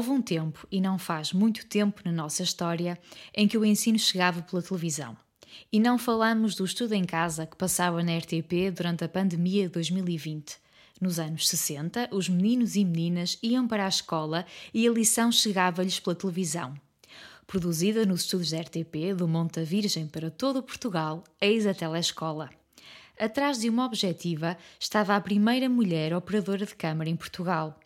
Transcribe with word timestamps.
Houve 0.00 0.12
um 0.12 0.22
tempo, 0.22 0.66
e 0.72 0.80
não 0.80 0.98
faz 0.98 1.30
muito 1.30 1.66
tempo 1.66 2.00
na 2.06 2.10
nossa 2.10 2.42
história, 2.42 2.98
em 3.36 3.46
que 3.46 3.58
o 3.58 3.66
ensino 3.66 3.98
chegava 3.98 4.40
pela 4.40 4.62
televisão. 4.62 5.14
E 5.70 5.78
não 5.78 5.98
falamos 5.98 6.54
do 6.54 6.64
estudo 6.64 6.94
em 6.94 7.04
casa 7.04 7.44
que 7.44 7.54
passava 7.54 8.02
na 8.02 8.16
RTP 8.16 8.70
durante 8.74 9.04
a 9.04 9.08
pandemia 9.10 9.64
de 9.64 9.74
2020. 9.74 10.56
Nos 11.02 11.18
anos 11.18 11.46
60, 11.46 12.08
os 12.12 12.30
meninos 12.30 12.76
e 12.76 12.84
meninas 12.86 13.38
iam 13.42 13.68
para 13.68 13.84
a 13.84 13.90
escola 13.90 14.46
e 14.72 14.88
a 14.88 14.90
lição 14.90 15.30
chegava-lhes 15.30 16.00
pela 16.00 16.16
televisão. 16.16 16.72
Produzida 17.46 18.06
nos 18.06 18.22
estúdios 18.22 18.52
da 18.52 18.60
RTP, 18.62 19.14
do 19.14 19.28
Monte 19.28 19.62
Virgem 19.64 20.06
para 20.06 20.30
todo 20.30 20.62
Portugal, 20.62 21.22
eis 21.38 21.66
a 21.66 21.74
telescola. 21.74 22.48
Atrás 23.18 23.58
de 23.60 23.68
uma 23.68 23.84
objetiva 23.84 24.56
estava 24.78 25.14
a 25.14 25.20
primeira 25.20 25.68
mulher 25.68 26.14
operadora 26.14 26.64
de 26.64 26.74
câmara 26.74 27.10
em 27.10 27.16
Portugal. 27.16 27.78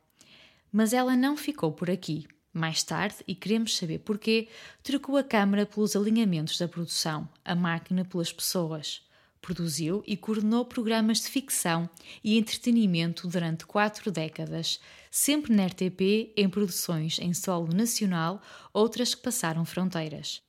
Mas 0.77 0.93
ela 0.93 1.15
não 1.15 1.37
ficou 1.37 1.71
por 1.71 1.89
aqui. 1.89 2.27
Mais 2.53 2.83
tarde, 2.83 3.19
e 3.29 3.35
queremos 3.35 3.77
saber 3.77 4.01
porquê, 4.01 4.49
trocou 4.83 5.17
a 5.17 5.23
câmara 5.23 5.65
pelos 5.65 5.95
alinhamentos 5.95 6.59
da 6.59 6.67
produção, 6.67 7.29
a 7.45 7.55
máquina 7.55 8.05
pelas 8.05 8.33
pessoas. 8.33 9.01
Produziu 9.41 10.03
e 10.05 10.17
coordenou 10.17 10.65
programas 10.65 11.21
de 11.21 11.29
ficção 11.29 11.89
e 12.25 12.37
entretenimento 12.37 13.29
durante 13.29 13.65
quatro 13.67 14.11
décadas, 14.11 14.81
sempre 15.13 15.55
na 15.55 15.65
RTP, 15.67 16.33
em 16.37 16.49
produções 16.49 17.21
em 17.21 17.33
solo 17.33 17.73
nacional, 17.73 18.43
outras 18.73 19.15
que 19.15 19.23
passaram 19.23 19.65
fronteiras. 19.65 20.43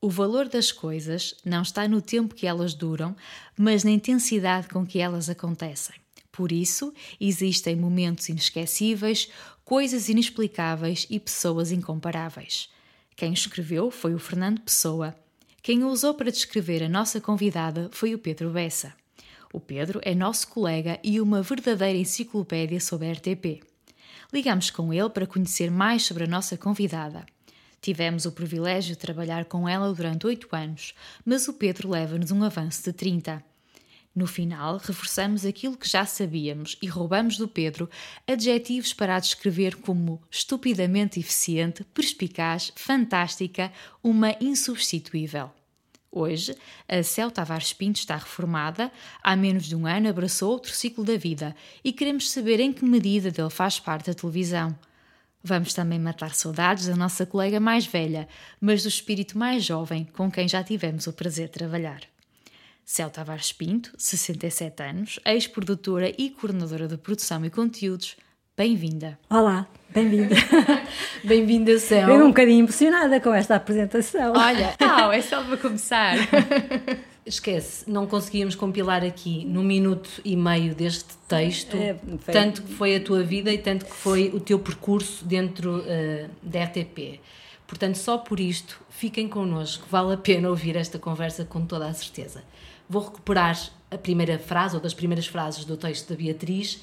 O 0.00 0.10
valor 0.10 0.48
das 0.48 0.72
coisas 0.72 1.36
não 1.44 1.62
está 1.62 1.86
no 1.86 2.02
tempo 2.02 2.34
que 2.34 2.48
elas 2.48 2.74
duram, 2.74 3.14
mas 3.56 3.84
na 3.84 3.92
intensidade 3.92 4.66
com 4.66 4.84
que 4.84 4.98
elas 4.98 5.30
acontecem. 5.30 6.03
Por 6.34 6.50
isso, 6.50 6.92
existem 7.20 7.76
momentos 7.76 8.28
inesquecíveis, 8.28 9.30
coisas 9.64 10.08
inexplicáveis 10.08 11.06
e 11.08 11.20
pessoas 11.20 11.70
incomparáveis. 11.70 12.68
Quem 13.14 13.32
escreveu 13.32 13.88
foi 13.88 14.14
o 14.14 14.18
Fernando 14.18 14.60
Pessoa. 14.60 15.14
Quem 15.62 15.84
o 15.84 15.88
usou 15.88 16.12
para 16.12 16.32
descrever 16.32 16.82
a 16.82 16.88
nossa 16.88 17.20
convidada 17.20 17.88
foi 17.92 18.16
o 18.16 18.18
Pedro 18.18 18.50
Bessa. 18.50 18.92
O 19.52 19.60
Pedro 19.60 20.00
é 20.02 20.12
nosso 20.12 20.48
colega 20.48 20.98
e 21.04 21.20
uma 21.20 21.40
verdadeira 21.40 21.96
enciclopédia 21.96 22.80
sobre 22.80 23.08
a 23.08 23.12
RTP. 23.12 23.62
Ligamos 24.32 24.70
com 24.70 24.92
ele 24.92 25.10
para 25.10 25.28
conhecer 25.28 25.70
mais 25.70 26.02
sobre 26.02 26.24
a 26.24 26.26
nossa 26.26 26.56
convidada. 26.56 27.24
Tivemos 27.80 28.26
o 28.26 28.32
privilégio 28.32 28.96
de 28.96 28.98
trabalhar 28.98 29.44
com 29.44 29.68
ela 29.68 29.94
durante 29.94 30.26
oito 30.26 30.48
anos, 30.50 30.94
mas 31.24 31.46
o 31.46 31.52
Pedro 31.52 31.88
leva-nos 31.88 32.32
um 32.32 32.42
avanço 32.42 32.82
de 32.82 32.92
30. 32.92 33.53
No 34.14 34.28
final, 34.28 34.76
reforçamos 34.76 35.44
aquilo 35.44 35.76
que 35.76 35.88
já 35.88 36.06
sabíamos 36.06 36.78
e 36.80 36.86
roubamos 36.86 37.36
do 37.36 37.48
Pedro 37.48 37.90
adjetivos 38.28 38.92
para 38.92 39.16
a 39.16 39.20
descrever 39.20 39.74
como 39.76 40.22
estupidamente 40.30 41.18
eficiente, 41.18 41.82
perspicaz, 41.82 42.70
fantástica, 42.76 43.72
uma 44.04 44.36
insubstituível. 44.40 45.50
Hoje, 46.12 46.54
a 46.88 47.02
Céu 47.02 47.28
Tavares 47.28 47.72
Pinto 47.72 47.98
está 47.98 48.14
reformada, 48.14 48.92
há 49.20 49.34
menos 49.34 49.64
de 49.64 49.74
um 49.74 49.84
ano 49.84 50.08
abraçou 50.08 50.52
outro 50.52 50.72
ciclo 50.72 51.02
da 51.02 51.16
vida 51.16 51.56
e 51.82 51.92
queremos 51.92 52.30
saber 52.30 52.60
em 52.60 52.72
que 52.72 52.84
medida 52.84 53.32
dele 53.32 53.50
faz 53.50 53.80
parte 53.80 54.06
da 54.06 54.14
televisão. 54.14 54.78
Vamos 55.42 55.74
também 55.74 55.98
matar 55.98 56.32
saudades 56.32 56.86
da 56.86 56.94
nossa 56.94 57.26
colega 57.26 57.58
mais 57.58 57.84
velha, 57.84 58.28
mas 58.60 58.84
do 58.84 58.88
espírito 58.88 59.36
mais 59.36 59.64
jovem 59.64 60.04
com 60.04 60.30
quem 60.30 60.46
já 60.46 60.62
tivemos 60.62 61.08
o 61.08 61.12
prazer 61.12 61.48
de 61.48 61.54
trabalhar. 61.54 62.13
Céu 62.84 63.08
Tavares 63.08 63.50
Pinto, 63.50 63.92
67 63.96 64.82
anos, 64.82 65.18
ex-produtora 65.24 66.12
e 66.18 66.28
coordenadora 66.28 66.86
de 66.86 66.98
produção 66.98 67.42
e 67.42 67.48
conteúdos. 67.48 68.14
Bem-vinda. 68.54 69.18
Olá, 69.30 69.66
bem-vinda. 69.88 70.34
bem-vinda, 71.24 71.78
Céu. 71.78 72.10
Estou 72.10 72.26
um 72.26 72.28
bocadinho 72.28 72.62
emocionada 72.62 73.18
com 73.20 73.32
esta 73.32 73.56
apresentação. 73.56 74.34
Olha, 74.36 74.74
oh, 75.08 75.10
é 75.10 75.22
só 75.22 75.42
para 75.42 75.56
começar. 75.56 76.14
Esquece, 77.24 77.90
não 77.90 78.06
conseguíamos 78.06 78.54
compilar 78.54 79.02
aqui 79.02 79.46
no 79.46 79.62
minuto 79.62 80.20
e 80.22 80.36
meio 80.36 80.74
deste 80.74 81.16
texto 81.26 81.74
é, 81.78 81.96
tanto 82.30 82.62
que 82.62 82.74
foi 82.74 82.96
a 82.96 83.00
tua 83.00 83.22
vida 83.22 83.50
e 83.50 83.56
tanto 83.56 83.86
que 83.86 83.94
foi 83.94 84.28
o 84.28 84.38
teu 84.38 84.58
percurso 84.58 85.24
dentro 85.24 85.78
uh, 85.78 86.30
da 86.42 86.64
RTP. 86.64 87.18
Portanto, 87.66 87.96
só 87.96 88.18
por 88.18 88.38
isto, 88.38 88.78
fiquem 88.90 89.26
connosco, 89.26 89.86
vale 89.90 90.12
a 90.12 90.16
pena 90.18 90.50
ouvir 90.50 90.76
esta 90.76 90.98
conversa 90.98 91.46
com 91.46 91.64
toda 91.64 91.86
a 91.86 91.94
certeza. 91.94 92.44
Vou 92.88 93.02
recuperar 93.02 93.58
a 93.90 93.98
primeira 93.98 94.38
frase, 94.38 94.74
ou 94.74 94.80
das 94.80 94.94
primeiras 94.94 95.26
frases 95.26 95.64
do 95.64 95.76
texto 95.76 96.08
da 96.08 96.16
Beatriz, 96.16 96.82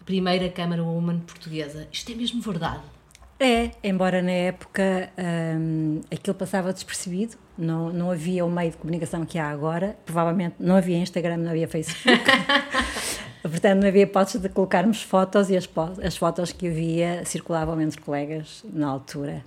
a 0.00 0.04
primeira 0.04 0.48
Câmara 0.48 0.82
Woman 0.82 1.20
portuguesa. 1.20 1.88
Isto 1.90 2.12
é 2.12 2.14
mesmo 2.14 2.40
verdade? 2.40 2.82
É, 3.40 3.70
embora 3.84 4.20
na 4.20 4.32
época 4.32 5.10
hum, 5.16 6.00
aquilo 6.10 6.34
passava 6.34 6.72
despercebido, 6.72 7.36
não, 7.56 7.92
não 7.92 8.10
havia 8.10 8.44
o 8.44 8.50
meio 8.50 8.72
de 8.72 8.76
comunicação 8.76 9.24
que 9.24 9.38
há 9.38 9.48
agora, 9.48 9.96
provavelmente 10.04 10.56
não 10.58 10.74
havia 10.74 10.98
Instagram, 10.98 11.36
não 11.36 11.50
havia 11.50 11.68
Facebook. 11.68 12.18
Portanto, 13.40 13.80
não 13.80 13.88
havia 13.88 14.02
hipótese 14.02 14.40
de 14.40 14.48
colocarmos 14.48 15.02
fotos 15.02 15.48
e 15.50 15.56
as, 15.56 15.68
as 16.02 16.16
fotos 16.16 16.52
que 16.52 16.66
havia 16.66 17.24
circulavam 17.24 17.80
entre 17.80 18.00
colegas 18.00 18.64
na 18.72 18.88
altura. 18.88 19.44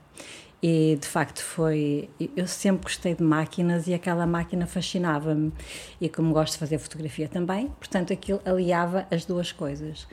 E 0.62 0.98
de 1.00 1.08
facto 1.08 1.44
foi. 1.44 2.10
Eu 2.36 2.46
sempre 2.46 2.84
gostei 2.84 3.16
de 3.16 3.24
máquinas 3.24 3.88
e 3.88 3.94
aquela 3.94 4.28
máquina 4.28 4.68
fascinava-me. 4.68 5.52
E 6.00 6.08
como 6.08 6.34
gosto 6.34 6.54
de 6.54 6.60
fazer 6.60 6.78
fotografia 6.78 7.28
também, 7.28 7.68
portanto 7.68 8.14
aquilo 8.14 8.42
aliava 8.46 9.08
as 9.10 9.26
duas 9.26 9.52
coisas. 9.52 10.08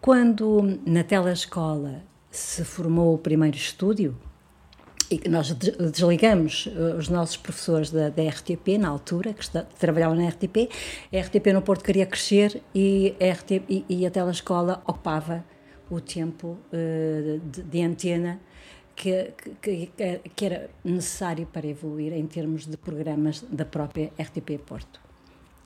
Quando 0.00 0.78
na 0.86 1.02
telescola 1.02 2.02
se 2.30 2.64
formou 2.64 3.14
o 3.14 3.18
primeiro 3.18 3.56
estúdio, 3.56 4.16
e 5.10 5.26
nós 5.28 5.50
desligamos 5.52 6.68
eh, 6.68 6.94
os 6.96 7.08
nossos 7.08 7.36
professores 7.36 7.90
da, 7.90 8.10
da 8.10 8.22
RTP 8.28 8.76
na 8.78 8.88
altura, 8.88 9.32
que 9.32 9.42
está, 9.42 9.62
trabalhavam 9.62 10.14
na 10.14 10.28
RTP, 10.28 10.68
a 11.12 11.18
RTP 11.18 11.46
no 11.52 11.62
Porto 11.62 11.82
queria 11.82 12.04
crescer 12.04 12.62
e 12.74 13.14
a, 13.18 13.32
RTP, 13.32 13.64
e, 13.68 13.84
e 13.88 14.06
a 14.06 14.10
telescola 14.10 14.82
ocupava 14.86 15.44
o 15.90 16.00
tempo 16.00 16.58
uh, 16.70 17.40
de, 17.50 17.62
de 17.62 17.82
antena 17.82 18.38
que, 18.98 19.32
que, 19.62 19.90
que, 20.34 20.44
era 20.44 20.68
necessário 20.84 21.46
para 21.46 21.64
evoluir 21.64 22.12
em 22.12 22.26
termos 22.26 22.66
de 22.66 22.76
programas 22.76 23.44
da 23.48 23.64
própria 23.64 24.10
RTP 24.18 24.58
Porto. 24.66 25.00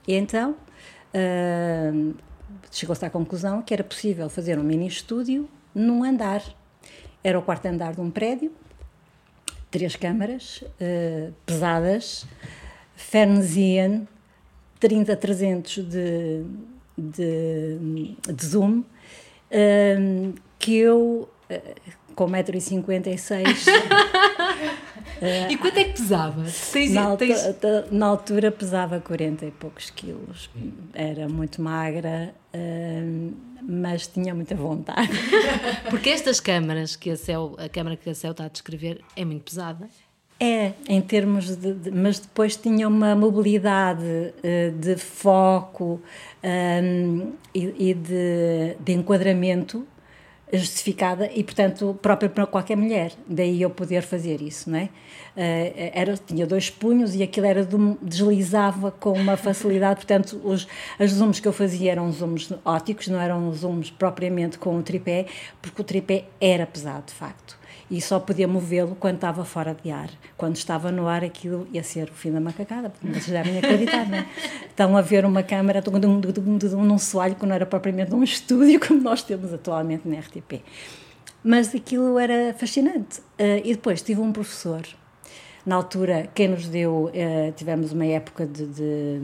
E 0.07 0.13
então 0.13 0.51
uh, 0.51 2.15
chegou-se 2.69 3.03
à 3.03 3.09
conclusão 3.09 3.63
que 3.63 3.73
era 3.73 3.83
possível 3.83 4.29
fazer 4.29 4.59
um 4.59 4.63
mini 4.63 4.87
estúdio 4.87 5.49
num 5.73 6.03
andar. 6.03 6.43
Era 7.23 7.39
o 7.39 7.41
quarto 7.41 7.65
andar 7.65 7.95
de 7.95 8.01
um 8.01 8.11
prédio, 8.11 8.51
três 9.71 9.95
câmaras 9.95 10.61
uh, 10.61 11.33
pesadas, 11.43 12.27
Fernzian 12.95 14.07
30-300 14.79 15.81
de, 15.81 16.45
de, 16.95 18.15
de 18.31 18.45
zoom, 18.45 18.81
uh, 18.81 20.33
que 20.59 20.77
eu 20.77 21.27
com 22.15 22.27
1,56m. 22.27 23.67
e 25.49 25.57
quanto 25.57 25.77
é 25.77 25.83
que 25.85 25.93
pesava? 25.93 26.43
Tens, 26.71 26.93
na, 26.93 27.03
altura, 27.03 27.53
tens... 27.53 27.91
na, 27.91 28.05
altura, 28.05 28.51
pesava 28.51 28.99
40 28.99 29.45
e 29.45 29.51
poucos 29.51 29.89
quilos. 29.89 30.49
Era 30.93 31.27
muito 31.27 31.61
magra, 31.61 32.33
uh, 32.53 33.33
mas 33.61 34.07
tinha 34.07 34.33
muita 34.33 34.55
vontade. 34.55 35.09
Porque 35.89 36.09
estas 36.09 36.39
câmaras, 36.39 36.95
que 36.95 37.09
a, 37.09 37.15
Céu, 37.15 37.55
a 37.57 37.67
câmara 37.67 37.97
que 37.97 38.09
a 38.09 38.15
Céu 38.15 38.31
está 38.31 38.45
a 38.45 38.49
descrever, 38.49 39.01
é 39.15 39.25
muito 39.25 39.43
pesada. 39.43 39.89
É, 40.39 40.73
em 40.89 40.99
termos 40.99 41.55
de, 41.55 41.73
de, 41.73 41.91
Mas 41.91 42.19
depois 42.19 42.57
tinha 42.57 42.87
uma 42.87 43.15
mobilidade 43.15 44.03
uh, 44.03 44.71
de 44.77 44.97
foco 44.97 46.01
um, 46.43 47.31
e, 47.55 47.89
e 47.89 47.93
de, 47.93 48.75
de 48.79 48.91
enquadramento 48.93 49.87
justificada 50.57 51.29
e, 51.33 51.43
portanto, 51.43 51.97
própria 52.01 52.29
para 52.29 52.45
qualquer 52.45 52.77
mulher. 52.77 53.11
Daí 53.27 53.61
eu 53.61 53.69
poder 53.69 54.03
fazer 54.03 54.41
isso, 54.41 54.69
não 54.69 54.79
é? 54.79 54.83
Uh, 55.35 55.91
era, 55.93 56.15
tinha 56.15 56.45
dois 56.45 56.69
punhos 56.69 57.15
e 57.15 57.23
aquilo 57.23 57.47
era 57.47 57.65
de, 57.65 57.75
deslizava 58.01 58.91
com 58.91 59.13
uma 59.13 59.35
facilidade, 59.35 59.95
portanto, 59.95 60.39
os, 60.43 60.67
as 60.99 61.11
zooms 61.11 61.39
que 61.39 61.47
eu 61.47 61.53
fazia 61.53 61.91
eram 61.91 62.11
zooms 62.11 62.53
óticos, 62.63 63.07
não 63.07 63.19
eram 63.19 63.51
zooms 63.51 63.89
propriamente 63.89 64.59
com 64.59 64.77
o 64.77 64.83
tripé, 64.83 65.25
porque 65.61 65.81
o 65.81 65.83
tripé 65.83 66.25
era 66.39 66.67
pesado, 66.67 67.07
de 67.07 67.13
facto 67.13 67.62
e 67.93 68.01
só 68.01 68.19
podia 68.19 68.47
movê-lo 68.47 68.97
quando 68.99 69.17
estava 69.17 69.45
fora 69.45 69.77
de 69.83 69.91
ar. 69.91 70.09
Quando 70.35 70.55
estava 70.55 70.91
no 70.91 71.07
ar, 71.07 71.23
aquilo 71.23 71.67
ia 71.71 71.83
ser 71.83 72.09
o 72.09 72.13
fim 72.13 72.31
da 72.31 72.39
macacada, 72.39 72.89
porque 72.89 73.07
vocês 73.07 73.27
devem 73.27 73.59
acreditar, 73.59 74.09
não 74.09 74.17
é? 74.17 74.25
Estão 74.67 74.97
a 74.97 75.01
ver 75.01 75.23
uma 75.25 75.43
câmara 75.43 75.79
num 76.75 76.97
soalho 76.97 77.35
que 77.35 77.45
não 77.45 77.53
era 77.53 77.67
propriamente 77.67 78.11
um 78.15 78.23
estúdio 78.23 78.79
como 78.79 78.99
nós 78.99 79.21
temos 79.21 79.53
atualmente 79.53 80.07
na 80.07 80.17
RTP. 80.17 80.63
Mas 81.43 81.75
aquilo 81.75 82.17
era 82.17 82.55
fascinante. 82.55 83.19
Uh, 83.39 83.61
e 83.63 83.75
depois 83.75 84.01
tive 84.01 84.21
um 84.21 84.31
professor, 84.31 84.81
na 85.63 85.75
altura, 85.75 86.27
quem 86.33 86.47
nos 86.47 86.67
deu, 86.67 87.11
uh, 87.13 87.51
tivemos 87.55 87.91
uma 87.91 88.05
época 88.07 88.47
de, 88.47 88.65
de, 88.65 89.19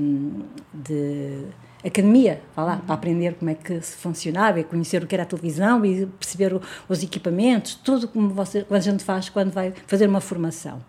de 0.71 1.45
academia, 1.83 2.41
vá 2.55 2.63
lá, 2.63 2.77
para 2.77 2.95
aprender 2.95 3.35
como 3.35 3.51
é 3.51 3.55
que 3.55 3.79
se 3.81 3.95
funcionava 3.95 4.59
e 4.59 4.63
conhecer 4.63 5.03
o 5.03 5.07
que 5.07 5.15
era 5.15 5.23
a 5.23 5.25
televisão 5.25 5.85
e 5.85 6.05
perceber 6.05 6.53
o, 6.53 6.61
os 6.89 7.01
equipamentos, 7.01 7.75
tudo 7.75 8.07
como 8.07 8.29
você, 8.29 8.65
a 8.69 8.79
gente 8.79 9.03
faz 9.03 9.29
quando 9.29 9.51
vai 9.51 9.73
fazer 9.87 10.07
uma 10.07 10.19
formação. 10.19 10.81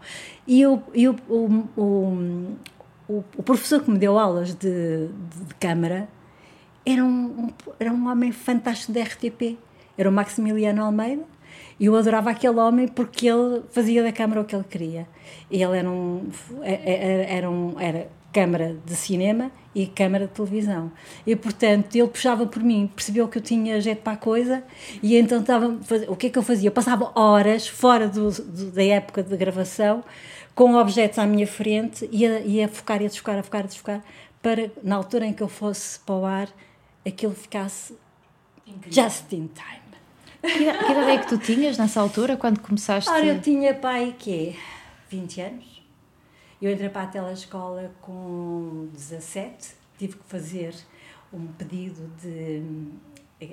E 0.46 0.60
eu, 0.60 0.82
o, 1.28 1.46
o, 1.76 2.56
o, 3.08 3.24
o 3.36 3.42
professor 3.42 3.82
que 3.82 3.90
me 3.90 3.98
deu 3.98 4.18
aulas 4.18 4.54
de, 4.54 5.08
de, 5.08 5.44
de 5.46 5.54
câmara 5.60 6.08
era 6.84 7.04
um, 7.04 7.50
era 7.78 7.92
um 7.92 8.08
homem 8.08 8.32
fantástico 8.32 8.92
da 8.92 9.02
RTP, 9.02 9.58
era 9.96 10.08
o 10.08 10.12
Maximiliano 10.12 10.82
Almeida, 10.82 11.22
e 11.78 11.86
eu 11.86 11.96
adorava 11.96 12.30
aquele 12.30 12.58
homem 12.58 12.88
porque 12.88 13.26
ele 13.26 13.62
fazia 13.70 14.02
da 14.02 14.12
câmara 14.12 14.40
o 14.40 14.44
que 14.44 14.54
ele 14.54 14.64
queria. 14.64 15.08
Ele 15.50 15.62
era 15.62 15.90
um, 15.90 16.28
era, 16.62 16.82
é, 16.82 16.92
é, 16.92 17.36
era, 17.36 17.50
um, 17.50 17.80
era 17.80 18.08
câmara 18.32 18.76
de 18.84 18.94
cinema 18.94 19.50
e 19.74 19.86
câmara 19.86 20.26
de 20.26 20.32
televisão. 20.32 20.90
E, 21.26 21.34
portanto, 21.36 21.94
ele 21.94 22.08
puxava 22.08 22.46
por 22.46 22.62
mim, 22.62 22.90
percebeu 22.94 23.28
que 23.28 23.38
eu 23.38 23.42
tinha 23.42 23.80
jeito 23.80 24.02
para 24.02 24.14
a 24.14 24.16
coisa 24.16 24.62
e 25.02 25.16
então 25.16 25.40
estava... 25.40 25.78
O 26.08 26.16
que 26.16 26.26
é 26.26 26.30
que 26.30 26.38
eu 26.38 26.42
fazia? 26.42 26.68
Eu 26.68 26.72
passava 26.72 27.12
horas 27.14 27.68
fora 27.68 28.08
do, 28.08 28.30
do, 28.30 28.70
da 28.72 28.84
época 28.84 29.22
de 29.22 29.36
gravação 29.36 30.02
com 30.54 30.74
objetos 30.74 31.18
à 31.18 31.26
minha 31.26 31.46
frente 31.46 32.08
e 32.10 32.26
a, 32.26 32.40
e 32.40 32.62
a 32.62 32.68
focar 32.68 33.00
e 33.00 33.06
a 33.06 33.08
desfocar, 33.08 33.38
a 33.38 33.42
focar, 33.42 33.62
a 33.62 33.66
desfocar 33.66 34.04
para, 34.42 34.70
na 34.82 34.96
altura 34.96 35.26
em 35.26 35.32
que 35.32 35.42
eu 35.42 35.48
fosse 35.48 35.98
para 36.00 36.14
o 36.14 36.24
ar, 36.24 36.48
aquilo 37.06 37.34
ficasse 37.34 37.94
Incrível. 38.66 39.04
just 39.04 39.32
in 39.32 39.48
time. 39.48 39.80
Que, 40.42 40.58
que 40.58 40.92
idade 40.92 41.10
é 41.10 41.18
que 41.18 41.28
tu 41.28 41.38
tinhas 41.38 41.76
nessa 41.76 42.00
altura, 42.00 42.36
quando 42.36 42.60
começaste? 42.60 43.10
Ora, 43.10 43.26
eu 43.26 43.40
tinha 43.42 43.74
pai, 43.74 44.14
que 44.18 44.56
20 45.10 45.40
anos. 45.42 45.69
Eu 46.60 46.70
entrei 46.70 46.90
para 46.90 47.02
a 47.02 47.06
telescola 47.06 47.90
com 48.02 48.88
17, 48.92 49.70
tive 49.98 50.16
que 50.16 50.24
fazer 50.26 50.74
um 51.32 51.46
pedido 51.46 52.10
de. 52.22 52.62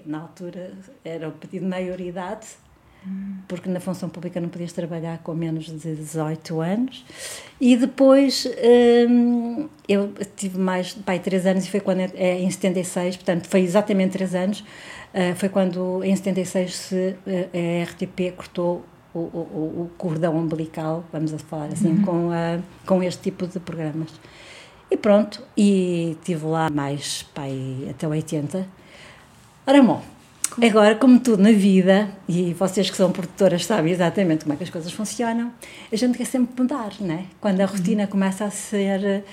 Na 0.05 0.19
altura 0.19 0.73
era 1.05 1.29
o 1.29 1.31
pedido 1.31 1.63
de 1.63 1.69
maioridade, 1.69 2.47
porque 3.47 3.69
na 3.69 3.79
função 3.79 4.09
pública 4.09 4.41
não 4.41 4.49
podias 4.49 4.73
trabalhar 4.73 5.19
com 5.19 5.33
menos 5.33 5.67
de 5.67 5.95
18 5.95 6.59
anos. 6.59 7.05
E 7.61 7.77
depois 7.77 8.45
hum, 9.09 9.69
eu 9.87 10.13
tive 10.35 10.59
mais, 10.59 10.93
pai, 10.93 11.19
3 11.19 11.45
anos 11.45 11.65
e 11.65 11.71
foi 11.71 11.79
quando, 11.79 12.01
é, 12.01 12.39
em 12.41 12.51
76, 12.51 13.15
portanto 13.15 13.47
foi 13.47 13.61
exatamente 13.61 14.11
3 14.11 14.35
anos, 14.35 14.59
uh, 14.59 15.33
foi 15.37 15.47
quando 15.47 16.03
em 16.03 16.13
76 16.13 16.75
se, 16.75 16.95
uh, 16.95 17.81
a 17.81 17.83
RTP 17.85 18.35
cortou 18.35 18.83
o, 19.17 19.37
o, 19.37 19.81
o, 19.83 19.91
cordão 19.97 20.35
umbilical, 20.35 21.03
vamos 21.11 21.33
a 21.33 21.37
falar 21.37 21.67
assim, 21.67 21.89
uhum. 21.89 22.01
com, 22.03 22.27
uh, 22.27 22.63
com 22.85 23.03
este 23.03 23.23
tipo 23.23 23.47
de 23.47 23.59
programas. 23.59 24.09
E 24.89 24.95
pronto, 24.95 25.43
e 25.55 26.17
tive 26.23 26.45
lá 26.45 26.69
mais, 26.69 27.23
pai, 27.33 27.87
até 27.89 28.07
80. 28.07 28.65
Ora, 29.65 29.83
bom, 29.83 30.01
Agora, 30.61 30.95
como 30.95 31.19
tudo 31.19 31.43
na 31.43 31.51
vida, 31.51 32.09
e 32.27 32.53
vocês 32.53 32.89
que 32.89 32.97
são 32.97 33.11
produtoras 33.11 33.65
sabem 33.65 33.91
exatamente 33.91 34.43
como 34.43 34.53
é 34.53 34.57
que 34.57 34.63
as 34.63 34.69
coisas 34.69 34.91
funcionam, 34.91 35.51
a 35.91 35.95
gente 35.95 36.17
quer 36.17 36.25
sempre 36.25 36.59
mudar, 36.59 36.93
não 36.99 37.13
é? 37.13 37.25
Quando 37.39 37.61
a 37.61 37.65
uhum. 37.65 37.71
rotina 37.71 38.07
começa 38.07 38.45
a 38.45 38.49
ser 38.49 39.23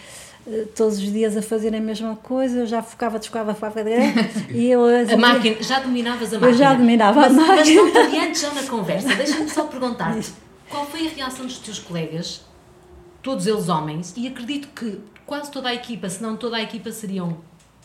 todos 0.74 0.98
os 0.98 1.12
dias 1.12 1.36
a 1.36 1.42
fazer 1.42 1.74
a 1.74 1.80
mesma 1.80 2.16
coisa, 2.16 2.60
eu 2.60 2.66
já 2.66 2.82
focava, 2.82 3.18
desfocava, 3.18 3.54
focava, 3.54 3.80
e 4.50 4.70
eu... 4.70 4.82
A 5.12 5.16
máquina, 5.16 5.62
já 5.62 5.80
dominavas 5.80 6.34
a 6.34 6.38
máquina. 6.38 6.50
Eu 6.50 6.54
já 6.54 6.74
dominava 6.74 7.20
mas, 7.20 7.32
a 7.32 7.34
máquina. 7.34 7.56
Mas 7.56 7.74
não 7.74 7.90
te 7.90 7.98
adiantes 7.98 8.40
já 8.42 8.52
na 8.52 8.62
conversa, 8.64 9.14
deixa-me 9.14 9.48
só 9.48 9.64
perguntar-te, 9.64 10.32
qual 10.68 10.86
foi 10.86 11.06
a 11.06 11.10
reação 11.10 11.46
dos 11.46 11.58
teus 11.58 11.78
colegas, 11.78 12.42
todos 13.22 13.46
eles 13.46 13.68
homens, 13.68 14.12
e 14.16 14.26
acredito 14.28 14.68
que 14.68 15.00
quase 15.24 15.50
toda 15.50 15.68
a 15.68 15.74
equipa, 15.74 16.08
se 16.08 16.22
não 16.22 16.36
toda 16.36 16.56
a 16.56 16.62
equipa 16.62 16.92
seriam, 16.92 17.38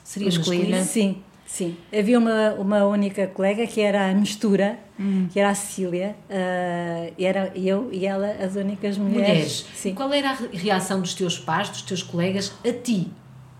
seriam 0.03 0.33
masculina. 0.33 0.83
Sim. 0.83 1.23
Sim, 1.49 1.75
havia 1.91 2.19
uma, 2.19 2.53
uma 2.53 2.85
única 2.85 3.25
colega 3.25 3.65
que 3.65 3.81
era 3.81 4.11
a 4.11 4.13
mistura, 4.13 4.79
hum. 4.99 5.27
que 5.33 5.39
era 5.39 5.49
a 5.49 5.55
Cecília, 5.55 6.15
uh, 6.29 7.13
era 7.17 7.51
eu 7.55 7.89
e 7.91 8.05
ela 8.05 8.27
as 8.39 8.55
únicas 8.55 8.99
mulheres. 8.99 9.27
Mulheres. 9.27 9.65
Sim. 9.73 9.95
Qual 9.95 10.13
era 10.13 10.29
a 10.29 10.37
reação 10.53 11.01
dos 11.01 11.15
teus 11.15 11.39
pais, 11.39 11.67
dos 11.69 11.81
teus 11.81 12.03
colegas, 12.03 12.53
a 12.63 12.71
ti? 12.71 13.11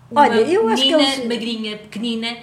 Uma 0.08 0.20
Olha, 0.20 0.40
eu 0.40 0.68
acho 0.68 0.84
que 0.84 0.92
eles... 0.92 1.26
magrinha, 1.26 1.78
pequenina, 1.78 2.36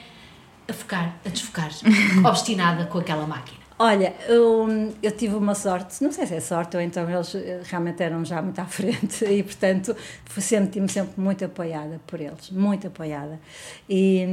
a 0.68 0.74
focar, 0.74 1.18
a 1.26 1.30
desfocar, 1.30 1.72
obstinada 2.28 2.86
com 2.86 2.98
aquela 2.98 3.26
máquina. 3.26 3.67
Olha, 3.80 4.16
eu, 4.28 4.68
eu, 5.04 5.12
tive 5.12 5.36
uma 5.36 5.54
sorte, 5.54 6.04
não 6.04 6.12
sei 6.12 6.26
se 6.26 6.34
é 6.34 6.40
sorte 6.40 6.76
ou 6.76 6.82
então 6.82 7.08
eles 7.08 7.36
eh, 7.36 7.62
realmente 7.64 8.02
eram 8.02 8.26
já 8.26 8.42
muito 8.42 8.58
à 8.60 8.66
frente 8.66 9.24
e, 9.24 9.44
portanto, 9.44 9.96
senti-me 10.36 10.90
sempre 10.90 11.22
muito 11.22 11.46
apoiada 11.46 12.02
por 12.08 12.20
eles, 12.20 12.50
muito 12.50 12.88
apoiada. 12.88 13.40
E, 13.88 14.26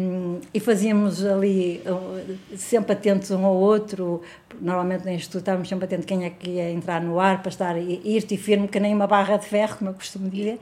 e 0.54 0.60
fazíamos 0.60 1.22
ali, 1.22 1.82
eh, 1.84 2.56
sempre 2.56 2.94
atentos 2.94 3.30
um 3.32 3.44
ao 3.44 3.54
outro, 3.54 4.22
normalmente 4.62 5.04
no 5.04 5.10
Instituto 5.10 5.40
estávamos 5.40 5.68
sempre 5.68 5.84
atentos 5.84 6.06
quem 6.06 6.24
é 6.24 6.30
que 6.30 6.48
ia 6.48 6.70
entrar 6.70 7.02
no 7.02 7.20
ar 7.20 7.42
para 7.42 7.50
estar 7.50 7.76
irte 7.76 8.36
e 8.36 8.38
firme, 8.38 8.66
que 8.66 8.80
nem 8.80 8.94
uma 8.94 9.06
barra 9.06 9.36
de 9.36 9.44
ferro, 9.44 9.76
como 9.76 9.90
eu 9.90 9.94
costumo 9.94 10.30
dizer. 10.30 10.58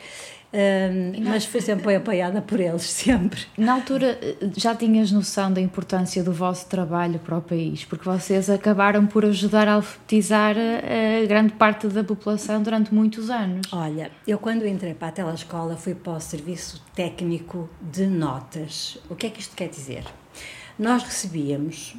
Um, 0.53 1.25
mas 1.25 1.47
foi 1.47 1.63
sempre 1.63 1.95
apoiada 1.95 2.43
por 2.43 2.61
eles, 2.61 2.83
sempre. 2.91 3.47
Na 3.57 3.75
altura 3.75 4.19
já 4.57 4.75
tinhas 4.75 5.11
noção 5.11 5.51
da 5.53 5.61
importância 5.61 6.23
do 6.23 6.33
vosso 6.33 6.67
trabalho 6.67 7.19
para 7.19 7.39
o 7.39 7.43
país, 7.43 7.85
porque 7.85 8.05
vocês 8.05 8.51
acabaram 8.51 9.07
por 9.07 9.25
ajudar 9.25 9.67
a 9.67 9.75
alfabetizar 9.75 10.55
a, 10.57 11.23
a 11.23 11.27
grande 11.27 11.55
parte 11.55 11.89
da 11.89 12.05
população 12.05 12.63
durante 12.63 12.93
muitos 12.93 13.31
anos. 13.31 13.67
Olha, 13.73 14.11
eu 14.27 14.39
quando 14.39 14.67
entrei 14.67 14.93
para 14.93 15.09
a 15.09 15.13
telescola 15.13 15.77
fui 15.77 15.95
para 15.95 16.13
o 16.13 16.21
Serviço 16.21 16.83
Técnico 16.95 17.71
de 17.81 18.07
Notas. 18.07 18.99
O 19.09 19.15
que 19.15 19.27
é 19.27 19.31
que 19.31 19.41
isto 19.41 19.57
quer 19.57 19.69
dizer? 19.69 20.05
Nós 20.79 21.03
recebíamos 21.03 21.95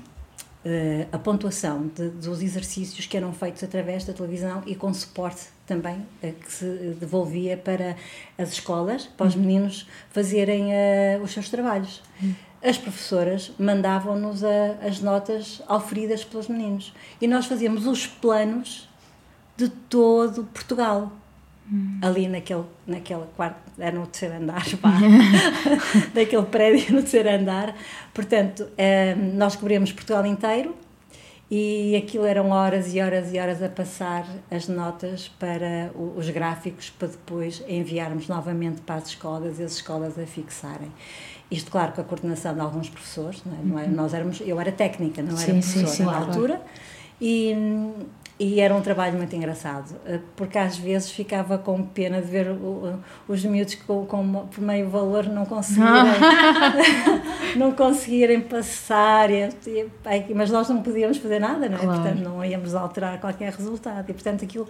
uh, 0.65 1.07
a 1.11 1.17
pontuação 1.17 1.87
de, 1.87 2.09
dos 2.09 2.41
exercícios 2.41 3.05
que 3.05 3.17
eram 3.17 3.33
feitos 3.33 3.63
através 3.63 4.03
da 4.05 4.13
televisão 4.13 4.61
e 4.65 4.75
com 4.75 4.93
suporte 4.93 5.47
também 5.65 6.05
uh, 6.23 6.33
que 6.33 6.51
se 6.51 6.65
devolvia 6.99 7.57
para 7.57 7.95
as 8.37 8.53
escolas, 8.53 9.05
para 9.05 9.27
os 9.27 9.35
uhum. 9.35 9.41
meninos 9.41 9.87
fazerem 10.09 10.67
uh, 10.67 11.23
os 11.23 11.31
seus 11.31 11.49
trabalhos. 11.49 12.01
Uhum. 12.21 12.35
As 12.63 12.77
professoras 12.77 13.51
mandavam-nos 13.59 14.41
as 14.41 15.01
notas 15.01 15.61
auferidas 15.67 16.23
pelos 16.23 16.47
meninos 16.47 16.93
e 17.19 17.27
nós 17.27 17.45
fazíamos 17.45 17.85
os 17.85 18.07
planos 18.07 18.87
de 19.57 19.67
todo 19.67 20.45
Portugal. 20.45 21.11
Hum. 21.71 21.97
ali 22.01 22.27
naquele, 22.27 22.65
naquele 22.85 23.23
quarto, 23.37 23.57
era 23.79 23.97
no 23.97 24.05
terceiro 24.05 24.35
andar, 24.35 24.65
pá, 24.81 24.91
daquele 26.13 26.43
prédio 26.43 26.93
no 26.93 27.01
terceiro 27.01 27.29
andar. 27.29 27.73
Portanto, 28.13 28.67
eh, 28.77 29.15
nós 29.15 29.55
cobríamos 29.55 29.93
Portugal 29.93 30.25
inteiro 30.25 30.75
e 31.55 31.95
aquilo 31.95 32.25
eram 32.25 32.49
horas 32.49 32.95
e 32.95 32.99
horas 32.99 33.31
e 33.31 33.37
horas 33.37 33.61
a 33.61 33.69
passar 33.69 34.25
as 34.49 34.67
notas 34.67 35.27
para 35.27 35.91
os 35.95 36.27
gráficos 36.31 36.89
para 36.89 37.09
depois 37.09 37.63
enviarmos 37.69 38.27
novamente 38.27 38.81
para 38.81 38.95
as 38.95 39.09
escolas 39.09 39.59
e 39.59 39.63
as 39.63 39.73
escolas 39.73 40.17
a 40.17 40.25
fixarem. 40.25 40.91
Isto, 41.51 41.69
claro, 41.69 41.91
com 41.91 42.01
a 42.01 42.03
coordenação 42.03 42.55
de 42.55 42.59
alguns 42.59 42.89
professores, 42.89 43.43
não 43.45 43.53
é? 43.53 43.61
Não 43.63 43.79
é? 43.79 43.87
Nós 43.87 44.15
éramos, 44.15 44.41
eu 44.41 44.59
era 44.59 44.71
técnica, 44.71 45.21
não 45.21 45.33
era 45.33 45.37
sim, 45.37 45.51
professora 45.51 45.87
sim, 45.87 45.95
sim, 45.97 46.05
na 46.05 46.17
altura, 46.17 46.61
e, 47.21 47.55
e 48.39 48.59
era 48.59 48.73
um 48.73 48.81
trabalho 48.81 49.15
muito 49.15 49.35
engraçado, 49.35 49.95
eh, 50.05 50.19
porque 50.35 50.57
às 50.57 50.75
vezes 50.75 51.11
ficava 51.11 51.57
com 51.57 51.83
pena 51.83 52.19
de 52.19 52.27
ver 52.27 52.47
os 53.27 53.45
miúdos 53.45 53.75
com, 53.75 54.07
com, 54.07 54.47
por 54.47 54.59
meio 54.59 54.89
valor 54.89 55.25
não 55.27 55.45
conseguirem, 55.45 56.13
não 57.55 57.71
conseguirem 57.73 58.41
passar, 58.41 59.29
e, 59.29 59.49
e, 59.67 60.33
mas 60.33 60.49
nós 60.49 60.67
não 60.67 60.81
podíamos 60.81 61.17
fazer 61.17 61.37
nada, 61.37 61.69
não 61.69 61.77
é? 61.77 61.81
Claro. 61.81 62.01
Portanto, 62.01 62.23
não 62.23 62.43
íamos 62.43 62.73
alterar 62.73 63.19
qualquer 63.19 63.53
resultado. 63.53 64.09
E, 64.09 64.13
portanto, 64.13 64.43
aquilo. 64.43 64.67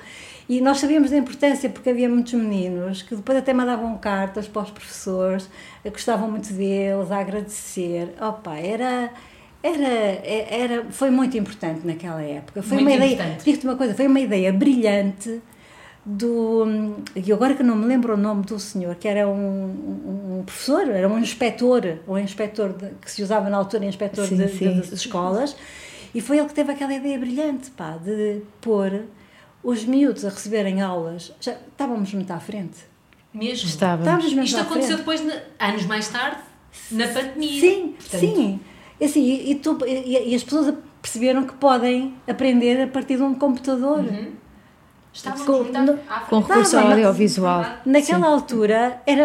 E 0.49 0.59
nós 0.59 0.79
sabíamos 0.79 1.09
da 1.09 1.17
importância, 1.17 1.69
porque 1.69 1.89
havia 1.89 2.09
muitos 2.09 2.33
meninos 2.33 3.01
que 3.01 3.15
depois 3.15 3.37
até 3.37 3.53
mandavam 3.53 3.97
cartas 3.97 4.45
para 4.45 4.63
os 4.63 4.71
professores, 4.71 5.49
gostavam 5.85 6.29
muito 6.29 6.53
deles, 6.53 7.09
a 7.11 7.17
agradecer. 7.17 8.13
Opa, 8.19 8.57
era 8.57 9.09
era, 9.63 9.87
era, 9.87 10.85
foi 10.91 11.09
muito 11.09 11.37
importante 11.37 11.87
naquela 11.87 12.21
época. 12.21 12.61
Foi 12.61 12.79
muito 12.81 12.97
uma 12.97 13.05
ideia, 13.05 13.37
digo-te 13.41 13.65
uma 13.65 13.77
coisa, 13.77 13.95
foi 13.95 14.07
uma 14.07 14.19
ideia 14.19 14.51
brilhante 14.51 15.41
do. 16.05 16.65
E 17.15 17.31
agora 17.31 17.55
que 17.55 17.63
não 17.63 17.77
me 17.77 17.85
lembro 17.85 18.13
o 18.13 18.17
nome 18.17 18.43
do 18.43 18.59
senhor, 18.59 18.95
que 18.95 19.07
era 19.07 19.25
um, 19.25 20.39
um 20.39 20.43
professor, 20.45 20.89
era 20.89 21.07
um 21.07 21.17
inspetor, 21.17 21.99
um 22.05 22.17
inspetor 22.17 22.73
de, 22.73 22.89
que 23.01 23.09
se 23.09 23.23
usava 23.23 23.49
na 23.49 23.55
altura, 23.55 23.85
inspetor 23.85 24.27
sim, 24.27 24.35
de, 24.35 24.49
sim. 24.49 24.81
de, 24.81 24.89
de, 24.89 24.93
escolas, 24.93 25.55
e 26.13 26.19
foi 26.19 26.39
ele 26.39 26.47
que 26.47 26.53
teve 26.53 26.73
aquela 26.73 26.93
ideia 26.93 27.17
brilhante, 27.17 27.71
pá, 27.71 27.97
de 27.97 28.41
pôr 28.59 29.03
os 29.63 29.85
miúdos 29.85 30.25
a 30.25 30.29
receberem 30.29 30.81
aulas. 30.81 31.31
Já 31.39 31.53
estávamos 31.53 32.13
muito 32.13 32.31
à 32.31 32.39
frente. 32.39 32.79
Mesmo? 33.33 33.69
Estávamos. 33.69 34.25
estávamos 34.25 34.49
Isto 34.49 34.59
aconteceu 34.59 34.97
frente. 34.97 35.21
depois, 35.21 35.43
anos 35.57 35.85
mais 35.85 36.09
tarde, 36.09 36.41
na 36.91 37.07
pandemia. 37.07 37.61
Sim, 37.61 37.95
Portanto, 37.97 38.19
sim. 38.19 38.59
E, 39.03 39.05
assim, 39.05 39.21
e, 39.21 39.51
e, 39.51 39.55
tu, 39.55 39.77
e, 39.85 40.29
e, 40.29 40.33
as 40.33 40.45
pessoas 40.45 40.73
perceberam 41.01 41.43
que 41.43 41.53
podem 41.55 42.13
aprender 42.25 42.83
a 42.83 42.87
partir 42.87 43.17
de 43.17 43.21
um 43.21 43.35
computador. 43.35 43.99
Uhum. 43.99 44.31
Estava 45.13 45.45
com, 45.45 45.63
no, 45.63 45.99
com 46.27 46.39
recurso 46.39 46.75
ao 46.75 46.87
audiovisual. 46.87 47.63
Naquela 47.85 48.25
Sim. 48.25 48.33
altura, 48.33 49.01
era, 49.05 49.23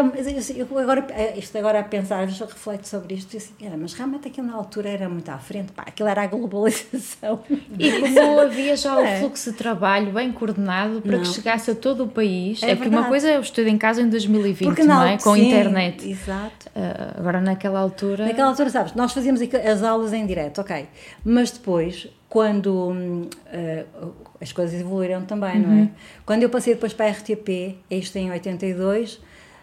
eu 0.55 0.79
agora, 0.79 1.07
isto 1.35 1.57
agora 1.57 1.81
a 1.81 1.83
pensar, 1.83 2.29
eu 2.29 2.47
reflito 2.47 2.87
sobre 2.87 3.15
isto, 3.15 3.35
assim, 3.35 3.55
era, 3.63 3.75
mas 3.75 3.95
realmente 3.95 4.29
aquilo 4.29 4.47
na 4.49 4.55
altura 4.55 4.91
era 4.91 5.09
muito 5.09 5.31
à 5.31 5.39
frente, 5.39 5.73
pá, 5.73 5.85
aquilo 5.87 6.11
era 6.11 6.25
a 6.25 6.27
globalização. 6.27 7.41
E 7.79 7.93
como 8.01 8.21
havia 8.39 8.77
já 8.77 9.01
é. 9.03 9.17
o 9.17 9.21
fluxo 9.21 9.51
de 9.51 9.57
trabalho 9.57 10.13
bem 10.13 10.31
coordenado 10.31 11.01
para 11.01 11.13
não. 11.17 11.23
que 11.23 11.29
chegasse 11.29 11.71
a 11.71 11.75
todo 11.75 12.05
o 12.05 12.09
país, 12.09 12.63
é, 12.63 12.73
é 12.73 12.77
porque 12.77 12.91
uma 12.91 13.05
coisa 13.05 13.31
é 13.31 13.39
o 13.39 13.41
estudo 13.41 13.69
em 13.69 13.79
casa 13.79 14.03
em 14.03 14.11
2020, 14.11 14.69
porque 14.69 14.85
não, 14.85 14.97
não 14.97 15.07
é? 15.07 15.17
Com 15.17 15.33
a 15.33 15.39
internet. 15.39 16.07
Exato. 16.07 16.69
Uh, 16.77 17.19
agora 17.19 17.41
naquela 17.41 17.81
altura... 17.81 18.27
Naquela 18.27 18.49
altura, 18.49 18.69
sabes, 18.69 18.93
nós 18.93 19.15
fazíamos 19.15 19.41
as 19.41 19.83
aulas 19.83 20.13
em 20.13 20.27
direto, 20.27 20.61
ok, 20.61 20.87
mas 21.25 21.51
depois 21.51 22.09
quando 22.29 22.91
uh, 22.91 24.13
as 24.41 24.53
coisas 24.53 24.81
evoluíram 24.81 25.25
também, 25.25 25.57
uhum. 25.57 25.67
não 25.67 25.73
é? 25.73 25.81
Uhum. 25.81 25.91
Quando 26.25 26.43
eu 26.43 26.51
passei 26.51 26.75
depois 26.75 26.93
para 26.93 27.07
a 27.07 27.11
RTP, 27.11 27.77
isto 27.91 28.17
em 28.17 28.31
82, 28.31 29.21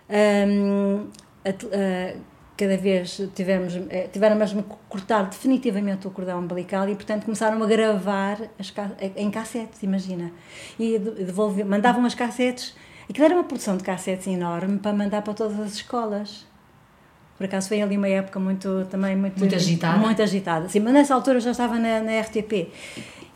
um, 0.09 1.07
a, 1.43 1.49
a, 1.49 2.15
cada 2.57 2.77
vez 2.77 3.21
tivemos, 3.33 3.75
eh, 3.89 4.07
tiveram 4.11 4.35
mesmo 4.35 4.63
que 4.63 4.75
cortar 4.87 5.23
definitivamente 5.23 6.07
o 6.07 6.11
cordão 6.11 6.39
umbilical 6.39 6.87
e, 6.89 6.95
portanto, 6.95 7.25
começaram 7.25 7.61
a 7.61 7.67
gravar 7.67 8.37
as, 8.57 8.73
em 9.15 9.29
cassetes, 9.29 9.83
imagina. 9.83 10.31
E 10.79 10.97
devolver, 10.97 11.65
mandavam 11.65 12.05
as 12.05 12.15
cassetes, 12.15 12.75
aquilo 13.09 13.25
era 13.25 13.35
uma 13.35 13.43
produção 13.43 13.75
de 13.75 13.83
cassetes 13.83 14.27
enorme 14.27 14.79
para 14.79 14.93
mandar 14.93 15.21
para 15.21 15.33
todas 15.33 15.59
as 15.59 15.73
escolas. 15.73 16.45
Por 17.37 17.45
acaso 17.45 17.67
foi 17.67 17.81
ali 17.81 17.97
uma 17.97 18.07
época 18.07 18.39
muito, 18.39 18.87
também 18.89 19.13
muito... 19.13 19.37
Muito 19.37 19.55
agitada? 19.55 19.97
Muito 19.97 20.21
agitada, 20.21 20.69
sim. 20.69 20.79
Mas 20.79 20.93
nessa 20.93 21.13
altura 21.13 21.37
eu 21.37 21.41
já 21.41 21.51
estava 21.51 21.77
na, 21.77 21.99
na 21.99 22.21
RTP. 22.21 22.71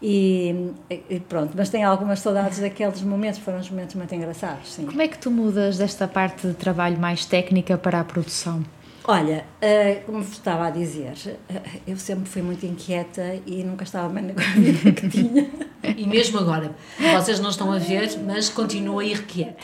E, 0.01 0.71
e, 0.89 1.19
pronto, 1.19 1.53
mas 1.55 1.69
tenho 1.69 1.87
algumas 1.87 2.19
saudades 2.19 2.59
daqueles 2.59 3.01
momentos, 3.01 3.39
foram 3.39 3.59
uns 3.59 3.69
momentos 3.69 3.95
muito 3.95 4.15
engraçados, 4.15 4.73
sim. 4.73 4.85
Como 4.85 5.01
é 5.01 5.07
que 5.07 5.17
tu 5.17 5.29
mudas 5.29 5.77
desta 5.77 6.07
parte 6.07 6.47
de 6.47 6.53
trabalho 6.53 6.97
mais 6.97 7.25
técnica 7.25 7.77
para 7.77 7.99
a 7.99 8.03
produção? 8.03 8.63
Olha, 9.11 9.43
uh, 9.59 10.05
como 10.05 10.21
vos 10.21 10.33
estava 10.33 10.67
a 10.67 10.69
dizer, 10.69 11.13
uh, 11.49 11.61
eu 11.87 11.97
sempre 11.97 12.29
fui 12.29 12.43
muito 12.43 12.63
inquieta 12.63 13.41
e 13.43 13.63
nunca 13.63 13.83
estava 13.83 14.07
bem 14.07 14.21
na 14.21 14.33
vida 14.53 14.91
que 14.91 15.09
tinha. 15.09 15.49
E 15.97 16.05
mesmo 16.05 16.37
agora, 16.37 16.75
vocês 17.15 17.39
não 17.39 17.49
estão 17.49 17.71
a 17.71 17.79
ver, 17.79 18.07
mas 18.23 18.49
continua 18.49 19.03
irrequieta. 19.03 19.57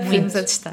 Vimos 0.00 0.34
a 0.34 0.40
testar. 0.40 0.72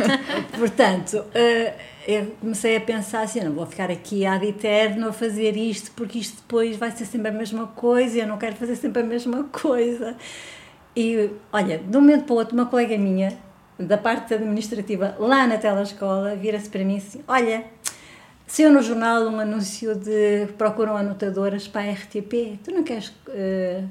Portanto, 0.58 1.18
uh, 1.18 1.72
eu 2.08 2.34
comecei 2.40 2.78
a 2.78 2.80
pensar 2.80 3.24
assim, 3.24 3.40
não 3.40 3.52
vou 3.52 3.66
ficar 3.66 3.90
aqui 3.90 4.24
ad 4.24 4.46
eterno 4.46 5.08
a 5.08 5.12
fazer 5.12 5.54
isto, 5.54 5.90
porque 5.90 6.18
isto 6.18 6.36
depois 6.36 6.78
vai 6.78 6.90
ser 6.92 7.04
sempre 7.04 7.28
a 7.28 7.32
mesma 7.32 7.66
coisa 7.66 8.16
e 8.16 8.20
eu 8.20 8.26
não 8.26 8.38
quero 8.38 8.56
fazer 8.56 8.74
sempre 8.74 9.02
a 9.02 9.04
mesma 9.04 9.44
coisa. 9.52 10.16
E, 10.96 11.28
olha, 11.52 11.76
de 11.76 11.94
um 11.94 12.00
momento 12.00 12.24
para 12.24 12.32
o 12.32 12.38
outro, 12.38 12.54
uma 12.54 12.64
colega 12.64 12.96
minha, 12.96 13.36
da 13.80 13.98
parte 13.98 14.34
administrativa, 14.34 15.16
lá 15.18 15.46
na 15.46 15.58
telescola, 15.58 16.36
vira-se 16.36 16.68
para 16.68 16.84
mim 16.84 16.98
assim, 16.98 17.22
olha, 17.26 17.64
saiu 18.46 18.70
no 18.70 18.82
jornal 18.82 19.22
um 19.24 19.40
anúncio 19.40 19.94
de 19.94 20.46
procuram 20.58 20.96
anotadoras 20.96 21.66
para 21.66 21.82
a 21.82 21.92
RTP, 21.92 22.58
tu 22.62 22.72
não 22.72 22.82
queres 22.82 23.08
uh, 23.28 23.88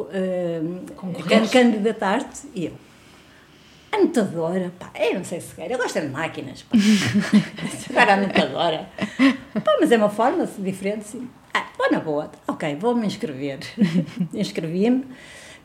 uh, 0.00 1.48
candidatar-te? 1.50 2.48
E 2.54 2.66
eu, 2.66 2.72
Anotadora, 3.94 4.72
pá, 4.76 4.90
eu 4.98 5.14
não 5.14 5.24
sei 5.24 5.40
se 5.40 5.54
quer, 5.54 5.70
eu 5.70 5.78
gosto 5.78 6.00
de 6.00 6.08
máquinas, 6.08 6.62
pá. 6.62 6.76
Agora 7.90 8.14
anotadora. 8.14 8.88
Pá, 9.64 9.76
mas 9.80 9.92
é 9.92 9.96
uma 9.96 10.10
forma 10.10 10.48
diferente, 10.58 11.04
sim. 11.04 11.30
Ah, 11.52 11.66
boa 11.78 11.88
na 11.90 12.00
boa, 12.00 12.30
ok, 12.48 12.74
vou-me 12.74 13.06
inscrever. 13.06 13.60
Inscrevi-me, 14.34 15.04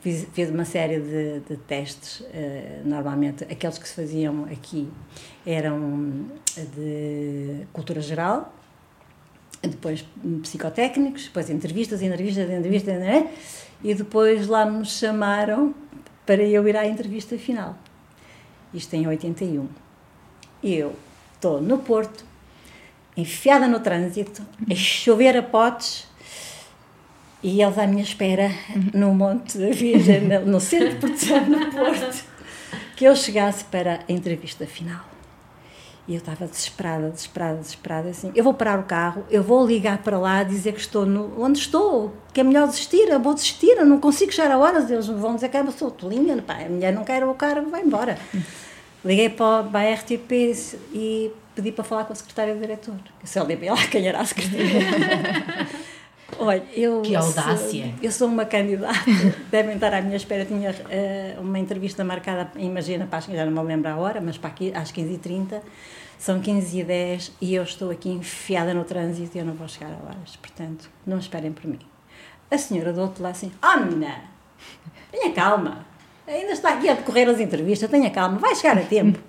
fiz, 0.01 0.27
fiz 0.33 0.49
uma 0.49 0.65
série 0.65 0.99
de, 0.99 1.39
de 1.41 1.57
testes, 1.57 2.21
uh, 2.21 2.25
normalmente 2.85 3.43
aqueles 3.45 3.77
que 3.77 3.87
se 3.87 3.95
faziam 3.95 4.45
aqui 4.45 4.87
eram 5.45 6.25
de 6.75 7.65
cultura 7.73 8.01
geral, 8.01 8.53
depois 9.61 10.05
psicotécnicos, 10.41 11.25
depois 11.25 11.49
entrevistas, 11.49 12.01
entrevistas, 12.01 12.49
entrevistas, 12.49 12.99
né? 12.99 13.31
e 13.83 13.93
depois 13.93 14.47
lá 14.47 14.65
me 14.65 14.85
chamaram 14.85 15.73
para 16.25 16.43
eu 16.43 16.67
ir 16.67 16.77
à 16.77 16.85
entrevista 16.85 17.37
final 17.37 17.75
isto 18.73 18.93
em 18.95 19.07
81. 19.07 19.67
Eu 20.63 20.95
estou 21.33 21.61
no 21.61 21.79
Porto, 21.79 22.25
enfiada 23.15 23.67
no 23.67 23.79
trânsito, 23.79 24.43
a 24.69 24.75
chover 24.75 25.37
a 25.37 25.43
potes, 25.43 26.07
e 27.41 27.61
eles 27.61 27.77
à 27.77 27.87
minha 27.87 28.03
espera 28.03 28.51
no 28.93 29.13
Monte 29.13 29.57
da 29.57 29.69
Virgem, 29.69 30.21
no 30.45 30.59
centro 30.59 30.89
de 30.89 30.95
produção 30.95 31.45
no 31.45 31.71
Porto, 31.71 32.25
que 32.95 33.05
eu 33.05 33.15
chegasse 33.15 33.63
para 33.63 34.01
a 34.07 34.11
entrevista 34.11 34.65
final. 34.65 35.01
E 36.07 36.13
eu 36.13 36.17
estava 36.17 36.47
desesperada, 36.47 37.09
desesperada, 37.11 37.57
desesperada, 37.59 38.09
assim, 38.09 38.31
eu 38.33 38.43
vou 38.43 38.53
parar 38.53 38.79
o 38.79 38.83
carro, 38.83 39.23
eu 39.29 39.43
vou 39.43 39.65
ligar 39.65 39.99
para 39.99 40.17
lá, 40.17 40.41
dizer 40.41 40.73
que 40.73 40.79
estou 40.79 41.05
no, 41.05 41.39
onde 41.39 41.59
estou, 41.59 42.11
que 42.33 42.41
é 42.41 42.43
melhor 42.43 42.67
desistir, 42.67 43.07
eu 43.07 43.19
vou 43.19 43.35
desistir, 43.35 43.77
eu 43.77 43.85
não 43.85 43.99
consigo 43.99 44.31
chegar 44.31 44.51
a 44.51 44.57
horas, 44.57 44.89
eles 44.89 45.05
vão 45.05 45.35
dizer 45.35 45.49
que 45.49 45.57
eu 45.57 45.71
sou 45.71 45.91
tolinha, 45.91 46.41
pá, 46.41 46.55
a 46.65 46.69
mulher 46.69 46.91
não 46.91 47.03
quer 47.03 47.23
o 47.23 47.33
carro, 47.35 47.69
vai 47.69 47.83
embora. 47.83 48.17
Liguei 49.05 49.29
para, 49.29 49.63
para 49.63 49.87
a 49.87 49.93
RTP 49.93 50.31
e 50.91 51.31
pedi 51.55 51.71
para 51.71 51.83
falar 51.83 52.05
com 52.05 52.13
a 52.13 52.15
secretária 52.15 52.55
do 52.55 52.59
diretor. 52.59 52.95
Só 53.23 53.43
lembro 53.43 53.67
lá 53.67 53.87
quem 53.87 54.07
era 54.07 54.19
a 54.19 54.25
secretária. 54.25 55.67
Olha, 56.39 56.63
eu 56.73 57.01
que 57.01 57.15
audácia! 57.15 57.85
Sou, 57.85 57.93
eu 58.01 58.11
sou 58.11 58.27
uma 58.27 58.45
candidata, 58.45 58.99
devem 59.51 59.75
estar 59.75 59.93
à 59.93 60.01
minha 60.01 60.15
espera. 60.15 60.45
Tinha 60.45 60.71
uh, 60.71 61.41
uma 61.41 61.59
entrevista 61.59 62.03
marcada, 62.03 62.51
imagina, 62.57 63.05
para, 63.05 63.19
já 63.19 63.45
não 63.45 63.63
me 63.63 63.67
lembro 63.67 63.89
a 63.89 63.97
hora, 63.97 64.21
mas 64.21 64.37
para 64.37 64.49
aqui, 64.49 64.71
às 64.73 64.91
15h30, 64.91 65.61
são 66.17 66.41
15h10 66.41 67.31
e 67.41 67.55
eu 67.55 67.63
estou 67.63 67.91
aqui 67.91 68.09
enfiada 68.09 68.73
no 68.73 68.83
trânsito 68.83 69.37
e 69.37 69.39
eu 69.39 69.45
não 69.45 69.53
vou 69.53 69.67
chegar 69.67 69.91
a 69.91 70.05
horas. 70.05 70.37
Portanto, 70.37 70.89
não 71.05 71.17
esperem 71.17 71.51
por 71.51 71.65
mim. 71.65 71.79
A 72.49 72.57
senhora 72.57 72.93
do 72.93 73.01
outro 73.01 73.21
lado 73.21 73.33
assim: 73.33 73.51
Oh, 73.61 73.79
menina, 73.79 74.21
tenha 75.11 75.33
calma, 75.33 75.85
ainda 76.27 76.53
está 76.53 76.73
aqui 76.73 76.89
a 76.89 76.93
decorrer 76.93 77.27
as 77.29 77.39
entrevistas, 77.39 77.89
tenha 77.89 78.09
calma, 78.09 78.37
vai 78.37 78.55
chegar 78.55 78.77
a 78.77 78.81
tempo. 78.81 79.28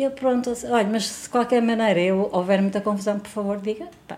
E 0.00 0.02
eu, 0.02 0.10
pronto, 0.12 0.50
olha, 0.70 0.88
mas 0.88 1.06
se 1.06 1.22
de 1.24 1.28
qualquer 1.28 1.60
maneira 1.60 2.00
eu 2.00 2.30
houver 2.32 2.62
muita 2.62 2.80
confusão, 2.80 3.18
por 3.18 3.28
favor, 3.28 3.60
diga, 3.60 3.86
pá, 4.08 4.16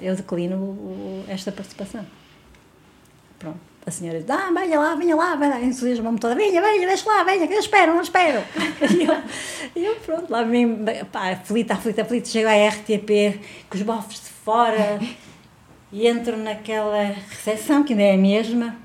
eu 0.00 0.14
declino 0.14 1.24
esta 1.26 1.50
participação. 1.50 2.06
Pronto. 3.36 3.58
A 3.84 3.90
senhora 3.90 4.20
diz, 4.20 4.30
ah, 4.30 4.52
venha 4.54 4.78
lá, 4.78 4.94
venha 4.94 5.16
lá, 5.16 5.34
vai 5.34 5.48
lá, 5.48 5.60
entusiasma-me 5.60 6.20
toda, 6.20 6.36
venha, 6.36 6.62
venha, 6.62 6.86
deixa 6.86 7.10
lá, 7.10 7.24
venha, 7.24 7.48
que 7.48 7.52
eu 7.52 7.58
espero, 7.58 7.94
não 7.94 8.02
espero. 8.02 8.44
e 9.74 9.82
eu, 9.82 9.90
eu, 9.90 9.96
pronto, 9.96 10.30
lá 10.30 10.44
vim, 10.44 10.84
pá, 11.10 11.32
aflita, 11.32 11.74
aflita, 11.74 12.02
aflita, 12.02 12.28
chego 12.28 12.48
à 12.48 12.68
RTP, 12.68 13.40
com 13.68 13.76
os 13.76 13.82
bofos 13.82 14.20
de 14.20 14.28
fora, 14.28 15.00
e 15.90 16.06
entro 16.06 16.36
naquela 16.36 17.12
recepção, 17.28 17.82
que 17.82 17.92
ainda 17.92 18.04
é 18.04 18.14
a 18.14 18.18
mesma, 18.18 18.76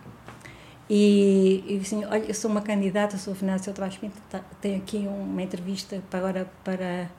e, 0.90 1.64
e 1.68 1.80
assim, 1.82 2.04
olha, 2.06 2.26
eu 2.26 2.34
sou 2.34 2.50
uma 2.50 2.62
candidata, 2.62 3.18
sou 3.18 3.34
a 3.34 3.36
Fernanda 3.36 3.62
Silva 3.62 3.76
Tavares 3.76 3.98
Pinto, 3.98 4.18
tá, 4.30 4.42
tenho 4.60 4.78
aqui 4.78 4.98
uma 4.98 5.44
entrevista 5.44 6.02
para 6.10 6.20
agora 6.20 6.52
para, 6.64 7.12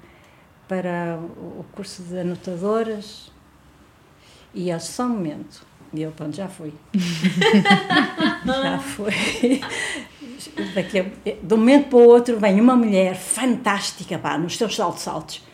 para 0.66 1.20
o 1.36 1.64
curso 1.72 2.02
de 2.02 2.18
anotadoras. 2.18 3.30
E 4.52 4.70
é 4.70 4.78
só 4.80 5.04
um 5.04 5.10
momento. 5.10 5.64
E 5.92 6.02
eu, 6.02 6.10
pronto, 6.10 6.34
já 6.34 6.48
fui. 6.48 6.74
já 8.44 8.78
fui. 8.78 9.60
Daqui 10.74 10.98
a, 10.98 11.02
de 11.02 11.54
um 11.54 11.56
momento 11.56 11.90
para 11.90 11.98
o 11.98 12.08
outro 12.08 12.40
vem 12.40 12.60
uma 12.60 12.74
mulher 12.74 13.14
fantástica, 13.14 14.18
pá, 14.18 14.36
nos 14.36 14.56
seus 14.56 14.74
saltos 14.74 15.06
altos, 15.06 15.44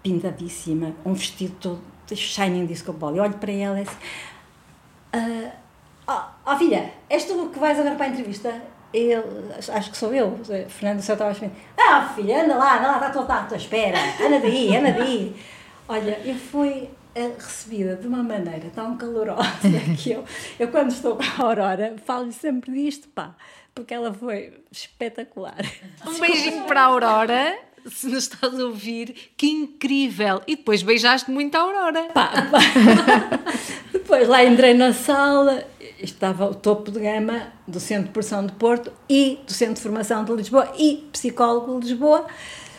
pintadíssima, 0.00 0.94
um 1.04 1.14
vestido 1.14 1.56
todo 1.60 1.80
shining 2.14 2.66
disco 2.66 2.92
ball. 2.92 3.16
E 3.16 3.20
olho 3.20 3.34
para 3.34 3.52
ela 3.52 3.80
e 3.80 3.82
assim, 3.82 3.96
uh, 5.14 5.59
oh, 6.08 6.20
oh 6.46 6.56
filha, 6.56 6.92
és 7.08 7.24
tu 7.24 7.48
que 7.48 7.58
vais 7.58 7.78
agora 7.78 7.94
para 7.96 8.06
a 8.06 8.08
entrevista? 8.08 8.62
Eu, 8.92 9.22
acho 9.72 9.90
que 9.90 9.96
sou 9.96 10.12
eu, 10.12 10.40
Fernando 10.68 11.00
Céu 11.00 11.14
estava 11.14 11.30
a 11.30 11.96
ah 11.96 12.08
filha, 12.08 12.42
anda 12.42 12.56
lá, 12.56 12.78
anda 12.78 12.88
lá, 12.88 12.94
está 12.96 13.10
tudo 13.10 13.30
à 13.30 13.44
tua 13.44 13.56
espera, 13.56 13.96
anda 14.20 14.40
daí, 14.40 14.76
anda 14.76 14.92
daí. 14.92 15.36
Olha, 15.88 16.20
eu 16.24 16.34
fui 16.34 16.90
eh, 17.14 17.30
recebida 17.36 17.94
de 17.94 18.08
uma 18.08 18.22
maneira 18.22 18.68
tão 18.74 18.96
calorosa 18.96 19.60
que 19.96 20.10
eu, 20.10 20.24
eu 20.58 20.68
quando 20.68 20.90
estou 20.90 21.16
com 21.16 21.22
a 21.22 21.46
Aurora, 21.46 21.94
falo 22.04 22.32
sempre 22.32 22.72
disto, 22.72 23.08
pá, 23.08 23.36
porque 23.72 23.94
ela 23.94 24.12
foi 24.12 24.60
espetacular. 24.72 25.58
Um 26.06 26.18
beijinho 26.18 26.64
para 26.64 26.80
a 26.80 26.84
Aurora 26.86 27.58
se 27.86 28.08
nos 28.08 28.24
estás 28.24 28.58
a 28.58 28.64
ouvir, 28.64 29.32
que 29.36 29.46
incrível! 29.46 30.42
E 30.46 30.56
depois 30.56 30.82
beijaste 30.82 31.30
muito 31.30 31.54
a 31.56 31.60
Aurora. 31.60 32.04
Pá, 32.12 32.30
pá. 32.50 32.58
depois 33.92 34.28
lá 34.28 34.44
entrei 34.44 34.74
na 34.74 34.92
sala, 34.92 35.64
estava 36.02 36.46
o 36.46 36.54
topo 36.54 36.90
de 36.90 37.00
gama 37.00 37.52
do 37.66 37.78
Centro 37.80 38.04
de 38.04 38.10
Porção 38.10 38.46
de 38.46 38.52
Porto 38.52 38.92
e 39.08 39.38
do 39.46 39.52
Centro 39.52 39.74
de 39.74 39.80
Formação 39.80 40.24
de 40.24 40.32
Lisboa 40.32 40.72
e 40.78 41.08
psicólogo 41.12 41.80
de 41.80 41.88
Lisboa. 41.88 42.26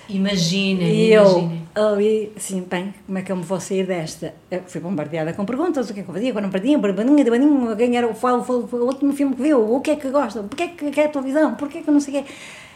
Imaginem, 0.10 0.90
e 0.90 1.14
imaginem. 1.14 1.68
eu 1.74 1.88
ali, 1.88 2.34
assim, 2.36 2.62
bem, 2.70 2.94
como 3.06 3.18
é 3.18 3.22
que 3.22 3.32
eu 3.32 3.36
me 3.36 3.44
vou 3.44 3.60
sair 3.60 3.86
desta? 3.86 4.34
Eu 4.50 4.64
fui 4.64 4.82
bombardeada 4.82 5.32
com 5.34 5.46
perguntas, 5.46 5.90
o 5.90 5.94
que 5.94 6.02
é 6.02 6.04
que 6.04 6.10
eu 6.10 6.14
fazia, 6.14 6.34
quando 6.34 6.46
não 6.46 6.52
perdia, 6.52 6.78
barbaninha, 6.78 7.24
barbaninha, 7.24 7.76
quem 7.76 7.96
era 7.96 8.08
o, 8.08 8.12
o, 8.12 8.52
o, 8.52 8.76
o 8.76 8.86
último 8.88 9.14
filme 9.14 9.36
que 9.36 9.42
viu, 9.42 9.74
o 9.74 9.80
que 9.80 9.92
é 9.92 9.96
que 9.96 10.10
gosta, 10.10 10.44
porquê 10.44 10.64
é 10.64 10.68
que 10.68 10.92
quer 10.92 11.06
a 11.06 11.10
televisão, 11.10 11.56
porquê 11.56 11.78
é 11.78 11.82
que 11.82 11.92
não 11.92 12.00
sei 12.00 12.20
o 12.20 12.24
quê. 12.24 12.32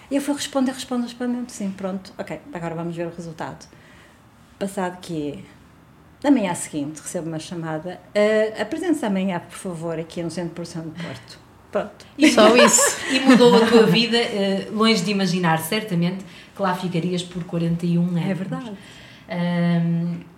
E 0.09 0.15
eu 0.15 0.21
fui 0.21 0.35
responder, 0.35 0.71
responder, 0.71 1.03
respondendo, 1.03 1.49
sim, 1.49 1.71
pronto, 1.75 2.13
ok, 2.17 2.39
agora 2.53 2.75
vamos 2.75 2.95
ver 2.95 3.07
o 3.07 3.09
resultado. 3.09 3.67
Passado 4.57 4.99
que 5.01 5.43
na 6.25 6.31
manhã 6.31 6.55
seguinte 6.55 7.01
recebo 7.03 7.27
uma 7.27 7.37
chamada, 7.37 7.99
uh, 8.15 8.59
apresente-se 8.59 9.05
amanhã, 9.05 9.39
por 9.39 9.57
favor, 9.57 9.99
aqui 9.99 10.23
no 10.23 10.31
Centro 10.31 10.49
de 10.49 10.55
Produção 10.55 10.81
de 10.81 10.89
Porto. 10.89 11.39
Pronto. 11.71 12.05
E 12.17 12.31
só 12.31 12.55
isso. 12.57 12.97
e 13.13 13.19
mudou 13.19 13.55
a 13.55 13.67
tua 13.67 13.85
vida, 13.85 14.17
uh, 14.17 14.75
longe 14.75 15.03
de 15.03 15.11
imaginar, 15.11 15.59
certamente, 15.59 16.25
que 16.55 16.61
lá 16.63 16.73
ficarias 16.73 17.21
por 17.21 17.43
41 17.43 18.01
anos. 18.01 18.25
É 18.25 18.33
verdade. 18.33 18.71
Uh, 19.29 20.35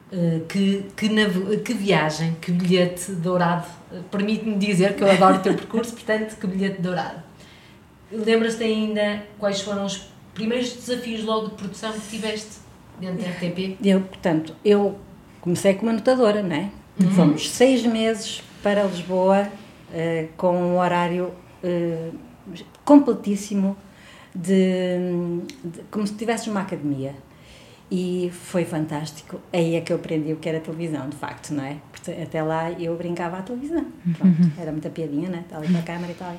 que, 0.49 0.85
que, 0.95 1.59
que 1.63 1.73
viagem, 1.73 2.35
que 2.41 2.51
bilhete 2.51 3.11
dourado. 3.11 3.67
Permite-me 4.11 4.57
dizer 4.57 4.93
que 4.95 5.03
eu 5.03 5.11
adoro 5.11 5.37
o 5.37 5.39
teu 5.39 5.53
percurso, 5.53 5.93
portanto, 5.93 6.37
que 6.37 6.47
bilhete 6.47 6.81
dourado. 6.81 7.23
Lembras-te 8.11 8.63
ainda 8.63 9.23
quais 9.37 9.61
foram 9.61 9.85
os 9.85 10.09
primeiros 10.33 10.71
desafios 10.73 11.23
logo 11.23 11.49
de 11.49 11.55
produção 11.55 11.91
que 11.91 12.07
tiveste 12.09 12.59
dentro 12.99 13.21
da 13.21 13.29
RTP? 13.29 13.77
Eu, 13.83 14.01
portanto, 14.01 14.55
eu 14.63 14.97
comecei 15.47 15.75
como 15.75 15.89
anotadora, 15.91 16.43
não 16.43 16.53
é? 16.53 16.69
Uhum. 16.99 17.11
Fomos 17.11 17.49
seis 17.49 17.85
meses 17.85 18.43
para 18.61 18.83
Lisboa 18.83 19.47
uh, 19.47 20.27
com 20.35 20.51
um 20.51 20.77
horário 20.77 21.31
uh, 21.63 22.13
completíssimo 22.83 23.77
de, 24.35 24.97
de, 25.63 25.83
como 25.89 26.05
se 26.05 26.11
estivesse 26.11 26.49
numa 26.49 26.61
academia 26.61 27.15
e 27.89 28.29
foi 28.33 28.65
fantástico. 28.65 29.39
Aí 29.53 29.75
é 29.75 29.81
que 29.81 29.93
eu 29.93 29.95
aprendi 29.95 30.33
o 30.33 30.35
que 30.35 30.49
era 30.49 30.59
televisão, 30.59 31.07
de 31.07 31.15
facto, 31.15 31.53
não 31.53 31.63
é? 31.63 31.77
Porque 31.93 32.11
até 32.11 32.43
lá 32.43 32.69
eu 32.71 32.97
brincava 32.97 33.37
à 33.37 33.41
televisão. 33.41 33.85
Pronto, 34.17 34.41
uhum. 34.41 34.51
Era 34.59 34.73
muita 34.73 34.89
piadinha, 34.89 35.29
né? 35.29 35.43
Estava 35.45 35.63
ali 35.63 35.71
com 35.71 35.79
a 35.79 35.83
câmera 35.83 36.11
e 36.11 36.15
tal. 36.15 36.35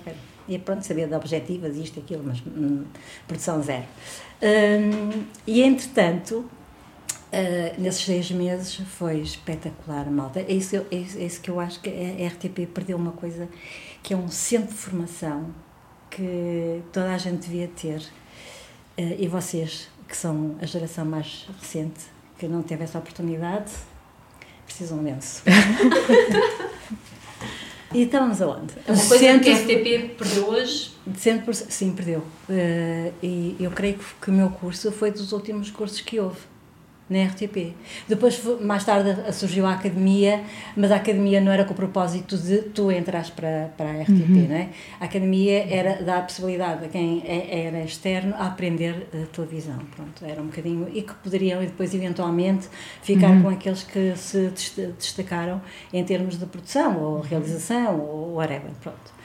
E 0.47 0.59
pronto, 0.59 0.83
sabia 0.83 1.07
de 1.07 1.15
objetivas, 1.15 1.79
isto, 1.79 1.99
aquilo, 1.99 2.25
mas 2.27 2.43
hum, 2.47 2.85
produção 3.27 3.63
zero. 3.63 3.85
Hum, 4.43 5.25
e 5.47 5.63
entretanto, 5.63 6.45
uh, 7.33 7.81
nesses 7.81 8.05
seis 8.05 8.31
meses 8.31 8.77
foi 8.97 9.21
espetacular, 9.21 10.11
malta. 10.11 10.41
É 10.41 10.53
isso, 10.53 10.77
é, 10.77 10.85
isso, 10.95 11.19
é 11.19 11.25
isso 11.25 11.41
que 11.41 11.51
eu 11.51 11.59
acho 11.61 11.81
que 11.81 11.89
a 11.89 12.29
RTP 12.29 12.67
perdeu 12.73 12.97
uma 12.97 13.13
coisa 13.13 13.49
que 14.03 14.15
é 14.15 14.17
um 14.17 14.29
centro 14.29 14.75
de 14.75 14.81
formação 14.81 15.55
que 16.11 16.83
toda 16.93 17.15
a 17.15 17.19
gente 17.19 17.49
devia 17.49 17.69
ter. 17.69 18.01
Uh, 18.99 19.15
e 19.19 19.29
vocês, 19.29 19.89
que 20.09 20.17
são 20.17 20.57
a 20.61 20.67
geração 20.67 21.05
mais 21.05 21.47
recente, 21.61 22.01
que 22.39 22.49
não 22.49 22.63
teve 22.63 22.85
essa 22.85 22.99
oportunidade, 22.99 23.73
precisam 24.65 25.03
lenço. 25.03 25.43
e 27.93 28.03
estamos 28.03 28.43
aonde? 28.43 28.75
É 28.87 28.93
uma 28.93 29.07
coisa 29.07 29.19
centro, 29.19 29.45
que 29.45 29.51
a 29.51 29.55
RTP 29.55 30.17
perdeu 30.17 30.49
hoje? 30.49 30.93
Centro, 31.17 31.55
sim, 31.55 31.93
perdeu. 31.93 32.21
Uh, 32.49 33.13
e 33.23 33.57
eu 33.61 33.71
creio 33.71 33.99
que 34.21 34.31
o 34.31 34.33
meu 34.33 34.51
curso 34.51 34.91
foi 34.91 35.11
dos 35.11 35.33
últimos 35.33 35.71
cursos 35.71 36.01
que 36.01 36.19
houve 36.19 36.41
na 37.09 37.25
RTP. 37.25 37.75
Depois, 38.07 38.43
mais 38.61 38.85
tarde, 38.85 39.33
surgiu 39.33 39.67
a 39.67 39.73
academia, 39.73 40.43
mas 40.77 40.93
a 40.93 40.97
academia 40.97 41.41
não 41.41 41.51
era 41.51 41.65
com 41.65 41.73
o 41.73 41.77
propósito 41.77 42.37
de 42.37 42.59
tu 42.59 42.91
entras 42.93 43.31
para, 43.31 43.73
para 43.77 43.91
a 43.91 44.03
RTP, 44.03 44.29
uhum. 44.29 44.49
não 44.49 44.57
é? 44.57 44.69
A 45.01 45.05
academia 45.07 45.67
era 45.69 46.03
dar 46.03 46.19
a 46.19 46.23
possibilidade 46.23 46.85
a 46.85 46.89
quem 46.89 47.23
é, 47.25 47.67
era 47.67 47.83
externo 47.83 48.35
a 48.35 48.47
aprender 48.47 49.09
a 49.13 49.27
televisão, 49.35 49.79
pronto, 49.95 50.25
era 50.25 50.41
um 50.41 50.47
bocadinho, 50.47 50.89
e 50.93 51.03
que 51.03 51.15
poderiam 51.15 51.61
depois, 51.61 51.95
eventualmente, 51.95 52.69
ficar 53.03 53.31
uhum. 53.31 53.43
com 53.43 53.49
aqueles 53.49 53.83
que 53.83 54.15
se 54.17 54.53
destacaram 54.99 55.61
em 55.93 56.05
termos 56.05 56.39
de 56.39 56.47
produção, 56.47 56.99
ou 57.01 57.21
realização, 57.21 57.99
ou 58.01 58.35
whatever, 58.35 58.71
pronto. 58.83 59.19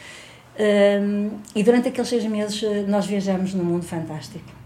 Um, 0.59 1.39
e 1.55 1.63
durante 1.63 1.87
aqueles 1.87 2.07
seis 2.07 2.23
meses 2.25 2.61
eh, 2.61 2.85
nós 2.87 3.07
viajamos 3.07 3.55
num 3.55 3.63
mundo 3.63 3.85
fantástico 3.85 4.62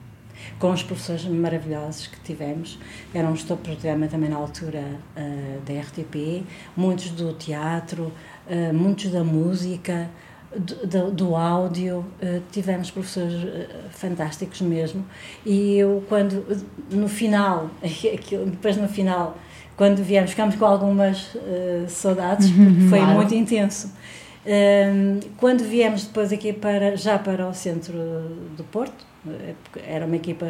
com 0.59 0.71
os 0.71 0.81
professores 0.81 1.25
maravilhosos 1.25 2.07
que 2.07 2.19
tivemos. 2.21 2.79
Era 3.13 3.27
um 3.27 3.35
gestor 3.35 3.57
de 3.57 3.63
programa 3.63 4.07
também 4.07 4.29
na 4.29 4.37
altura 4.37 4.83
uh, 5.15 5.61
da 5.61 5.79
RTP, 5.81 6.43
muitos 6.75 7.11
do 7.11 7.33
teatro, 7.33 8.11
uh, 8.49 8.73
muitos 8.73 9.11
da 9.11 9.23
música, 9.23 10.09
do, 10.55 10.87
do, 10.87 11.11
do 11.11 11.35
áudio. 11.35 12.05
Uh, 12.21 12.41
tivemos 12.51 12.89
professores 12.89 13.35
fantásticos 13.91 14.61
mesmo. 14.61 15.05
E 15.45 15.77
eu, 15.77 16.03
quando, 16.09 16.43
no 16.89 17.07
final, 17.07 17.69
depois 17.81 18.77
no 18.77 18.87
final, 18.87 19.37
quando 19.75 20.03
viemos, 20.03 20.31
ficámos 20.31 20.55
com 20.55 20.65
algumas 20.65 21.37
saudades, 21.87 22.49
porque 22.49 22.63
uhum, 22.63 22.89
foi 22.89 22.97
claro. 22.97 23.13
muito 23.13 23.35
intenso. 23.35 23.93
quando 25.37 25.63
viemos 25.63 26.05
depois 26.05 26.33
aqui 26.33 26.51
para, 26.51 26.97
já 26.97 27.19
para 27.19 27.47
o 27.47 27.53
centro 27.53 27.93
do 28.57 28.63
Porto, 28.71 29.05
era 29.85 30.05
uma 30.05 30.15
equipa 30.15 30.45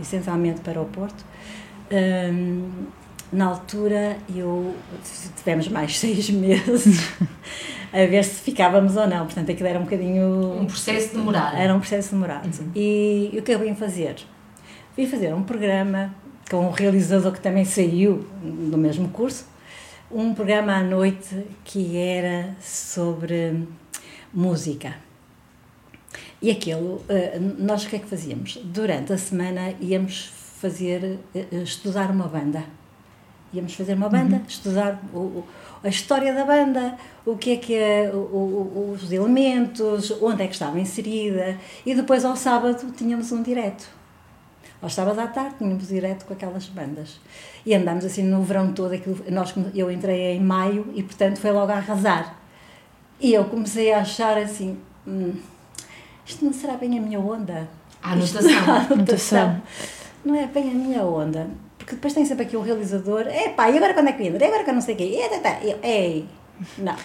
essencialmente 0.00 0.60
para 0.60 0.80
o 0.80 0.86
Porto. 0.86 1.24
Um, 1.90 2.86
na 3.32 3.46
altura, 3.46 4.16
eu 4.34 4.74
tivemos 5.36 5.68
mais 5.68 5.98
seis 5.98 6.30
meses 6.30 7.12
a 7.92 8.06
ver 8.06 8.24
se 8.24 8.40
ficávamos 8.40 8.96
ou 8.96 9.06
não. 9.06 9.26
Portanto, 9.26 9.50
aquilo 9.50 9.68
era 9.68 9.78
um 9.78 9.84
bocadinho. 9.84 10.60
Um 10.60 10.66
processo 10.66 11.14
demorado. 11.14 11.56
Era 11.56 11.74
um 11.74 11.80
processo 11.80 12.10
demorado. 12.12 12.46
Uhum. 12.46 12.70
E, 12.74 13.30
e 13.32 13.38
o 13.38 13.42
que 13.42 13.52
eu 13.52 13.58
vim 13.58 13.74
fazer? 13.74 14.16
Vim 14.96 15.06
fazer 15.06 15.34
um 15.34 15.42
programa 15.42 16.14
com 16.50 16.68
um 16.68 16.70
realizador 16.70 17.32
que 17.32 17.40
também 17.40 17.64
saiu 17.64 18.26
do 18.42 18.78
mesmo 18.78 19.08
curso, 19.08 19.46
um 20.10 20.32
programa 20.32 20.76
à 20.76 20.82
noite 20.82 21.44
que 21.64 21.96
era 21.96 22.54
sobre 22.60 23.66
música 24.32 25.05
e 26.40 26.50
aquilo, 26.50 27.02
eh, 27.08 27.38
nós 27.58 27.84
o 27.84 27.88
que 27.88 27.96
é 27.96 27.98
que 27.98 28.06
fazíamos? 28.06 28.58
Durante 28.64 29.12
a 29.12 29.18
semana 29.18 29.74
íamos 29.80 30.32
fazer, 30.60 31.18
eh, 31.34 31.46
estudar 31.62 32.10
uma 32.10 32.28
banda. 32.28 32.64
Íamos 33.52 33.74
fazer 33.74 33.94
uma 33.94 34.08
banda, 34.08 34.36
uhum. 34.36 34.42
estudar 34.46 35.00
o, 35.14 35.44
a 35.82 35.88
história 35.88 36.34
da 36.34 36.44
banda, 36.44 36.98
o 37.24 37.36
que 37.36 37.52
é 37.52 37.56
que 37.56 37.74
é, 37.74 38.10
o, 38.12 38.18
o, 38.18 38.92
os 38.92 39.10
elementos, 39.10 40.10
onde 40.20 40.42
é 40.42 40.46
que 40.46 40.52
estava 40.52 40.78
inserida, 40.78 41.56
e 41.86 41.94
depois 41.94 42.24
ao 42.24 42.36
sábado 42.36 42.92
tínhamos 42.92 43.32
um 43.32 43.42
direto. 43.42 43.88
Ao 44.82 44.90
sábado 44.90 45.18
à 45.20 45.26
tarde 45.28 45.56
tínhamos 45.58 45.88
direto 45.88 46.26
com 46.26 46.34
aquelas 46.34 46.66
bandas. 46.66 47.18
E 47.64 47.74
andámos 47.74 48.04
assim 48.04 48.22
no 48.22 48.42
verão 48.42 48.72
todo, 48.72 48.92
aquilo, 48.92 49.24
nós, 49.30 49.54
eu 49.74 49.90
entrei 49.90 50.36
em 50.36 50.40
maio 50.40 50.92
e 50.94 51.02
portanto 51.02 51.38
foi 51.38 51.50
logo 51.50 51.72
a 51.72 51.76
arrasar. 51.76 52.38
E 53.18 53.32
eu 53.32 53.44
comecei 53.46 53.92
a 53.92 54.00
achar 54.00 54.36
assim. 54.36 54.78
Hum, 55.06 55.32
isto 56.26 56.44
não 56.44 56.52
será 56.52 56.74
bem 56.74 56.98
a 56.98 57.00
minha 57.00 57.20
onda. 57.20 57.68
A 58.02 58.12
anotação. 58.12 58.50
Isto, 58.50 58.70
a 58.70 58.92
anotação. 58.92 59.62
Não 60.24 60.34
é 60.34 60.46
bem 60.46 60.70
a 60.70 60.74
minha 60.74 61.02
onda. 61.02 61.48
Porque 61.78 61.94
depois 61.94 62.12
tem 62.12 62.24
sempre 62.24 62.46
aqui 62.46 62.56
o 62.56 62.62
realizador, 62.62 63.28
epá, 63.28 63.70
e 63.70 63.76
agora 63.76 63.94
quando 63.94 64.08
é 64.08 64.12
que 64.12 64.24
entra? 64.24 64.44
E 64.44 64.48
agora 64.48 64.64
que 64.64 64.70
eu 64.70 64.74
não 64.74 64.80
sei 64.80 64.94
o 64.94 64.98
quê? 64.98 65.04
E, 65.04 65.28
tá, 65.28 65.38
tá. 65.38 65.60
eu, 65.62 65.78
ei, 65.82 66.26
não. 66.78 66.96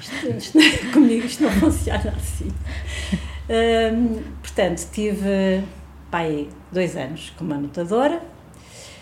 Isto, 0.00 0.58
isto, 0.58 0.92
comigo 0.92 1.24
isto 1.24 1.44
não 1.44 1.50
funciona 1.52 2.12
assim. 2.16 2.50
Hum, 3.48 4.22
portanto, 4.42 4.86
tive, 4.92 5.62
pai, 6.10 6.48
dois 6.70 6.96
anos 6.96 7.32
como 7.38 7.54
anotadora. 7.54 8.20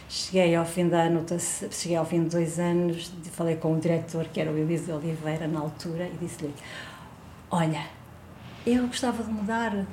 Cheguei 0.09 0.55
ao 0.55 0.65
fim 0.65 0.89
da 0.89 1.05
anotação, 1.05 1.69
cheguei 1.73 1.97
ao 1.97 2.05
fim 2.05 2.23
de 2.23 2.29
dois 2.29 2.61
anos, 2.61 3.11
falei 3.33 3.57
com 3.57 3.75
o 3.75 3.81
diretor, 3.81 4.27
que 4.33 4.41
era 4.41 4.53
o 4.53 4.57
Elise 4.57 4.93
Oliveira, 4.93 5.49
na 5.49 5.59
altura, 5.59 6.07
e 6.07 6.17
disse-lhe, 6.25 6.55
olha, 7.51 7.85
eu 8.67 8.87
gostava 8.87 9.23
de 9.23 9.31
mudar. 9.31 9.87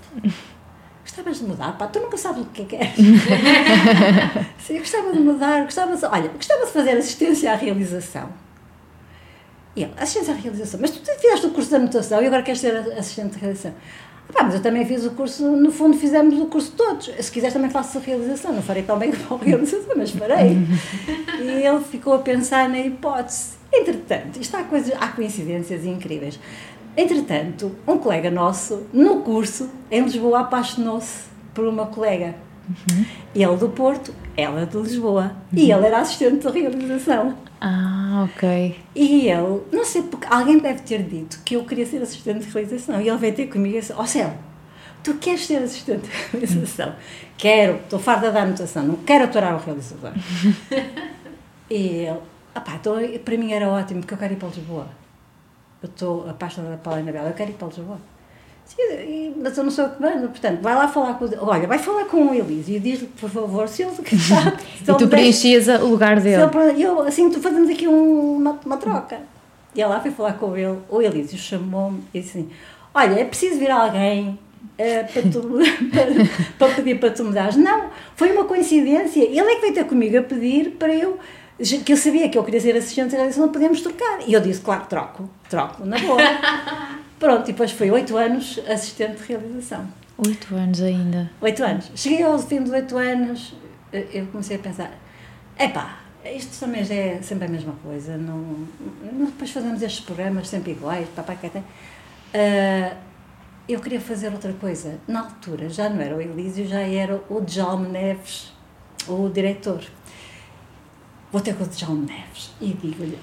Gostavas 1.03 1.39
de 1.39 1.43
mudar? 1.43 1.77
Pá, 1.77 1.88
tu 1.88 1.99
nunca 1.99 2.17
sabes 2.17 2.43
o 2.43 2.45
que 2.45 2.62
é 2.62 2.65
que 2.65 2.75
és. 2.75 2.95
Sim, 4.60 4.73
eu 4.75 4.79
gostava 4.79 5.12
de 5.12 5.19
mudar, 5.19 5.63
gostava 5.63 5.95
de, 5.95 6.05
olha, 6.05 6.29
gostava 6.29 6.65
de 6.65 6.71
fazer 6.71 6.91
assistência 6.91 7.51
à 7.51 7.55
realização. 7.55 8.29
E 9.75 9.84
ele, 9.84 9.93
assistência 9.97 10.34
à 10.34 10.38
realização, 10.38 10.79
mas 10.79 10.91
tu 10.91 10.99
fizeste 10.99 11.47
o 11.47 11.51
curso 11.51 11.69
de 11.69 11.75
anotação 11.75 12.21
e 12.21 12.27
agora 12.27 12.43
queres 12.43 12.62
ser 12.62 12.75
assistente 12.97 13.34
de 13.34 13.39
realização. 13.39 13.73
Pá, 14.31 14.43
mas 14.43 14.55
eu 14.55 14.62
também 14.62 14.86
fiz 14.86 15.05
o 15.05 15.12
curso, 15.12 15.43
no 15.43 15.71
fundo 15.71 15.97
fizemos 15.97 16.39
o 16.39 16.45
curso 16.45 16.71
todos. 16.77 17.12
Se 17.19 17.31
quiseres 17.31 17.53
também 17.53 17.69
faço 17.69 17.97
a 17.97 18.01
realização, 18.01 18.53
não 18.53 18.62
farei 18.62 18.84
tão 18.84 18.97
bem 18.97 19.12
como 19.12 19.41
a 19.41 19.45
realização, 19.45 19.93
mas 19.97 20.12
farei. 20.12 20.57
e 21.41 21.65
ele 21.65 21.81
ficou 21.84 22.13
a 22.13 22.19
pensar 22.19 22.69
na 22.69 22.79
hipótese. 22.79 23.55
Entretanto, 23.73 24.39
isto 24.39 24.55
há, 24.55 24.63
coisas, 24.63 24.93
há 24.99 25.07
coincidências 25.10 25.86
incríveis. 25.86 26.39
Entretanto, 26.95 27.75
um 27.88 27.97
colega 27.97 28.30
nosso, 28.30 28.86
no 28.91 29.21
curso, 29.21 29.69
em 29.89 30.01
Lisboa, 30.01 30.41
apaixonou-se 30.41 31.30
por 31.54 31.65
uma 31.65 31.86
colega. 31.88 32.36
Uhum. 32.67 33.06
Ele 33.34 33.58
do 33.58 33.69
Porto, 33.69 34.13
ela 34.36 34.65
de 34.65 34.77
Lisboa. 34.77 35.36
Uhum. 35.51 35.60
E 35.60 35.71
ele 35.71 35.86
era 35.86 35.99
assistente 35.99 36.49
de 36.49 36.60
realização. 36.60 37.36
Ah, 37.60 38.27
ok. 38.30 38.75
E 38.95 39.27
ele, 39.27 39.62
não 39.71 39.86
sei 39.86 40.01
porque, 40.04 40.27
alguém 40.30 40.58
deve 40.58 40.82
ter 40.82 41.04
dito 41.04 41.39
que 41.45 41.56
eu 41.56 41.63
queria 41.63 41.86
ser 41.86 42.01
assistente 42.01 42.45
de 42.45 42.51
realização. 42.51 42.99
E 42.99 43.08
ele 43.08 43.17
veio 43.17 43.36
ter 43.36 43.47
comigo 43.47 43.77
e 43.77 43.80
disse: 43.80 43.93
Ó 43.93 44.01
oh, 44.01 44.08
céu, 44.08 44.34
tu 45.04 45.13
queres 45.15 45.45
ser 45.45 45.58
assistente 45.58 46.10
de 46.10 46.32
realização? 46.32 46.95
Quero, 47.38 47.75
estou 47.77 47.99
farda 47.99 48.32
da 48.32 48.43
anotação, 48.43 48.84
não 48.84 48.95
quero 48.97 49.25
aturar 49.25 49.56
o 49.56 49.63
realizador. 49.63 50.12
e 51.69 51.75
ele, 51.75 52.19
opá, 52.56 52.75
então, 52.75 52.95
para 53.23 53.38
mim 53.38 53.51
era 53.51 53.69
ótimo, 53.69 54.01
porque 54.01 54.13
eu 54.13 54.17
quero 54.17 54.34
ir 54.34 54.38
para 54.38 54.49
Lisboa. 54.49 55.00
Eu 55.81 55.89
estou 55.89 56.29
apaixonada 56.29 56.77
pela 56.77 56.97
Anabela, 56.97 57.29
eu 57.29 57.33
quero 57.33 57.49
ir 57.51 57.53
para 57.53 57.67
Lisboa. 57.67 57.97
Sim, 58.65 59.33
mas 59.41 59.57
eu 59.57 59.63
não 59.63 59.71
sou 59.71 59.89
cubano, 59.89 60.29
portanto, 60.29 60.61
vai 60.61 60.75
lá 60.75 60.87
falar 60.87 61.15
com 61.15 61.25
o. 61.25 61.29
Olha, 61.41 61.67
vai 61.67 61.77
falar 61.77 62.05
com 62.05 62.27
o 62.27 62.33
Elísio 62.33 62.75
e 62.75 62.79
diz-lhe, 62.79 63.07
por 63.07 63.29
favor, 63.29 63.67
se 63.67 63.83
ele. 63.83 63.91
Se 64.01 64.91
e 64.91 64.95
tu 64.97 65.07
preenchias 65.07 65.67
o 65.67 65.87
lugar 65.87 66.19
dele. 66.19 66.43
Ele, 66.43 66.83
eu, 66.83 67.01
assim, 67.01 67.29
tu 67.29 67.41
fazemos 67.41 67.69
aqui 67.69 67.87
um, 67.87 68.37
uma, 68.37 68.59
uma 68.65 68.77
troca. 68.77 69.19
E 69.75 69.81
ela 69.81 69.99
foi 69.99 70.11
falar 70.11 70.33
com 70.33 70.55
ele, 70.55 70.77
o 70.89 71.01
Elísio 71.01 71.37
chamou-me 71.37 72.03
e 72.13 72.21
disse 72.21 72.37
assim: 72.37 72.49
Olha, 72.93 73.19
é 73.19 73.25
preciso 73.25 73.59
vir 73.59 73.71
alguém 73.71 74.29
uh, 74.29 75.13
para, 75.13 75.21
tu, 75.23 75.41
para, 75.91 76.67
para, 76.67 76.75
pedir 76.75 76.99
para 76.99 77.11
tu 77.11 77.25
mudares. 77.25 77.55
Não, 77.55 77.89
foi 78.15 78.31
uma 78.31 78.45
coincidência. 78.45 79.23
Ele 79.23 79.39
é 79.39 79.55
que 79.55 79.61
veio 79.61 79.73
ter 79.73 79.85
comigo 79.85 80.17
a 80.17 80.21
pedir 80.21 80.71
para 80.71 80.93
eu. 80.93 81.19
Que 81.57 81.93
eu 81.93 81.97
sabia 81.97 82.27
que 82.29 82.37
eu 82.37 82.43
queria 82.43 82.59
ser 82.59 82.75
assistente, 82.75 83.15
ele 83.15 83.27
disse: 83.27 83.39
Não 83.39 83.49
podemos 83.49 83.81
trocar. 83.81 84.19
E 84.27 84.33
eu 84.33 84.41
disse: 84.41 84.61
Claro, 84.61 84.85
troco, 84.87 85.29
troco, 85.49 85.85
na 85.85 85.97
boa. 85.99 86.17
Pronto, 87.19 87.49
e 87.49 87.51
depois 87.51 87.71
foi 87.71 87.91
oito 87.91 88.17
anos 88.17 88.59
assistente 88.67 89.21
de 89.21 89.27
realização. 89.27 89.87
Oito 90.17 90.55
anos 90.55 90.81
ainda. 90.81 91.29
Oito 91.39 91.63
anos. 91.63 91.91
Cheguei 91.95 92.23
ao 92.23 92.37
fim 92.39 92.61
dos 92.61 92.71
oito 92.71 92.97
anos, 92.97 93.53
eh, 93.93 94.07
eu 94.13 94.25
comecei 94.27 94.55
a 94.55 94.59
pensar: 94.59 94.91
epá, 95.59 95.99
isto 96.25 96.59
também 96.59 96.83
já 96.83 96.93
é 96.93 97.21
sempre 97.21 97.45
a 97.45 97.47
mesma 97.47 97.73
coisa. 97.83 98.17
Não, 98.17 98.67
depois 99.25 99.51
fazemos 99.51 99.81
estes 99.81 100.05
programas 100.05 100.47
sempre 100.47 100.71
iguais, 100.71 101.07
papai 101.15 101.37
que 101.39 101.49
tem. 101.49 101.61
Uh, 101.61 102.95
eu 103.67 103.79
queria 103.79 103.99
fazer 103.99 104.31
outra 104.31 104.53
coisa. 104.53 104.99
Na 105.07 105.21
altura 105.21 105.69
já 105.69 105.89
não 105.89 106.01
era 106.01 106.15
o 106.15 106.21
Elísio, 106.21 106.67
já 106.67 106.81
era 106.81 107.21
o 107.29 107.41
Djalme 107.41 107.87
Neves, 107.87 108.51
o 109.07 109.29
diretor. 109.29 109.81
Vou 111.31 111.41
ter 111.41 111.55
com 111.55 111.63
o 111.63 111.67
Djalme 111.67 112.05
Neves 112.05 112.51
e 112.59 112.73
digo-lhe: 112.73 113.17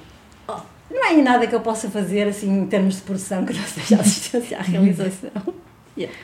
oh, 0.49 0.61
não 0.91 1.05
há 1.05 1.13
nada 1.23 1.47
que 1.47 1.55
eu 1.55 1.61
possa 1.61 1.91
fazer 1.91 2.29
assim 2.29 2.51
em 2.51 2.67
termos 2.67 2.97
de 2.97 3.03
produção 3.03 3.45
que 3.45 3.53
não 3.53 3.65
seja 3.65 4.01
assistência 4.01 4.59
à 4.59 4.63
realização. 4.63 5.31
yeah. 5.97 6.17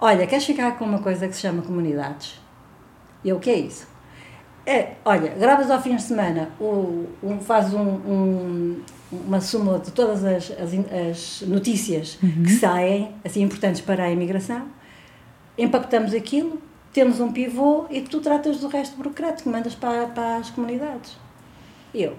Olha, 0.00 0.26
queres 0.26 0.44
ficar 0.44 0.78
com 0.78 0.84
uma 0.84 1.00
coisa 1.00 1.28
que 1.28 1.34
se 1.34 1.42
chama 1.42 1.62
comunidades? 1.62 2.40
E 3.22 3.32
o 3.32 3.38
que 3.38 3.50
é 3.50 3.58
isso? 3.58 3.86
É, 4.66 4.94
olha, 5.04 5.34
gravas 5.34 5.70
ao 5.70 5.80
fim 5.80 5.96
de 5.96 6.02
semana, 6.02 6.50
o, 6.60 7.06
um, 7.22 7.40
faz 7.40 7.72
um, 7.74 7.80
um, 7.80 8.82
uma 9.10 9.40
súmula 9.40 9.78
de 9.78 9.90
todas 9.90 10.24
as, 10.24 10.50
as, 10.50 10.70
as 11.10 11.48
notícias 11.48 12.18
uhum. 12.22 12.42
que 12.44 12.52
saem, 12.52 13.14
assim, 13.24 13.42
importantes 13.42 13.80
para 13.80 14.04
a 14.04 14.10
imigração, 14.10 14.66
empacotamos 15.56 16.14
aquilo, 16.14 16.60
temos 16.92 17.20
um 17.20 17.32
pivô 17.32 17.86
e 17.90 18.00
tu 18.00 18.20
tratas 18.20 18.58
do 18.58 18.68
resto 18.68 18.96
burocrático, 18.96 19.48
mandas 19.48 19.74
para, 19.74 20.06
para 20.06 20.36
as 20.36 20.50
comunidades. 20.50 21.16
E 21.94 22.02
eu, 22.02 22.16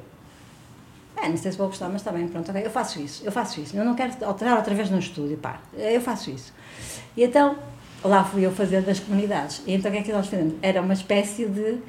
é, 1.15 1.29
não 1.29 1.37
sei 1.37 1.51
se 1.51 1.57
vou 1.57 1.67
gostar, 1.67 1.87
mas 1.87 2.01
está 2.01 2.11
bem, 2.11 2.27
pronto, 2.27 2.49
okay, 2.49 2.65
eu 2.65 2.71
faço 2.71 2.99
isso, 2.99 3.23
eu 3.23 3.31
faço 3.31 3.59
isso. 3.59 3.75
Eu 3.75 3.85
não 3.85 3.95
quero 3.95 4.13
alterar 4.25 4.57
outra 4.57 4.73
vez 4.73 4.89
no 4.89 4.97
estúdio, 4.97 5.37
pá, 5.37 5.59
eu 5.73 6.01
faço 6.01 6.31
isso. 6.31 6.53
E 7.15 7.23
então, 7.23 7.57
lá 8.03 8.23
fui 8.23 8.45
eu 8.45 8.51
fazer 8.51 8.81
das 8.81 8.99
comunidades. 8.99 9.61
E 9.67 9.73
então 9.73 9.91
o 9.91 9.93
que 9.93 9.99
é 9.99 10.03
que 10.03 10.11
nós 10.11 10.27
fizemos? 10.27 10.55
Era 10.61 10.81
uma 10.81 10.93
espécie 10.93 11.45
de 11.45 11.79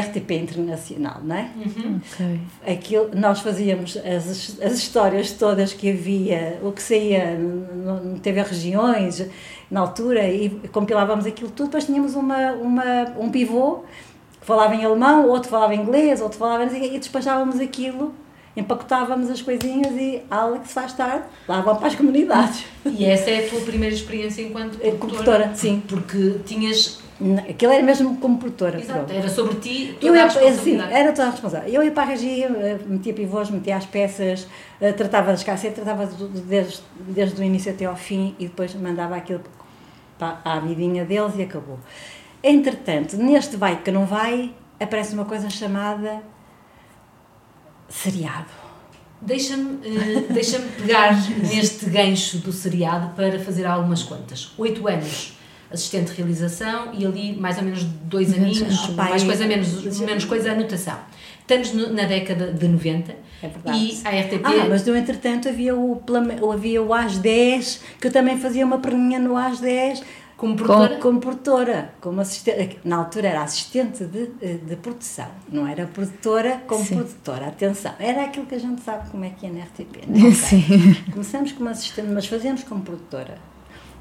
RTP 0.00 0.30
Internacional, 0.32 1.20
não 1.22 1.36
é? 1.36 1.50
Uhum. 1.56 2.00
Okay. 2.12 2.40
Aquilo, 2.66 3.10
nós 3.14 3.40
fazíamos 3.40 3.96
as, 3.96 4.60
as 4.60 4.78
histórias 4.78 5.32
todas 5.32 5.72
que 5.72 5.90
havia, 5.90 6.58
o 6.62 6.72
que 6.72 6.82
saía 6.82 7.36
no, 7.36 8.02
no 8.02 8.18
TV 8.18 8.42
Regiões, 8.42 9.26
na 9.70 9.80
altura, 9.80 10.28
e 10.28 10.50
compilávamos 10.72 11.26
aquilo 11.26 11.50
tudo, 11.50 11.66
depois 11.66 11.84
tínhamos 11.86 12.14
uma, 12.14 12.52
uma, 12.52 13.14
um 13.18 13.30
pivô 13.30 13.84
que 14.40 14.46
falava 14.46 14.74
em 14.74 14.84
alemão, 14.84 15.28
outro 15.28 15.50
falava 15.50 15.74
em 15.74 15.80
inglês, 15.80 16.20
outro 16.20 16.38
falava 16.38 16.64
em... 16.64 16.94
e 16.94 16.98
despachávamos 16.98 17.60
aquilo 17.60 18.14
empacotávamos 18.56 19.30
as 19.30 19.42
coisinhas 19.42 19.92
e 19.96 20.22
Alex 20.30 20.72
faz 20.72 20.94
tarde, 20.94 21.24
lá 21.46 21.60
vão 21.60 21.76
para 21.76 21.88
as 21.88 21.94
comunidades. 21.94 22.64
E 22.86 23.04
essa 23.04 23.30
é 23.30 23.46
a 23.46 23.50
tua 23.50 23.60
primeira 23.60 23.94
experiência 23.94 24.42
enquanto 24.42 24.78
produtora? 24.78 24.96
produtora 24.96 25.54
sim. 25.54 25.82
Porque 25.86 26.36
tinhas 26.46 27.00
Aquilo 27.48 27.72
era 27.72 27.82
mesmo 27.82 28.18
como 28.18 28.38
produtora. 28.38 28.78
Exato, 28.78 29.10
era 29.10 29.28
sobre 29.28 29.54
ti 29.56 29.96
toda 29.98 30.06
eu 30.06 30.14
ia, 30.14 30.22
a 30.22 30.24
responsabilidade. 30.26 30.88
Sim, 30.88 30.94
era 30.94 31.12
toda 31.12 31.28
a 31.28 31.30
responsabilidade. 31.30 31.74
Eu 31.74 31.82
ia 31.82 31.90
para 31.90 32.02
a 32.02 32.06
regia, 32.06 32.46
eh, 32.46 32.78
metia 32.86 33.14
pivôs, 33.14 33.50
metia 33.50 33.76
as 33.76 33.86
peças, 33.86 34.46
eh, 34.78 34.92
tratava 34.92 35.30
das 35.30 35.42
cassetes, 35.42 35.82
tratava 35.82 36.06
desde, 36.06 36.82
desde 37.00 37.40
o 37.40 37.44
início 37.44 37.72
até 37.72 37.86
ao 37.86 37.96
fim 37.96 38.34
e 38.38 38.46
depois 38.46 38.74
mandava 38.74 39.16
aquilo 39.16 39.40
para 40.18 40.40
a 40.44 40.60
vidinha 40.60 41.06
deles 41.06 41.32
e 41.36 41.42
acabou. 41.42 41.78
Entretanto, 42.42 43.16
neste 43.16 43.56
vai 43.56 43.80
que 43.82 43.90
não 43.90 44.04
vai, 44.04 44.52
aparece 44.78 45.14
uma 45.14 45.24
coisa 45.24 45.48
chamada 45.48 46.22
seriado. 47.88 48.50
Deixa-me 49.22 49.76
uh, 49.76 50.32
deixa 50.34 50.58
pegar 50.76 51.14
neste 51.40 51.86
gancho 51.86 52.38
do 52.38 52.52
seriado 52.52 53.14
para 53.14 53.38
fazer 53.38 53.64
algumas 53.64 54.02
contas. 54.02 54.52
Oito 54.58 54.86
anos 54.86 55.35
assistente 55.70 56.10
de 56.10 56.16
realização 56.16 56.92
e 56.92 57.04
ali 57.04 57.36
mais 57.36 57.58
ou 57.58 57.64
menos 57.64 57.84
dois 57.84 58.32
aninhos, 58.32 58.88
mais 58.90 59.22
coisa 59.22 59.46
menos, 59.46 59.98
menos 60.00 60.24
coisa 60.24 60.52
anotação. 60.52 60.98
Estamos 61.40 61.72
no, 61.72 61.92
na 61.92 62.04
década 62.04 62.52
de 62.52 62.66
90 62.66 63.12
é 63.42 63.50
e 63.72 64.00
a 64.04 64.10
RTP... 64.10 64.40
Ah, 64.44 64.66
mas 64.68 64.84
no 64.84 64.96
entretanto 64.96 65.48
havia 65.48 65.76
o, 65.76 66.02
havia 66.52 66.82
o 66.82 66.92
AS 66.92 67.18
10, 67.18 67.82
que 68.00 68.06
eu 68.08 68.12
também 68.12 68.38
fazia 68.38 68.64
uma 68.64 68.78
perninha 68.78 69.18
no 69.18 69.36
AS 69.36 69.60
10, 69.60 70.02
como 70.36 70.54
produtora? 70.54 70.98
Como, 70.98 71.20
produtora, 71.20 71.94
como 72.00 72.20
assistente, 72.20 72.78
na 72.84 72.96
altura 72.96 73.28
era 73.28 73.42
assistente 73.42 74.04
de, 74.04 74.26
de 74.58 74.76
produção, 74.76 75.28
não 75.50 75.66
era 75.66 75.86
produtora 75.86 76.62
como 76.66 76.84
Sim. 76.84 76.96
produtora, 76.96 77.46
atenção, 77.46 77.94
era 77.98 78.24
aquilo 78.24 78.44
que 78.44 78.54
a 78.54 78.60
gente 78.60 78.82
sabe 78.82 79.08
como 79.10 79.24
é 79.24 79.30
que 79.30 79.46
é 79.46 79.50
na 79.50 79.64
RTP. 79.64 80.06
Não, 80.06 80.28
okay. 80.28 81.12
Começamos 81.12 81.52
como 81.52 81.70
assistente, 81.70 82.08
mas 82.08 82.26
fazemos 82.26 82.64
como 82.64 82.82
produtora. 82.82 83.38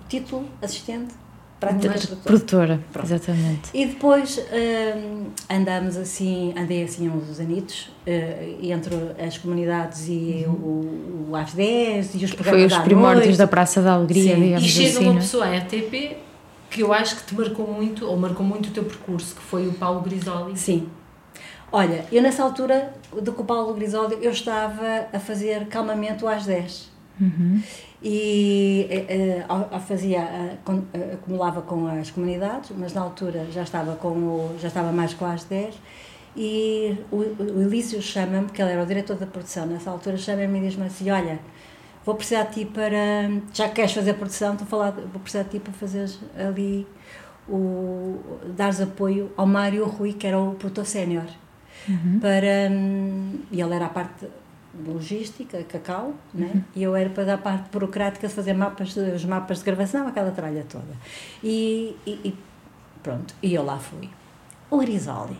Título, 0.10 0.45
assistente, 0.62 1.13
produtora. 1.60 2.18
produtora 2.24 2.80
exatamente. 3.04 3.70
E 3.74 3.86
depois 3.86 4.38
hum, 4.38 5.28
andamos 5.50 5.98
assim, 5.98 6.54
andei 6.58 6.84
assim 6.84 7.10
uns 7.10 7.39
anitos 7.39 7.89
uh, 8.06 8.65
entre 8.65 8.96
as 9.26 9.38
comunidades 9.38 10.08
e 10.08 10.46
uhum. 10.48 10.54
o, 10.54 11.28
o 11.30 11.34
AS10 11.34 12.10
e 12.15 12.26
os 12.26 12.34
programas 12.34 12.62
Foi 12.62 12.65
os 12.65 12.78
primórdios 12.84 13.26
noite. 13.26 13.38
da 13.38 13.48
Praça 13.48 13.82
da 13.82 13.94
Alegria, 13.94 14.36
Sim. 14.36 14.41
digamos 14.41 14.63
E 14.63 14.70
chega 14.70 14.89
assim, 14.89 15.04
uma 15.04 15.13
né? 15.13 15.20
pessoa 15.20 15.46
à 15.46 15.58
RTP 15.58 16.18
que 16.70 16.82
eu 16.82 16.91
acho 16.91 17.15
que 17.15 17.24
te 17.24 17.36
marcou 17.36 17.72
muito, 17.72 18.06
ou 18.06 18.18
marcou 18.18 18.46
muito 18.46 18.68
o 18.68 18.72
teu 18.72 18.84
percurso, 18.84 19.36
que 19.36 19.41
foi 19.41 19.65
o 19.68 19.74
Paulo 19.74 20.02
Grisoli. 20.02 20.58
Sim. 20.58 20.89
Olha, 21.72 22.06
eu 22.12 22.22
nessa 22.22 22.44
altura 22.44 22.94
do 23.22 23.32
que 23.32 23.41
o 23.41 23.46
Paulo 23.46 23.74
Grisoli, 23.74 24.18
eu 24.22 24.32
estava 24.32 25.08
a 25.12 25.20
fazer 25.20 25.68
calmamente 25.68 26.24
o 26.24 26.28
às 26.28 26.46
10. 26.46 26.91
Uhum. 27.19 27.62
E 28.04 28.88
uh, 29.49 29.80
fazia, 29.80 30.21
uh, 30.65 31.13
acumulava 31.13 31.62
com 31.62 31.88
as 31.88 32.12
comunidades, 32.12 32.71
mas 32.78 32.93
na 32.93 33.01
altura 33.01 33.47
já 33.51 33.63
estava, 33.63 33.95
com 33.95 34.10
o, 34.10 34.58
já 34.60 34.67
estava 34.67 34.91
mais 34.91 35.13
com 35.13 35.25
as 35.25 35.43
10. 35.43 35.75
E 36.38 36.97
o, 37.12 37.17
o 37.17 37.62
Elísio 37.62 38.01
chama-me, 38.01 38.45
porque 38.45 38.62
ele 38.62 38.71
era 38.71 38.84
o 38.84 38.86
diretor 38.86 39.15
da 39.15 39.25
produção 39.25 39.65
nessa 39.65 39.89
altura, 39.89 40.17
chama-me 40.17 40.60
e 40.60 40.62
diz-me 40.63 40.86
assim: 40.86 41.10
Olha, 41.10 41.39
vou 42.06 42.15
precisar 42.15 42.43
de 42.43 42.54
ti 42.54 42.65
para. 42.65 43.30
Já 43.54 43.69
que 43.69 43.75
queres 43.75 43.93
fazer 43.93 44.13
produção, 44.15 44.51
estou 44.54 44.65
a 44.65 44.69
falar, 44.69 44.91
vou 44.91 45.21
precisar 45.21 45.43
de 45.43 45.51
ti 45.51 45.60
para 45.60 45.73
fazer 45.73 46.10
ali 46.38 46.86
o. 47.47 48.19
dares 48.56 48.82
apoio 48.82 49.32
ao 49.38 49.47
Mário 49.47 49.86
Rui, 49.86 50.12
que 50.13 50.28
era 50.28 50.38
o 50.38 50.56
produtor 50.56 50.86
sénior. 50.86 51.25
Uhum. 51.88 52.19
Para. 52.19 52.69
Um, 52.69 53.39
e 53.49 53.62
ele 53.62 53.73
era 53.73 53.86
a 53.86 53.89
parte 53.89 54.28
logística, 54.86 55.64
cacau, 55.64 56.14
né? 56.34 56.52
Uhum. 56.54 56.64
e 56.76 56.84
eu 56.84 56.96
era 56.96 57.10
para 57.10 57.24
dar 57.24 57.38
parte 57.38 57.70
burocrática 57.72 58.28
fazer 58.28 58.54
mapas, 58.54 58.96
os 58.96 59.26
mapas 59.26 59.60
de 59.60 59.66
gravação, 59.66 60.08
aquela 60.08 60.32
tralha 60.32 60.66
toda. 60.68 60.96
E, 61.44 61.96
e, 62.06 62.12
e 62.24 62.38
pronto, 63.02 63.34
e 63.42 63.54
eu 63.54 63.64
lá 63.64 63.78
fui. 63.78 64.10
O 64.70 64.78
Grisoli, 64.78 65.38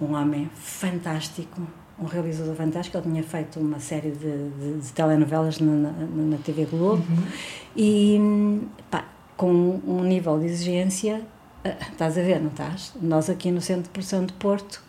um 0.00 0.14
homem 0.14 0.50
fantástico, 0.54 1.60
um 1.98 2.06
realizador 2.06 2.54
fantástico. 2.54 2.96
Ele 2.98 3.10
tinha 3.10 3.22
feito 3.22 3.60
uma 3.60 3.78
série 3.78 4.10
de, 4.10 4.48
de, 4.50 4.80
de 4.80 4.92
telenovelas 4.92 5.58
na, 5.60 5.72
na, 5.72 6.06
na, 6.06 6.36
TV 6.38 6.64
Globo 6.64 7.04
uhum. 7.08 7.26
e 7.76 8.60
pá, 8.90 9.04
com 9.36 9.80
um 9.86 10.02
nível 10.02 10.38
de 10.38 10.46
exigência. 10.46 11.20
Uh, 11.64 11.90
estás 11.92 12.16
a 12.16 12.22
ver, 12.22 12.40
não 12.40 12.48
estás? 12.48 12.94
Nós 13.02 13.28
aqui 13.28 13.50
no 13.50 13.60
Centro 13.60 13.82
de 13.82 13.90
Produção 13.90 14.24
de 14.24 14.32
Porto, 14.32 14.82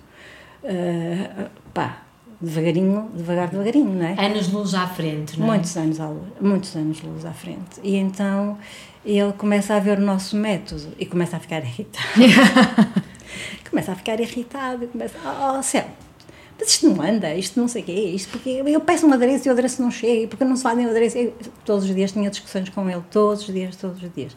uh, 0.64 1.50
pá, 1.74 2.04
devagarinho, 2.42 3.10
devagar, 3.14 3.50
devagarinho, 3.50 3.94
não 3.94 4.06
é? 4.06 4.26
Anos 4.26 4.50
luz 4.50 4.74
à 4.74 4.88
frente, 4.88 5.40
não 5.40 5.46
é? 5.46 5.50
Muitos 5.50 5.78
anos, 5.78 6.00
à 6.00 6.08
luz, 6.08 6.28
muitos 6.40 6.76
anos 6.76 7.02
luz 7.02 7.26
à 7.26 7.34
frente. 7.34 7.80
E 7.84 7.96
então 7.96 8.58
ele 9.06 9.34
começa 9.34 9.76
a 9.76 9.80
ver 9.80 10.00
o 10.00 10.02
nosso 10.02 10.36
método 10.36 10.94
e 11.00 11.06
começa 11.06 11.38
a 11.38 11.40
ficar 11.40 11.64
irritado. 11.64 12.08
começa 13.70 13.92
a 13.92 13.96
ficar 13.96 14.20
irritado 14.20 14.84
e 14.84 14.88
começa, 14.88 15.18
oh, 15.24 15.58
oh 15.58 15.64
céu, 15.64 15.88
mas 16.62 16.70
isto 16.70 16.90
não 16.90 17.02
anda, 17.02 17.34
isto 17.34 17.60
não 17.60 17.68
sei 17.68 17.82
o 17.82 17.86
quê, 17.86 17.92
isto 17.92 18.30
porque 18.30 18.50
eu 18.50 18.82
peço 18.82 19.08
um 19.08 19.14
adereço 19.14 19.48
e 19.48 19.50
o 19.50 19.52
adereço 19.52 19.82
não 19.82 19.90
chega, 19.90 20.28
porque 20.28 20.44
não 20.44 20.56
se 20.56 20.62
fazem 20.62 20.86
o 20.86 20.92
adereço. 20.92 21.18
Eu, 21.18 21.34
todos 21.66 21.86
os 21.86 21.96
dias 21.96 22.12
tinha 22.12 22.30
discussões 22.30 22.70
com 22.70 22.88
ele, 22.88 23.02
todos 23.10 23.48
os 23.48 23.54
dias, 23.54 23.76
todos 23.76 24.02
os 24.02 24.14
dias. 24.14 24.36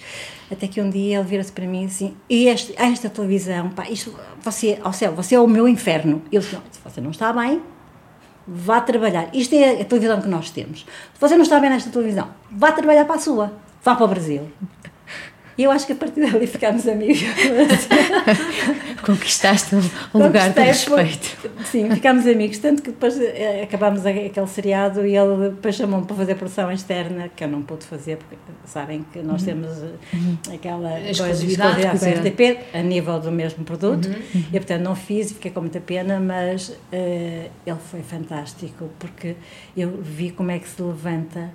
Até 0.51 0.67
que 0.67 0.81
um 0.81 0.89
dia 0.89 1.19
ele 1.19 1.29
vira-se 1.29 1.53
para 1.53 1.67
mim 1.67 1.85
assim, 1.85 2.17
e 2.31 2.47
este, 2.49 2.73
esta 2.79 3.11
televisão, 3.11 3.69
pá, 3.69 3.91
isto, 3.91 4.15
você, 4.41 4.79
ao 4.83 4.93
céu, 4.93 5.13
você 5.15 5.35
é 5.35 5.41
o 5.41 5.47
meu 5.47 5.69
inferno. 5.69 6.23
Eu 6.33 6.41
disse, 6.41 6.55
não, 6.55 6.63
se 6.71 6.81
você 6.83 7.01
não 7.01 7.11
está 7.11 7.31
bem, 7.31 7.61
vá 8.47 8.81
trabalhar. 8.81 9.29
Isto 9.35 9.55
é 9.55 9.81
a 9.81 9.85
televisão 9.85 10.21
que 10.21 10.29
nós 10.29 10.51
temos. 10.51 10.81
Se 10.81 11.21
você 11.21 11.35
não 11.37 11.43
está 11.43 11.59
bem 11.61 11.71
nesta 11.71 11.91
televisão, 11.91 12.29
vá 12.51 12.73
trabalhar 12.73 13.05
para 13.05 13.17
a 13.17 13.19
sua, 13.19 13.53
vá 13.83 13.95
para 13.95 14.05
o 14.05 14.09
Brasil. 14.09 14.51
E 15.57 15.63
eu 15.63 15.71
acho 15.71 15.87
que 15.87 15.93
a 15.93 15.97
partir 15.97 16.21
dali 16.21 16.47
ficámos 16.47 16.87
amigos. 16.89 17.23
Conquistaste 19.05 19.77
um 20.15 20.19
lugar 20.19 20.51
de 20.51 20.61
respeito. 20.61 21.37
Sim, 21.65 21.91
ficámos 21.91 22.27
amigos. 22.27 22.59
Tanto 22.59 22.83
que 22.83 22.91
depois 22.91 23.21
eh, 23.21 23.63
acabámos 23.63 24.05
aquele 24.05 24.47
seriado 24.47 25.07
e 25.07 25.17
ele 25.17 25.51
depois 25.51 25.75
chamou-me 25.77 26.07
para 26.07 26.17
fazer 26.17 26.35
produção 26.35 26.73
externa, 26.73 27.29
que 27.29 27.45
eu 27.45 27.49
não 27.49 27.63
pude 27.63 27.85
fazer, 27.85 28.17
porque 28.17 28.37
sabem 28.65 29.05
que 29.13 29.21
nós 29.21 29.43
uhum. 29.43 29.47
temos 29.47 29.83
eh, 29.83 29.91
uhum. 30.15 30.39
aquela 30.55 31.01
exclusividade 31.01 31.83
com 31.83 31.89
a 31.89 32.09
RTP 32.09 32.75
a 32.75 32.83
nível 32.83 33.21
do 33.21 33.31
mesmo 33.31 33.65
produto. 33.65 34.07
Uhum. 34.09 34.45
E 34.53 34.59
portanto 34.59 34.83
não 34.83 34.97
fiz 34.97 35.31
e 35.31 35.35
fiquei 35.35 35.51
com 35.51 35.61
muita 35.61 35.81
pena, 35.81 36.19
mas 36.19 36.71
uh, 36.71 36.77
ele 36.93 37.79
foi 37.91 38.03
fantástico, 38.03 38.91
porque 38.99 39.37
eu 39.77 40.01
vi 40.03 40.31
como 40.31 40.51
é 40.51 40.59
que 40.59 40.69
se 40.69 40.83
levanta 40.83 41.51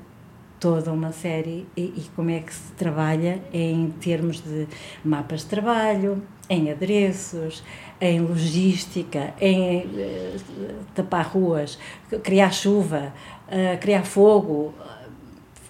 toda 0.60 0.92
uma 0.92 1.12
série 1.12 1.66
e, 1.76 1.82
e, 1.82 2.06
como 2.16 2.30
é 2.30 2.40
que 2.40 2.54
se 2.54 2.72
trabalha 2.74 3.42
em 3.54 3.92
termos 4.02 4.42
de 4.42 4.68
mapas 5.04 5.42
de 5.42 5.48
trabalho, 5.48 6.22
em 6.50 6.70
adereços, 6.72 7.64
em 8.02 8.20
logística, 8.22 9.34
em 9.40 9.80
uh, 9.80 10.40
tapar 10.94 11.28
ruas, 11.28 11.78
criar 12.24 12.52
chuva, 12.52 13.14
uh, 13.48 13.78
criar 13.80 14.04
fogo. 14.04 14.74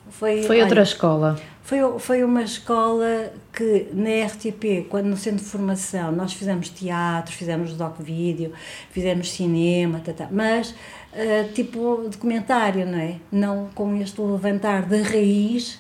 Foi, 0.10 0.44
foi 0.44 0.62
outra 0.62 0.82
olha, 0.82 0.84
escola. 0.84 1.40
Foi, 1.70 2.00
foi 2.00 2.24
uma 2.24 2.42
escola 2.42 3.32
que 3.54 3.90
na 3.94 4.26
RTP, 4.26 4.88
quando 4.90 5.06
no 5.06 5.16
centro 5.16 5.44
de 5.44 5.52
formação, 5.52 6.12
nós 6.12 6.34
fizemos 6.34 6.68
teatro, 6.70 7.32
fizemos 7.32 7.74
doc-vídeo, 7.74 8.52
fizemos 8.90 9.30
cinema, 9.30 10.00
tá, 10.00 10.12
tá, 10.12 10.28
mas 10.32 10.72
uh, 10.72 11.54
tipo 11.54 12.10
documentário, 12.10 12.88
não 12.88 12.98
é? 12.98 13.18
Não 13.32 13.70
com 13.76 13.96
este 14.02 14.20
levantar 14.20 14.88
da 14.88 14.98
raiz, 14.98 15.80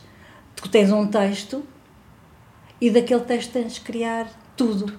tu 0.55 0.69
tens 0.69 0.91
um 0.91 1.07
texto 1.07 1.63
e 2.79 2.91
daquele 2.91 3.21
texto 3.21 3.53
tens 3.53 3.73
de 3.73 3.81
criar 3.81 4.27
tudo. 4.55 4.93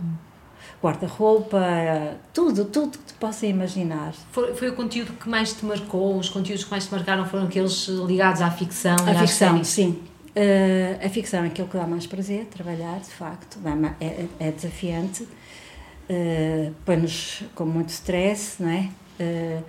Guarda-roupa, 0.82 2.16
tudo, 2.34 2.64
tudo 2.64 2.98
que 2.98 3.04
te 3.04 3.14
possa 3.14 3.46
imaginar. 3.46 4.12
Foi, 4.32 4.54
foi 4.54 4.70
o 4.70 4.72
conteúdo 4.72 5.12
que 5.12 5.28
mais 5.28 5.52
te 5.52 5.64
marcou? 5.64 6.18
Os 6.18 6.28
conteúdos 6.28 6.64
que 6.64 6.70
mais 6.72 6.86
te 6.86 6.92
marcaram 6.92 7.24
foram 7.26 7.44
aqueles 7.44 7.86
ligados 7.86 8.42
à 8.42 8.50
ficção? 8.50 8.96
À 9.06 9.14
ficção, 9.14 9.52
séries? 9.52 9.68
sim. 9.68 10.09
Uh, 10.30 11.04
a 11.04 11.08
ficção 11.08 11.42
é 11.42 11.48
aquilo 11.48 11.66
que 11.66 11.76
dá 11.76 11.86
mais 11.86 12.06
prazer, 12.06 12.44
trabalhar, 12.46 13.00
de 13.00 13.10
facto, 13.10 13.58
é, 14.00 14.26
é, 14.38 14.50
desafiante, 14.52 15.24
uh, 15.24 16.72
põe-nos 16.84 17.42
com 17.54 17.64
muito 17.64 17.88
stress, 17.88 18.62
não 18.62 18.70
é? 18.70 18.88
Uh, 19.18 19.62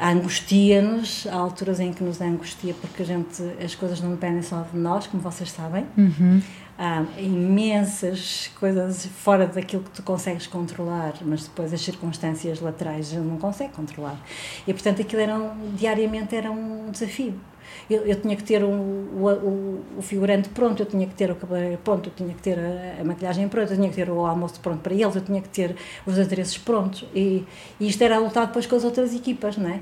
angustia-nos, 0.00 1.26
há 1.26 1.34
alturas 1.34 1.80
em 1.80 1.92
que 1.92 2.04
nos 2.04 2.20
angustia 2.20 2.74
porque 2.74 3.02
a 3.02 3.06
gente, 3.06 3.42
as 3.62 3.74
coisas 3.74 4.00
não 4.00 4.10
dependem 4.10 4.42
só 4.42 4.62
de 4.62 4.78
nós, 4.78 5.08
como 5.08 5.20
vocês 5.20 5.50
sabem. 5.50 5.84
Uhum. 5.98 6.40
Há 6.78 7.04
imensas 7.18 8.50
coisas 8.60 9.06
fora 9.06 9.46
daquilo 9.46 9.82
que 9.82 9.90
tu 9.90 10.02
consegues 10.02 10.46
controlar, 10.46 11.14
mas 11.22 11.44
depois 11.44 11.72
as 11.72 11.80
circunstâncias 11.80 12.60
laterais 12.60 13.08
a 13.08 13.16
gente 13.16 13.26
não 13.26 13.38
consegue 13.38 13.72
controlar. 13.72 14.16
E 14.66 14.72
portanto 14.72 15.02
aquilo 15.02 15.22
era 15.22 15.36
um, 15.36 15.74
diariamente 15.74 16.36
era 16.36 16.50
um 16.50 16.90
desafio 16.90 17.34
eu, 17.88 18.06
eu 18.06 18.20
tinha 18.20 18.36
que 18.36 18.42
ter 18.42 18.62
o, 18.62 18.68
o, 18.68 19.84
o, 19.98 20.02
figurante 20.02 20.48
pronto, 20.48 20.82
eu 20.82 20.86
tinha 20.86 21.06
que 21.06 21.14
ter 21.14 21.30
o 21.30 21.34
cabelo 21.34 21.78
pronto, 21.78 22.08
eu 22.08 22.12
tinha 22.14 22.34
que 22.34 22.42
ter 22.42 22.58
a, 22.58 23.00
a, 23.00 23.04
maquilhagem 23.04 23.48
pronta, 23.48 23.72
eu 23.72 23.76
tinha 23.76 23.88
que 23.88 23.96
ter 23.96 24.10
o 24.10 24.24
almoço 24.24 24.60
pronto 24.60 24.80
para 24.80 24.94
eles, 24.94 25.14
eu 25.14 25.22
tinha 25.22 25.40
que 25.40 25.48
ter 25.48 25.76
os 26.06 26.18
adereços 26.18 26.58
prontos. 26.58 27.04
E, 27.14 27.44
e 27.78 27.88
isto 27.88 28.02
era 28.02 28.16
a 28.16 28.18
lutar 28.18 28.46
depois 28.46 28.66
com 28.66 28.76
as 28.76 28.84
outras 28.84 29.14
equipas, 29.14 29.56
não 29.56 29.70
é? 29.70 29.80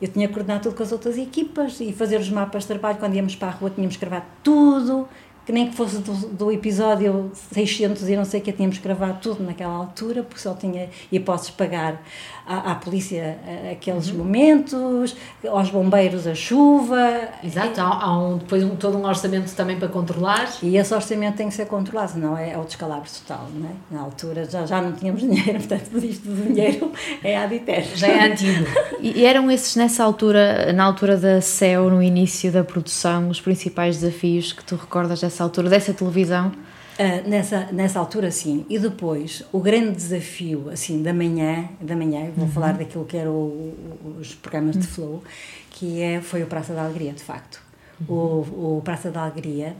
Eu 0.00 0.08
tinha 0.08 0.26
que 0.28 0.34
coordenar 0.34 0.60
tudo 0.60 0.74
com 0.74 0.82
as 0.82 0.92
outras 0.92 1.16
equipas 1.16 1.80
e 1.80 1.92
fazer 1.92 2.18
os 2.18 2.30
mapas 2.30 2.62
de 2.62 2.68
trabalho. 2.68 2.98
Quando 2.98 3.14
íamos 3.14 3.36
para 3.36 3.48
a 3.48 3.50
rua, 3.52 3.70
tínhamos 3.70 3.96
que 3.96 4.04
gravar 4.04 4.28
tudo, 4.42 5.08
que 5.48 5.52
nem 5.52 5.70
que 5.70 5.74
fosse 5.74 5.96
do, 6.00 6.12
do, 6.12 6.52
episódio 6.52 7.32
600 7.54 8.06
e 8.06 8.14
não 8.14 8.26
sei 8.26 8.38
o 8.38 8.42
que, 8.42 8.52
tínhamos 8.52 8.76
que 8.76 8.84
gravar 8.84 9.14
tudo 9.14 9.42
naquela 9.42 9.72
altura, 9.72 10.22
porque 10.22 10.38
só 10.38 10.52
tinha 10.52 10.90
hipóteses 11.10 11.52
de 11.52 11.56
pagar 11.56 12.02
à, 12.46 12.72
à 12.72 12.74
polícia 12.74 13.38
eh, 13.46 13.70
aqueles 13.72 14.10
uhum. 14.10 14.18
momentos, 14.18 15.16
aos 15.48 15.70
bombeiros 15.70 16.26
a 16.26 16.34
chuva. 16.34 17.30
Exato, 17.42 17.80
há, 17.80 18.04
há 18.04 18.18
um, 18.18 18.36
depois 18.36 18.62
um, 18.62 18.76
todo 18.76 18.98
um 18.98 19.06
orçamento 19.06 19.50
também 19.54 19.78
para 19.78 19.88
controlar. 19.88 20.50
E 20.62 20.76
esse 20.76 20.92
orçamento 20.92 21.36
tem 21.36 21.48
que 21.48 21.54
ser 21.54 21.64
controlado, 21.64 22.12
senão 22.12 22.36
é, 22.36 22.52
é 22.52 22.58
o 22.58 22.64
descalabro 22.64 23.08
total, 23.10 23.48
não 23.54 23.70
é? 23.70 23.72
Na 23.90 24.02
altura 24.02 24.44
já, 24.44 24.66
já 24.66 24.82
não 24.82 24.92
tínhamos 24.92 25.22
dinheiro, 25.24 25.60
portanto, 25.60 25.96
isto 26.04 26.28
do 26.28 26.52
dinheiro 26.52 26.92
é 27.24 27.38
ad 27.38 27.54
eterno. 27.54 27.96
Já 27.96 28.08
é 28.08 28.32
antigo. 28.32 28.66
e, 29.00 29.20
e 29.20 29.24
eram 29.24 29.50
esses, 29.50 29.76
nessa 29.76 30.04
altura, 30.04 30.74
na 30.74 30.84
altura 30.84 31.16
da 31.16 31.40
CEO, 31.40 31.88
no 31.88 32.02
início 32.02 32.52
da 32.52 32.62
produção, 32.62 33.30
os 33.30 33.40
principais 33.40 33.98
desafios 33.98 34.52
que 34.52 34.62
tu 34.62 34.76
recordas 34.76 35.22
dessa 35.22 35.37
altura, 35.44 35.68
dessa 35.68 35.92
televisão? 35.92 36.52
Uh, 36.98 37.28
nessa, 37.28 37.68
nessa 37.72 38.00
altura, 38.00 38.30
sim. 38.30 38.66
E 38.68 38.78
depois, 38.78 39.44
o 39.52 39.60
grande 39.60 39.92
desafio, 39.92 40.68
assim, 40.68 41.00
da 41.00 41.14
manhã, 41.14 41.68
da 41.80 41.94
manhã 41.94 42.30
vou 42.34 42.46
uhum. 42.46 42.50
falar 42.50 42.72
daquilo 42.72 43.04
que 43.04 43.16
eram 43.16 43.72
os 44.18 44.34
programas 44.34 44.74
uhum. 44.74 44.80
de 44.80 44.86
flow, 44.88 45.24
que 45.70 46.02
é, 46.02 46.20
foi 46.20 46.42
o 46.42 46.46
Praça 46.46 46.74
da 46.74 46.82
Alegria, 46.82 47.12
de 47.12 47.22
facto. 47.22 47.62
Uhum. 48.08 48.16
O, 48.16 48.78
o 48.78 48.82
Praça 48.82 49.12
da 49.12 49.22
Alegria 49.22 49.76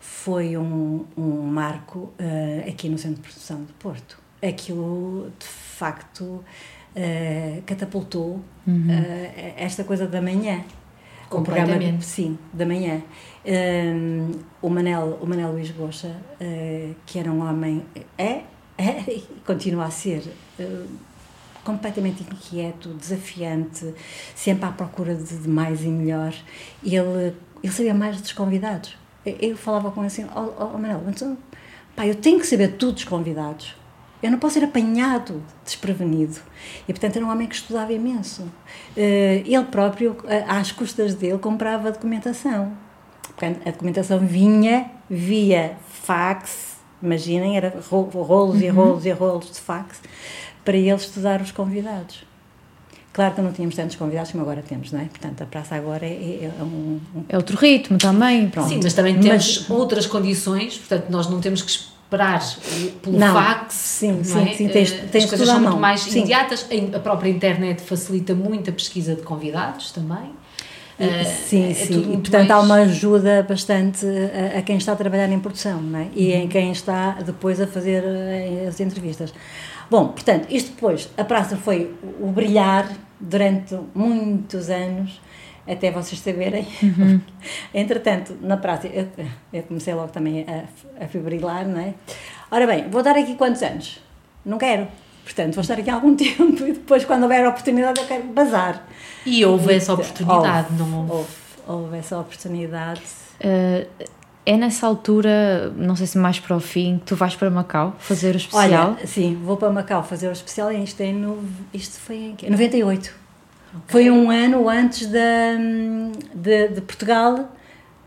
foi 0.00 0.56
um, 0.56 1.04
um 1.18 1.42
marco 1.42 2.12
uh, 2.18 2.68
aqui 2.68 2.88
no 2.88 2.96
Centro 2.96 3.16
de 3.16 3.28
Produção 3.28 3.62
de 3.64 3.72
Porto. 3.74 4.18
Aquilo, 4.42 5.30
de 5.38 5.46
facto, 5.46 6.22
uh, 6.24 7.62
catapultou 7.66 8.40
uhum. 8.66 8.88
esta 9.56 9.84
coisa 9.84 10.06
da 10.06 10.22
manhã. 10.22 10.64
O 11.40 11.42
programa, 11.42 12.00
sim, 12.00 12.38
da 12.52 12.64
manhã. 12.64 13.02
Um, 13.44 14.32
o, 14.62 14.70
Manel, 14.70 15.18
o 15.20 15.26
Manel 15.26 15.52
Luís 15.52 15.70
Goxa, 15.70 16.08
uh, 16.40 16.94
que 17.04 17.18
era 17.18 17.30
um 17.30 17.46
homem, 17.46 17.84
é, 18.16 18.42
é 18.78 19.00
e 19.08 19.24
continua 19.44 19.86
a 19.86 19.90
ser 19.90 20.22
uh, 20.58 20.88
completamente 21.64 22.22
inquieto, 22.22 22.90
desafiante, 22.90 23.94
sempre 24.34 24.66
à 24.66 24.72
procura 24.72 25.14
de, 25.14 25.38
de 25.38 25.48
mais 25.48 25.82
e 25.82 25.88
melhor. 25.88 26.34
Ele, 26.82 27.34
ele 27.62 27.72
sabia 27.72 27.94
mais 27.94 28.20
dos 28.20 28.32
convidados. 28.32 28.96
Eu, 29.24 29.36
eu 29.40 29.56
falava 29.56 29.90
com 29.90 30.00
ele 30.00 30.06
assim: 30.08 30.26
oh, 30.34 30.52
oh, 30.58 30.70
oh 30.74 30.78
Manel, 30.78 31.02
então, 31.08 31.36
pá, 31.96 32.06
eu 32.06 32.14
tenho 32.14 32.38
que 32.38 32.46
saber 32.46 32.76
tudo 32.76 32.92
dos 32.92 33.04
convidados. 33.04 33.74
Eu 34.24 34.30
não 34.30 34.38
posso 34.38 34.54
ser 34.54 34.64
apanhado 34.64 35.42
desprevenido. 35.64 36.40
E, 36.88 36.92
portanto, 36.92 37.16
era 37.16 37.24
um 37.24 37.30
homem 37.30 37.46
que 37.46 37.54
estudava 37.54 37.92
imenso. 37.92 38.42
Uh, 38.42 38.50
ele 38.96 39.64
próprio, 39.70 40.16
às 40.48 40.72
custas 40.72 41.14
dele, 41.14 41.38
comprava 41.38 41.92
documentação 41.92 42.72
a 43.64 43.70
documentação 43.70 44.18
vinha 44.20 44.90
via 45.10 45.76
fax, 45.88 46.76
imaginem, 47.02 47.56
era 47.56 47.74
rolos 47.90 48.56
uhum. 48.56 48.62
e 48.62 48.68
rolos 48.68 49.06
e 49.06 49.10
rolos 49.10 49.50
de 49.50 49.60
fax, 49.60 50.00
para 50.64 50.76
ele 50.76 50.94
estudar 50.94 51.40
os 51.40 51.50
convidados. 51.50 52.24
Claro 53.12 53.34
que 53.34 53.42
não 53.42 53.52
tínhamos 53.52 53.76
tantos 53.76 53.94
convidados 53.94 54.32
como 54.32 54.42
agora 54.42 54.62
temos, 54.62 54.90
não 54.90 55.00
é? 55.00 55.04
Portanto, 55.04 55.42
a 55.42 55.46
praça 55.46 55.76
agora 55.76 56.04
é, 56.04 56.08
é, 56.08 56.52
é 56.58 56.62
um, 56.62 57.00
um, 57.14 57.24
É 57.28 57.36
outro 57.36 57.56
ritmo 57.56 57.96
também, 57.96 58.48
pronto. 58.48 58.68
Sim, 58.68 58.80
mas 58.82 58.92
também 58.92 59.20
temos 59.20 59.66
mas, 59.68 59.70
outras 59.70 60.06
condições, 60.06 60.78
portanto, 60.78 61.10
nós 61.10 61.28
não 61.28 61.40
temos 61.40 61.62
que 61.62 61.93
esperar 62.04 62.40
pelo 63.02 63.18
não, 63.18 63.34
fax. 63.34 63.74
Sim, 63.74 64.22
sim, 64.22 64.48
é? 64.48 64.54
sim, 64.54 64.68
tens, 64.68 64.92
eh, 64.92 65.06
tens 65.10 65.24
As 65.24 65.30
coisas 65.30 65.48
são 65.48 65.60
muito 65.60 65.76
mais 65.76 66.00
sim. 66.00 66.18
imediatas, 66.18 66.66
a 66.94 66.98
própria 66.98 67.30
internet 67.30 67.82
facilita 67.82 68.34
muito 68.34 68.70
a 68.70 68.72
pesquisa 68.72 69.14
de 69.14 69.22
convidados 69.22 69.90
também. 69.90 70.32
Uh, 70.96 71.24
sim, 71.48 71.70
é 71.70 71.74
sim. 71.74 72.12
E, 72.12 72.16
portanto, 72.18 72.48
mais... 72.48 72.50
há 72.50 72.60
uma 72.60 72.74
ajuda 72.76 73.44
bastante 73.48 74.06
a, 74.06 74.58
a, 74.58 74.62
quem 74.62 74.76
está 74.76 74.92
a 74.92 74.96
trabalhar 74.96 75.28
em 75.28 75.40
produção 75.40 75.80
não 75.82 75.98
é? 75.98 76.06
e 76.14 76.30
uhum. 76.30 76.42
em 76.42 76.48
quem 76.48 76.70
está 76.70 77.12
depois 77.14 77.60
a 77.60 77.66
fazer 77.66 78.04
as 78.68 78.78
entrevistas. 78.78 79.34
Bom, 79.90 80.08
portanto, 80.08 80.46
isto 80.50 80.70
depois, 80.70 81.08
a 81.16 81.24
praça 81.24 81.56
foi 81.56 81.92
o 82.20 82.28
brilhar 82.28 82.88
durante 83.18 83.76
muitos 83.94 84.70
anos, 84.70 85.20
até 85.66 85.90
vocês 85.90 86.20
saberem. 86.20 86.66
Uhum. 86.82 87.20
Entretanto, 87.74 88.36
na 88.40 88.56
praça, 88.56 88.86
eu, 88.86 89.08
eu, 89.52 89.62
comecei 89.64 89.94
logo 89.94 90.08
também 90.08 90.44
a, 90.48 91.04
a 91.04 91.08
fibrilar, 91.08 91.66
não 91.66 91.80
é? 91.80 91.94
Ora 92.50 92.66
bem, 92.66 92.88
vou 92.88 93.02
dar 93.02 93.16
aqui 93.16 93.34
quantos 93.34 93.62
anos? 93.62 94.00
Não 94.44 94.58
quero. 94.58 94.86
Portanto, 95.24 95.54
vou 95.54 95.62
estar 95.62 95.78
aqui 95.78 95.90
algum 95.90 96.14
tempo 96.16 96.66
e 96.66 96.72
depois, 96.72 97.04
quando 97.04 97.22
houver 97.22 97.44
a 97.44 97.48
oportunidade, 97.48 98.00
eu 98.00 98.06
quero 98.06 98.24
bazar. 98.24 98.86
E 99.24 99.44
houve 99.44 99.74
essa 99.74 99.94
oportunidade, 99.94 100.68
houve, 100.70 100.82
não 100.82 100.98
houve? 101.00 101.12
Houve, 101.12 101.30
houve 101.66 101.96
essa 101.96 102.18
oportunidade. 102.18 103.02
Uh, 103.40 103.86
é 104.46 104.56
nessa 104.56 104.86
altura, 104.86 105.72
não 105.76 105.96
sei 105.96 106.06
se 106.06 106.18
mais 106.18 106.38
para 106.38 106.54
o 106.54 106.60
fim, 106.60 106.98
que 106.98 107.06
tu 107.06 107.16
vais 107.16 107.34
para 107.34 107.50
Macau 107.50 107.96
fazer 107.98 108.34
o 108.34 108.36
especial? 108.36 108.90
Olha, 108.90 109.06
sim, 109.06 109.40
vou 109.42 109.56
para 109.56 109.70
Macau 109.70 110.04
fazer 110.04 110.28
o 110.28 110.32
especial 110.32 110.70
e 110.70 110.84
isto, 110.84 111.00
é 111.00 111.12
no, 111.12 111.42
isto 111.72 111.98
foi 111.98 112.34
em 112.42 112.50
98. 112.50 113.23
Okay. 113.74 113.82
Foi 113.88 114.10
um 114.10 114.30
ano 114.30 114.68
antes 114.68 115.06
da, 115.08 115.56
de, 116.34 116.68
de 116.68 116.80
Portugal 116.80 117.50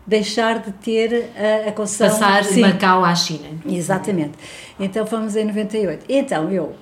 deixar 0.06 0.60
de 0.60 0.72
ter 0.72 1.30
a, 1.36 1.68
a 1.68 1.72
concessão. 1.72 2.08
Passar 2.08 2.42
de 2.42 2.60
Macau 2.60 3.04
à 3.04 3.14
China. 3.14 3.48
Exatamente. 3.66 4.38
Então 4.80 5.06
fomos 5.06 5.36
em 5.36 5.44
98. 5.44 6.06
Então 6.08 6.50
eu, 6.50 6.74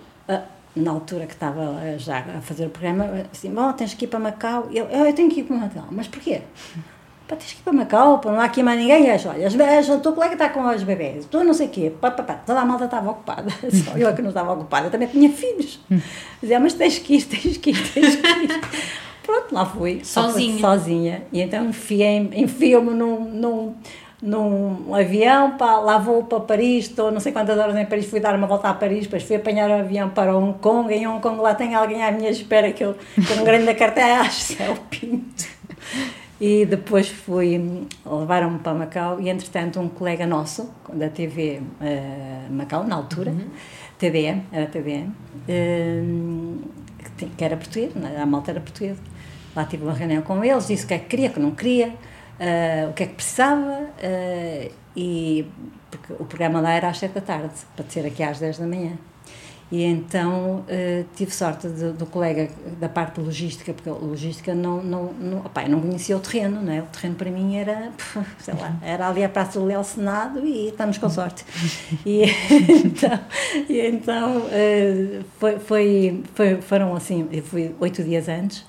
na 0.77 0.91
altura 0.91 1.27
que 1.27 1.33
estava 1.33 1.99
já 1.99 2.19
a 2.19 2.41
fazer 2.41 2.67
o 2.67 2.71
programa, 2.71 3.27
assim, 3.33 3.53
bom, 3.53 3.73
tens 3.73 3.95
que 3.95 4.05
ir 4.05 4.09
para 4.09 4.21
Macau. 4.21 4.69
Eu, 4.71 4.85
eu 4.87 5.13
tenho 5.15 5.31
que 5.31 5.41
ir 5.41 5.45
para 5.45 5.57
Macau. 5.57 5.87
Mas 5.91 6.07
porquê? 6.07 6.43
Pá, 7.29 7.35
tens 7.35 7.55
que 7.55 7.61
ir 7.61 7.63
para 7.65 7.73
Macau, 7.73 8.19
para 8.19 8.33
não 8.33 8.41
há 8.41 8.45
aqui 8.45 8.63
mais 8.63 8.79
ninguém. 8.79 9.09
És, 9.11 9.27
olha, 9.27 9.47
as, 9.47 9.89
o 9.89 9.99
teu 9.99 10.13
colega 10.13 10.35
está 10.35 10.49
com 10.49 10.63
os 10.69 10.83
bebês, 10.83 11.27
tu 11.27 11.43
não 11.43 11.53
sei 11.53 11.67
o 11.67 11.71
quê. 11.71 11.93
Pá, 12.01 12.11
pá, 12.11 12.23
pá. 12.23 12.35
Toda 12.35 12.61
a 12.61 12.65
malta 12.65 12.85
estava 12.85 13.11
ocupada. 13.11 13.51
Só 13.85 13.97
eu 13.97 14.09
é 14.09 14.13
que 14.13 14.23
não 14.23 14.29
estava 14.29 14.53
ocupada. 14.53 14.91
Também 14.91 15.09
tinha 15.09 15.31
filhos. 15.31 15.81
Dizia, 16.41 16.61
mas 16.61 16.75
tens 16.75 16.99
que 16.99 17.17
ir, 17.17 17.25
tens 17.25 17.57
que 17.57 17.71
ir, 17.71 17.93
tens 17.93 18.17
que 18.17 18.27
ir. 18.27 18.61
Pronto, 19.27 19.53
lá 19.53 19.67
fui. 19.67 20.05
Sozinha. 20.05 20.61
Sozinha. 20.61 21.23
E 21.33 21.41
então 21.41 21.67
enfiei-me 21.67 22.41
enfio 22.41 22.81
num, 22.81 23.25
num, 23.25 23.75
num 24.23 24.95
avião, 24.95 25.57
pá, 25.57 25.79
lá 25.79 25.99
vou 25.99 26.23
para 26.23 26.41
Paris, 26.41 26.87
estou 26.87 27.11
não 27.11 27.19
sei 27.19 27.33
quantas 27.33 27.59
horas 27.59 27.77
em 27.77 27.85
Paris, 27.87 28.07
fui 28.07 28.21
dar 28.21 28.37
uma 28.37 28.47
volta 28.47 28.69
a 28.69 28.75
Paris, 28.75 29.05
depois 29.05 29.25
fui 29.25 29.35
apanhar 29.35 29.69
o 29.69 29.75
avião 29.75 30.11
para 30.11 30.37
Hong 30.37 30.59
Kong, 30.61 30.95
em 30.95 31.07
Hong 31.09 31.21
Kong 31.21 31.41
lá 31.41 31.55
tem 31.55 31.75
alguém 31.75 32.05
à 32.05 32.13
minha 32.13 32.31
espera 32.31 32.71
que 32.73 32.85
eu, 32.85 32.95
com 33.27 33.41
um 33.41 33.45
grande 33.45 33.75
cartaz, 33.75 34.35
céu 34.57 34.77
pinto. 34.89 35.45
E 36.39 36.67
depois 36.67 37.09
fui, 37.09 37.87
levaram-me 38.05 38.59
para 38.59 38.75
Macau 38.75 39.21
e 39.21 39.31
entretanto 39.31 39.81
um 39.81 39.89
colega 39.89 40.27
nosso, 40.27 40.71
da 40.93 41.09
TV 41.09 41.61
uh, 41.61 41.63
eh, 41.81 42.47
Macau, 42.51 42.85
na 42.85 42.95
altura, 42.95 43.31
uhum. 43.31 43.49
TDM, 43.99 44.43
era 44.53 44.67
TDM, 44.67 45.09
uh, 45.09 45.15
eh, 45.49 47.27
que 47.35 47.43
era 47.43 47.57
português, 47.57 47.93
a 48.21 48.27
malta 48.27 48.51
era 48.51 48.61
portuguesa. 48.61 49.01
Lá 49.55 49.65
tive 49.65 49.85
uma 49.85 49.95
reunião 49.95 50.21
com 50.21 50.45
eles, 50.45 50.67
disse 50.67 50.85
o 50.85 50.89
que 50.89 50.95
é 50.95 50.99
que 50.99 51.07
queria, 51.07 51.31
o 51.31 51.33
que 51.33 51.41
não 51.41 51.53
queria, 51.53 51.89
uh, 51.89 52.91
o 52.91 52.93
que 52.93 53.05
é 53.05 53.07
que 53.07 53.15
precisava 53.15 53.89
e 54.95 55.47
porque 55.91 56.13
o 56.13 56.25
programa 56.27 56.61
lá 56.61 56.73
era 56.73 56.89
às 56.89 56.99
7 56.99 57.13
da 57.13 57.21
tarde, 57.23 57.55
para 57.75 57.85
ser 57.89 58.05
aqui 58.05 58.23
às 58.23 58.39
10 58.39 58.59
da 58.59 58.67
manhã. 58.67 58.93
E 59.71 59.83
então 59.83 60.61
uh, 60.61 61.07
tive 61.17 61.33
sorte 61.33 61.67
do, 61.67 62.07
colega 62.07 62.49
da 62.79 62.89
parte 62.89 63.21
logística, 63.21 63.73
porque 63.73 63.89
a 63.89 63.93
logística 63.93 64.55
não, 64.55 64.81
não, 64.83 65.13
não, 65.15 65.39
opa, 65.39 65.67
não 65.69 65.81
conhecia 65.81 66.17
o 66.17 66.21
terreno, 66.21 66.63
não 66.63 66.73
é? 66.73 66.81
O 66.81 66.87
terreno 66.87 67.17
para 67.17 67.31
mim 67.31 67.57
era, 67.57 67.91
sei 68.39 68.55
lá, 68.55 68.77
era 68.81 69.09
ali 69.09 69.25
a 69.25 69.29
Praça 69.29 69.59
do 69.59 69.67
Leal 69.67 69.83
Senado 69.83 70.47
e 70.47 70.69
estamos 70.69 70.99
com 70.99 71.11
sorte. 71.11 71.45
E 72.05 72.23
então, 72.85 73.21
e 73.69 73.81
então 73.81 74.39
uh, 74.39 75.25
foi, 75.39 75.59
foi, 75.59 76.23
foi, 76.35 76.63
foram 76.63 76.95
assim, 76.95 77.29
eu 77.33 77.43
fui 77.43 77.75
oito 77.81 78.05
dias 78.05 78.29
antes 78.29 78.65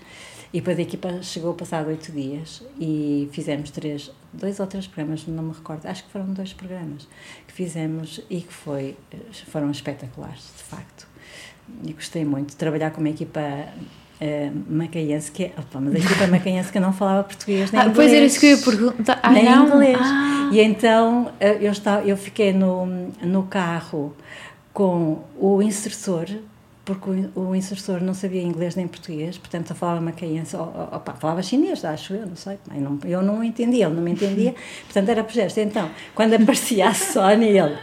e 0.57 0.59
depois 0.59 0.79
a 0.79 0.81
equipa 0.81 1.21
chegou 1.21 1.53
passado 1.53 1.89
oito 1.89 2.11
dias 2.11 2.63
e 2.79 3.29
fizemos 3.31 3.69
três, 3.69 4.09
dois 4.33 4.59
ou 4.59 4.65
três 4.65 4.87
programas, 4.87 5.27
não 5.27 5.43
me 5.43 5.53
recordo, 5.53 5.85
acho 5.85 6.03
que 6.03 6.09
foram 6.09 6.33
dois 6.33 6.51
programas 6.51 7.07
que 7.45 7.53
fizemos 7.53 8.19
e 8.27 8.41
que 8.41 8.51
foi, 8.51 8.97
foram 9.51 9.69
espetaculares, 9.69 10.51
de 10.57 10.63
facto. 10.63 11.07
E 11.85 11.93
gostei 11.93 12.25
muito 12.25 12.49
de 12.49 12.55
trabalhar 12.55 12.89
com 12.89 13.01
uma 13.01 13.09
equipa 13.11 13.39
uh, 13.39 14.73
macaense, 14.73 15.29
que 15.29 15.43
é, 15.43 15.53
opa, 15.55 15.79
mas 15.79 15.93
a 15.93 15.99
equipa 15.99 16.25
macaense 16.25 16.71
que 16.71 16.79
não 16.79 16.91
falava 16.91 17.23
português 17.25 17.71
nem 17.71 17.79
ah, 17.79 17.85
inglês. 17.85 17.95
Pois 17.95 18.13
era 18.13 18.25
isso 18.25 18.39
que 18.39 18.45
eu 18.47 18.57
ia 18.57 18.63
perguntar. 18.63 19.19
Ah, 19.21 19.29
nem 19.29 19.45
não? 19.45 19.67
inglês. 19.67 19.99
Ah. 20.01 20.49
E 20.51 20.59
então 20.59 21.31
eh, 21.39 21.59
eu, 21.61 21.71
estava, 21.71 22.03
eu 22.03 22.17
fiquei 22.17 22.51
no, 22.51 23.11
no 23.21 23.43
carro 23.43 24.15
com 24.73 25.21
o 25.37 25.61
instrutor 25.61 26.25
porque 26.87 27.09
o, 27.35 27.49
o 27.49 27.55
instrutor 27.55 28.01
não 28.01 28.13
sabia 28.13 28.41
inglês 28.41 28.73
nem 28.77 28.87
português, 28.87 29.37
portanto, 29.37 29.75
falava 29.75 29.99
macaense, 29.99 30.55
opa, 30.55 31.13
falava 31.19 31.43
chinês, 31.43 31.83
acho 31.83 32.13
eu, 32.13 32.25
não 32.25 32.37
sei, 32.37 32.57
eu 32.73 32.81
não, 32.81 32.99
eu 33.03 33.21
não 33.21 33.43
entendia, 33.43 33.87
ele 33.87 33.95
não 33.95 34.01
me 34.01 34.11
entendia, 34.11 34.55
portanto, 34.87 35.09
era 35.09 35.21
por 35.21 35.33
gesto. 35.33 35.59
Então, 35.59 35.91
quando 36.15 36.35
aparecia 36.35 36.87
a 36.87 36.93
Sónia, 36.93 37.65
ele, 37.65 37.77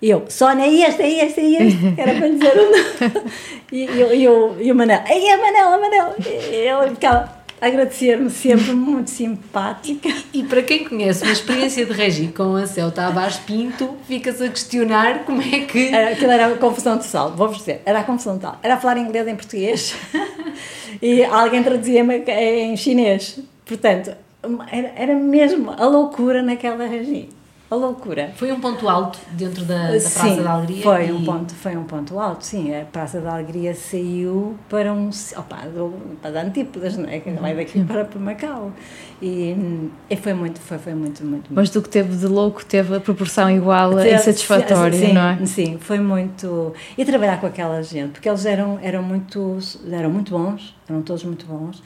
eu, 0.00 0.26
Sónia, 0.28 0.64
é 0.64 0.88
este, 0.88 1.02
é 1.02 1.26
este, 1.26 1.40
é 1.40 1.66
este, 1.66 2.00
era 2.00 2.14
para 2.14 2.28
dizer 2.28 2.52
o 2.56 2.70
nome, 2.70 3.30
e, 3.72 3.84
e, 3.84 4.22
e, 4.22 4.28
o, 4.28 4.56
e 4.60 4.70
o 4.70 4.76
Manel, 4.76 5.02
é 5.04 5.32
a 5.32 5.36
Manel, 5.36 5.68
a 5.68 5.78
Manel, 5.80 6.14
e 6.24 6.54
ele 6.54 6.90
ficava 6.90 7.39
agradecer-me 7.60 8.30
sempre, 8.30 8.72
muito 8.72 9.10
simpática. 9.10 10.08
E, 10.32 10.40
e, 10.40 10.44
para 10.44 10.62
quem 10.62 10.84
conhece 10.84 11.22
uma 11.22 11.32
experiência 11.32 11.84
de 11.84 11.92
regi 11.92 12.28
com 12.28 12.56
a 12.56 12.66
Céu 12.66 12.90
Tavares 12.90 13.36
Pinto, 13.38 13.96
fica-se 14.06 14.44
a 14.44 14.48
questionar 14.48 15.24
como 15.24 15.42
é 15.42 15.60
que. 15.60 15.88
Era, 15.88 16.10
aquilo 16.10 16.30
era 16.30 16.46
a 16.46 16.56
confusão 16.56 16.98
total, 16.98 17.32
vou-vos 17.32 17.58
dizer, 17.58 17.82
era 17.84 18.00
a 18.00 18.04
confusão 18.04 18.38
total. 18.38 18.58
Era 18.62 18.76
falar 18.76 18.98
inglês 18.98 19.26
em 19.28 19.36
português 19.36 19.94
e 21.02 21.24
alguém 21.24 21.62
traduzia-me 21.62 22.18
em 22.18 22.76
chinês. 22.76 23.38
Portanto, 23.64 24.12
era, 24.72 24.92
era 24.96 25.14
mesmo 25.14 25.70
a 25.70 25.86
loucura 25.86 26.42
naquela 26.42 26.86
regi 26.86 27.28
a 27.70 27.76
loucura. 27.76 28.32
Foi 28.34 28.50
um 28.50 28.60
ponto 28.60 28.88
alto 28.88 29.18
dentro 29.30 29.64
da, 29.64 29.84
da 29.84 29.90
Praça 29.90 30.28
sim, 30.28 30.42
da 30.42 30.50
Alegria? 30.54 30.82
Foi, 30.82 31.06
e... 31.06 31.12
um 31.12 31.24
ponto, 31.24 31.54
foi 31.54 31.76
um 31.76 31.84
ponto 31.84 32.18
alto, 32.18 32.44
sim. 32.44 32.74
A 32.74 32.84
Praça 32.84 33.20
da 33.20 33.34
Alegria 33.34 33.74
saiu 33.74 34.56
para 34.68 34.92
um. 34.92 35.08
Opa, 35.36 35.68
do, 35.68 35.94
para 36.20 36.42
Antípodas, 36.42 36.96
não 36.96 37.08
é? 37.08 37.20
Que 37.20 37.30
vai 37.30 37.54
daqui 37.54 37.84
para, 37.84 38.04
para 38.04 38.18
Macau. 38.18 38.72
E, 39.22 39.54
e, 40.08 40.16
foi 40.16 40.34
muito, 40.34 40.58
foi, 40.58 40.78
foi 40.78 40.94
muito, 40.94 41.24
muito. 41.24 41.48
Mas 41.50 41.70
do 41.70 41.80
que 41.80 41.88
teve 41.88 42.16
de 42.16 42.26
louco, 42.26 42.64
teve 42.64 42.96
a 42.96 43.00
proporção 43.00 43.48
igual 43.48 43.96
a 43.98 44.08
insatisfatória, 44.08 44.98
sim, 44.98 45.12
não 45.12 45.22
é? 45.22 45.46
Sim, 45.46 45.78
foi 45.78 46.00
muito. 46.00 46.74
E 46.98 47.04
trabalhar 47.04 47.40
com 47.40 47.46
aquela 47.46 47.80
gente, 47.82 48.12
porque 48.12 48.28
eles 48.28 48.44
eram, 48.46 48.80
eram, 48.82 49.02
muito, 49.02 49.58
eram 49.92 50.10
muito 50.10 50.32
bons, 50.32 50.74
eram 50.88 51.02
todos 51.02 51.22
muito 51.22 51.46
bons, 51.46 51.80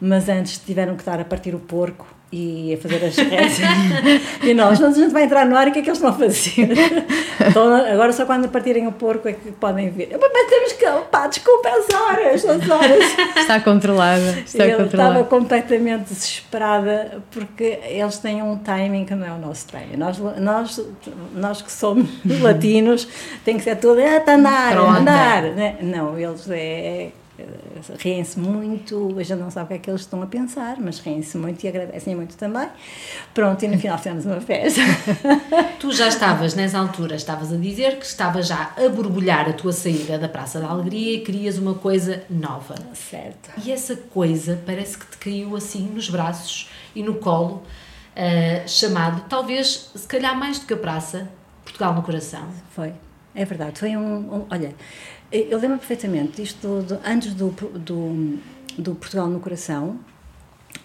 mas 0.00 0.28
antes 0.28 0.58
tiveram 0.58 0.96
que 0.96 1.02
estar 1.02 1.20
a 1.20 1.24
partir 1.24 1.54
o 1.54 1.60
porco 1.60 2.17
e 2.30 2.74
a 2.74 2.76
fazer 2.76 3.04
as 3.04 3.16
rezas. 3.16 3.58
e 4.42 4.52
nós, 4.52 4.82
a 4.82 4.90
gente 4.90 5.12
vai 5.12 5.24
entrar 5.24 5.46
no 5.46 5.56
ar 5.56 5.68
o 5.68 5.72
que 5.72 5.78
é 5.78 5.82
que 5.82 5.88
eles 5.88 5.98
estão 5.98 6.10
a 6.10 6.12
fazer? 6.12 6.68
então, 7.48 7.74
agora 7.74 8.12
só 8.12 8.26
quando 8.26 8.48
partirem 8.48 8.86
o 8.86 8.92
porco 8.92 9.28
é 9.28 9.32
que 9.32 9.50
podem 9.52 9.90
ver. 9.90 10.10
Mas 10.20 10.50
temos 10.50 10.72
que, 10.72 10.86
pá, 11.10 11.26
desculpa, 11.26 11.68
as 11.68 11.94
horas, 11.94 12.44
as 12.44 12.68
horas. 12.68 13.04
Está 13.36 13.60
controlada, 13.60 14.42
está 14.44 14.66
eu 14.66 14.78
controlada. 14.78 15.20
estava 15.20 15.24
completamente 15.24 16.08
desesperada 16.12 17.22
porque 17.30 17.80
eles 17.84 18.18
têm 18.18 18.42
um 18.42 18.58
timing 18.58 19.04
que 19.04 19.14
não 19.14 19.26
é 19.26 19.32
o 19.32 19.38
nosso 19.38 19.66
timing. 19.68 19.96
Nós, 19.96 20.18
nós, 20.18 20.86
nós 21.34 21.62
que 21.62 21.72
somos 21.72 22.08
latinos, 22.42 23.08
tem 23.44 23.56
que 23.56 23.62
ser 23.62 23.76
tudo, 23.76 24.00
ah, 24.00 24.16
está 24.16 24.32
a 24.32 24.34
andar, 24.34 24.76
andar. 24.76 25.42
Né? 25.44 25.76
Não, 25.80 26.18
eles 26.18 26.48
é 26.50 27.10
riem-se 27.98 28.38
muito, 28.38 29.14
a 29.18 29.22
gente 29.22 29.38
não 29.38 29.50
sabe 29.50 29.66
o 29.66 29.68
que 29.68 29.74
é 29.74 29.78
que 29.78 29.90
eles 29.90 30.02
estão 30.02 30.22
a 30.22 30.26
pensar, 30.26 30.76
mas 30.80 30.98
riem-se 30.98 31.36
muito 31.36 31.62
e 31.64 31.68
agradecem 31.68 32.14
muito 32.14 32.36
também. 32.36 32.68
Pronto, 33.32 33.64
e 33.64 33.68
no 33.68 33.78
final 33.78 33.96
fizemos 33.98 34.26
uma 34.26 34.40
festa. 34.40 34.80
tu 35.78 35.92
já 35.92 36.08
estavas, 36.08 36.54
nessa 36.54 36.78
altura, 36.78 37.16
estavas 37.16 37.52
a 37.52 37.56
dizer 37.56 37.98
que 37.98 38.04
estavas 38.04 38.48
já 38.48 38.72
a 38.76 38.88
borbulhar 38.88 39.48
a 39.48 39.52
tua 39.52 39.72
saída 39.72 40.18
da 40.18 40.28
Praça 40.28 40.60
da 40.60 40.68
Alegria 40.68 41.14
e 41.14 41.20
querias 41.20 41.58
uma 41.58 41.74
coisa 41.74 42.22
nova. 42.28 42.74
Certo. 42.94 43.50
E 43.64 43.70
essa 43.70 43.96
coisa 43.96 44.60
parece 44.66 44.98
que 44.98 45.06
te 45.06 45.18
caiu 45.18 45.54
assim 45.54 45.82
nos 45.88 46.08
braços 46.08 46.70
e 46.94 47.02
no 47.02 47.14
colo, 47.14 47.62
uh, 48.16 48.68
chamado, 48.68 49.24
talvez, 49.28 49.90
se 49.94 50.06
calhar 50.06 50.36
mais 50.36 50.58
do 50.58 50.66
que 50.66 50.74
a 50.74 50.76
Praça, 50.76 51.28
Portugal 51.64 51.94
no 51.94 52.02
Coração. 52.02 52.48
Foi, 52.70 52.92
é 53.34 53.44
verdade. 53.44 53.78
Foi 53.78 53.96
um, 53.96 54.34
um 54.34 54.46
olha 54.50 54.74
eu 55.30 55.58
lembro 55.58 55.78
perfeitamente 55.78 56.42
isto 56.42 56.82
do, 56.82 56.98
antes 57.04 57.34
do, 57.34 57.50
do, 57.50 58.38
do, 58.78 58.94
Portugal 58.94 59.28
no 59.28 59.40
Coração. 59.40 59.98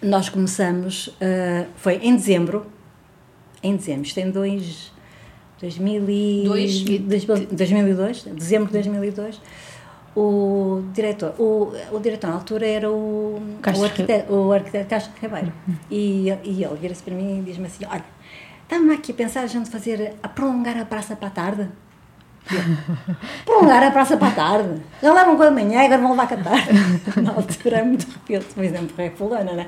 Nós 0.02 0.28
começamos, 0.28 1.08
uh, 1.08 1.66
foi 1.76 1.96
em 1.96 2.14
dezembro, 2.14 2.66
em 3.62 3.76
dezembro, 3.76 4.02
isto 4.02 4.18
em 4.18 4.30
dois, 4.30 4.92
2000 5.60 6.10
e, 6.10 6.42
Dois. 6.44 6.84
2002, 7.50 8.22
dezembro 8.24 8.66
de 8.66 8.72
2002, 8.72 9.40
o 10.16 10.82
diretor, 10.92 11.34
o, 11.38 11.72
o 11.90 11.98
diretor 11.98 12.28
na 12.28 12.34
altura 12.34 12.66
era 12.66 12.90
o, 12.90 13.40
o 13.76 13.84
arquiteto, 13.84 14.32
o 14.32 14.52
arquiteto 14.52 14.88
Castro 14.88 15.12
Ribeiro. 15.20 15.52
Uhum. 15.66 15.74
E, 15.90 16.28
e 16.44 16.64
ele 16.64 16.76
vira-se 16.80 17.02
para 17.02 17.14
mim 17.14 17.40
e 17.40 17.42
diz-me 17.42 17.66
assim: 17.66 17.84
Olha, 17.86 18.04
estava-me 18.62 18.94
aqui 18.94 19.12
a 19.12 19.14
pensar 19.14 19.40
a 19.40 19.46
gente 19.46 19.70
fazer, 19.70 20.14
a 20.22 20.28
prolongar 20.28 20.76
a 20.78 20.84
praça 20.84 21.16
para 21.16 21.28
a 21.28 21.30
tarde. 21.30 21.68
Prolongar 23.44 23.82
a 23.82 23.90
praça 23.90 24.16
para 24.16 24.28
a 24.28 24.30
tarde. 24.32 24.82
Já 25.02 25.12
levam 25.12 25.36
com 25.36 25.42
a 25.42 25.50
manhã, 25.50 25.82
agora 25.82 26.00
vão 26.00 26.10
levar 26.10 26.28
com 26.28 26.34
a 26.34 26.36
tarde. 26.36 26.70
Na 27.22 27.32
altura 27.32 27.78
é 27.78 27.82
muito 27.82 28.06
repito, 28.06 28.54
por 28.54 28.62
exemplo, 28.62 28.94
é 28.98 29.10
fulana, 29.10 29.52
né? 29.52 29.66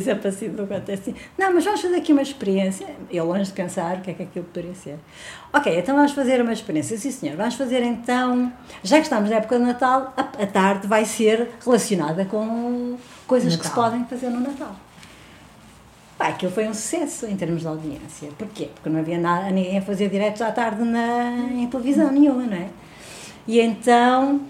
Sempre 0.00 0.28
assim 0.28 0.48
do 0.50 0.66
quanto 0.66 0.92
assim. 0.92 1.14
Não, 1.36 1.52
mas 1.52 1.64
vamos 1.64 1.80
fazer 1.80 1.96
aqui 1.96 2.12
uma 2.12 2.22
experiência. 2.22 2.86
Eu 3.10 3.24
longe 3.26 3.44
de 3.44 3.52
pensar 3.52 3.96
o 3.96 4.00
que 4.00 4.10
é 4.12 4.14
que 4.14 4.22
aquilo 4.22 4.44
poderia 4.44 4.74
ser. 4.74 4.98
Ok, 5.52 5.76
então 5.76 5.96
vamos 5.96 6.12
fazer 6.12 6.40
uma 6.40 6.52
experiência. 6.52 6.96
Sim, 6.96 7.10
senhor. 7.10 7.36
Vamos 7.36 7.54
fazer 7.54 7.82
então, 7.82 8.52
já 8.82 8.96
que 8.96 9.02
estamos 9.02 9.28
na 9.28 9.36
época 9.36 9.58
do 9.58 9.64
Natal, 9.64 10.12
a, 10.16 10.20
a 10.20 10.46
tarde 10.46 10.86
vai 10.86 11.04
ser 11.04 11.50
relacionada 11.64 12.24
com 12.24 12.96
coisas 13.26 13.52
Natal. 13.52 13.62
que 13.62 13.68
se 13.68 13.74
podem 13.74 14.04
fazer 14.06 14.28
no 14.30 14.40
Natal. 14.40 14.76
Pá, 16.22 16.28
aquilo 16.28 16.52
foi 16.52 16.68
um 16.68 16.72
sucesso 16.72 17.26
em 17.26 17.36
termos 17.36 17.62
de 17.62 17.66
audiência. 17.66 18.28
Porquê? 18.38 18.68
Porque 18.72 18.88
não 18.88 19.00
havia 19.00 19.18
nada, 19.18 19.50
ninguém 19.50 19.78
a 19.78 19.82
fazer 19.82 20.08
diretos 20.08 20.40
à 20.40 20.52
tarde 20.52 20.84
na, 20.84 21.32
em 21.50 21.66
televisão 21.66 22.12
nenhuma, 22.12 22.44
não 22.44 22.56
é? 22.56 22.68
E 23.44 23.58
então, 23.58 24.40